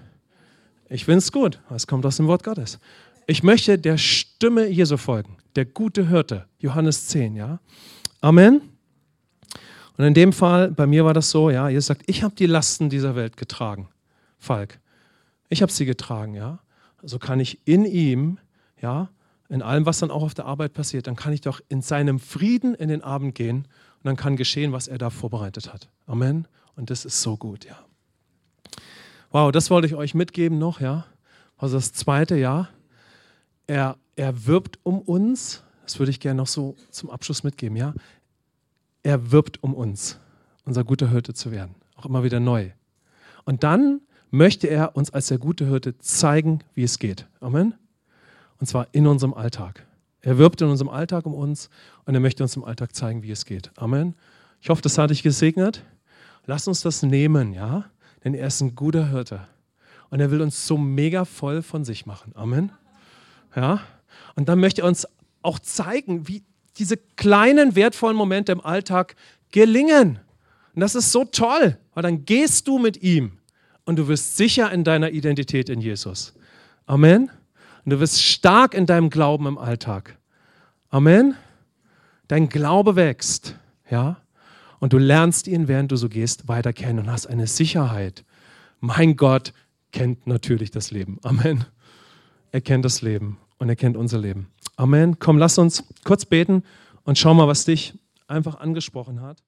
Ich 0.93 1.05
finde 1.05 1.17
es 1.17 1.31
gut. 1.31 1.59
Es 1.71 1.87
kommt 1.87 2.05
aus 2.05 2.17
dem 2.17 2.27
Wort 2.27 2.43
Gottes. 2.43 2.77
Ich 3.25 3.41
möchte 3.41 3.79
der 3.79 3.97
Stimme 3.97 4.67
Jesu 4.67 4.97
folgen. 4.97 5.37
Der 5.55 5.65
gute 5.65 6.07
Hirte. 6.07 6.45
Johannes 6.59 7.07
10, 7.07 7.35
ja. 7.35 7.59
Amen. 8.21 8.61
Und 9.97 10.05
in 10.05 10.13
dem 10.13 10.31
Fall, 10.33 10.69
bei 10.69 10.85
mir 10.85 11.03
war 11.03 11.15
das 11.15 11.31
so, 11.31 11.49
ja, 11.49 11.67
Jesus 11.67 11.87
sagt, 11.87 12.03
ich 12.05 12.21
habe 12.21 12.35
die 12.35 12.45
Lasten 12.45 12.91
dieser 12.91 13.15
Welt 13.15 13.37
getragen. 13.37 13.89
Falk. 14.37 14.79
Ich 15.49 15.63
habe 15.63 15.71
sie 15.71 15.85
getragen, 15.85 16.35
ja. 16.35 16.59
Also 17.01 17.17
kann 17.17 17.39
ich 17.39 17.67
in 17.67 17.85
ihm, 17.85 18.37
ja, 18.79 19.09
in 19.49 19.63
allem, 19.63 19.87
was 19.87 19.97
dann 19.97 20.11
auch 20.11 20.21
auf 20.21 20.35
der 20.35 20.45
Arbeit 20.45 20.73
passiert, 20.73 21.07
dann 21.07 21.15
kann 21.15 21.33
ich 21.33 21.41
doch 21.41 21.59
in 21.69 21.81
seinem 21.81 22.19
Frieden 22.19 22.75
in 22.75 22.89
den 22.89 23.01
Abend 23.01 23.33
gehen 23.33 23.57
und 23.57 24.03
dann 24.03 24.15
kann 24.15 24.35
geschehen, 24.35 24.73
was 24.73 24.87
er 24.87 24.99
da 24.99 25.09
vorbereitet 25.09 25.73
hat. 25.73 25.89
Amen. 26.05 26.47
Und 26.75 26.91
das 26.91 27.03
ist 27.03 27.23
so 27.23 27.35
gut, 27.35 27.65
ja. 27.65 27.83
Wow, 29.33 29.51
das 29.51 29.71
wollte 29.71 29.87
ich 29.87 29.95
euch 29.95 30.13
mitgeben 30.13 30.59
noch, 30.59 30.79
ja. 30.79 31.07
Also 31.57 31.77
das 31.77 31.91
zweite, 31.91 32.35
ja. 32.35 32.69
Er, 33.65 33.97
er 34.15 34.45
wirbt 34.45 34.77
um 34.83 34.99
uns. 34.99 35.63
Das 35.81 35.97
würde 35.97 36.11
ich 36.11 36.19
gerne 36.19 36.37
noch 36.37 36.47
so 36.47 36.75
zum 36.91 37.09
Abschluss 37.09 37.43
mitgeben, 37.43 37.75
ja. 37.75 37.95
Er 39.01 39.31
wirbt 39.31 39.63
um 39.63 39.73
uns, 39.73 40.19
unser 40.65 40.83
guter 40.83 41.09
Hirte 41.09 41.33
zu 41.33 41.51
werden. 41.51 41.73
Auch 41.95 42.05
immer 42.05 42.23
wieder 42.23 42.39
neu. 42.39 42.69
Und 43.43 43.63
dann 43.63 44.01
möchte 44.29 44.67
er 44.67 44.95
uns 44.95 45.09
als 45.09 45.29
der 45.29 45.39
gute 45.39 45.67
Hirte 45.67 45.97
zeigen, 45.97 46.59
wie 46.75 46.83
es 46.83 46.99
geht. 46.99 47.25
Amen. 47.39 47.73
Und 48.59 48.67
zwar 48.67 48.85
in 48.91 49.07
unserem 49.07 49.33
Alltag. 49.33 49.83
Er 50.21 50.37
wirbt 50.37 50.61
in 50.61 50.67
unserem 50.67 50.89
Alltag 50.89 51.25
um 51.25 51.33
uns 51.33 51.71
und 52.05 52.13
er 52.13 52.19
möchte 52.19 52.43
uns 52.43 52.55
im 52.55 52.63
Alltag 52.63 52.95
zeigen, 52.95 53.23
wie 53.23 53.31
es 53.31 53.45
geht. 53.45 53.71
Amen. 53.77 54.13
Ich 54.61 54.69
hoffe, 54.69 54.83
das 54.83 54.99
hat 54.99 55.09
dich 55.09 55.23
gesegnet. 55.23 55.83
Lass 56.45 56.67
uns 56.67 56.81
das 56.81 57.01
nehmen, 57.01 57.51
ja? 57.53 57.85
Denn 58.23 58.33
er 58.33 58.47
ist 58.47 58.61
ein 58.61 58.75
guter 58.75 59.09
Hirte. 59.09 59.47
Und 60.09 60.19
er 60.19 60.31
will 60.31 60.41
uns 60.41 60.67
so 60.67 60.77
mega 60.77 61.25
voll 61.25 61.61
von 61.61 61.83
sich 61.83 62.05
machen. 62.05 62.31
Amen. 62.35 62.71
Ja? 63.55 63.81
Und 64.35 64.49
dann 64.49 64.59
möchte 64.59 64.81
er 64.81 64.87
uns 64.87 65.07
auch 65.41 65.59
zeigen, 65.59 66.27
wie 66.27 66.43
diese 66.77 66.97
kleinen, 66.97 67.75
wertvollen 67.75 68.15
Momente 68.15 68.51
im 68.51 68.61
Alltag 68.61 69.15
gelingen. 69.51 70.19
Und 70.73 70.81
das 70.81 70.95
ist 70.95 71.11
so 71.11 71.25
toll, 71.25 71.77
weil 71.93 72.03
dann 72.03 72.25
gehst 72.25 72.67
du 72.67 72.79
mit 72.79 73.01
ihm 73.03 73.33
und 73.85 73.97
du 73.97 74.07
wirst 74.07 74.37
sicher 74.37 74.71
in 74.71 74.83
deiner 74.83 75.11
Identität 75.11 75.69
in 75.69 75.81
Jesus. 75.81 76.33
Amen. 76.85 77.29
Und 77.85 77.89
du 77.91 77.99
wirst 77.99 78.21
stark 78.21 78.73
in 78.73 78.85
deinem 78.85 79.09
Glauben 79.09 79.45
im 79.45 79.57
Alltag. 79.57 80.17
Amen. 80.89 81.35
Dein 82.27 82.49
Glaube 82.49 82.95
wächst, 82.95 83.55
ja. 83.89 84.17
Und 84.83 84.91
du 84.91 84.97
lernst 84.97 85.47
ihn, 85.47 85.69
während 85.69 85.93
du 85.93 85.95
so 85.95 86.09
gehst, 86.09 86.49
weiter 86.49 86.73
kennen 86.73 86.99
und 86.99 87.09
hast 87.09 87.27
eine 87.27 87.47
Sicherheit. 87.47 88.25
Mein 88.81 89.15
Gott 89.15 89.53
kennt 89.93 90.27
natürlich 90.27 90.71
das 90.71 90.91
Leben. 90.91 91.19
Amen. 91.23 91.63
Er 92.51 92.59
kennt 92.59 92.83
das 92.83 93.01
Leben 93.01 93.37
und 93.59 93.69
er 93.69 93.77
kennt 93.77 93.95
unser 93.95 94.17
Leben. 94.17 94.49
Amen. 94.75 95.19
Komm, 95.19 95.37
lass 95.37 95.57
uns 95.57 95.85
kurz 96.03 96.25
beten 96.25 96.63
und 97.05 97.17
schau 97.17 97.33
mal, 97.33 97.47
was 97.47 97.63
dich 97.63 97.97
einfach 98.27 98.59
angesprochen 98.59 99.21
hat. 99.21 99.41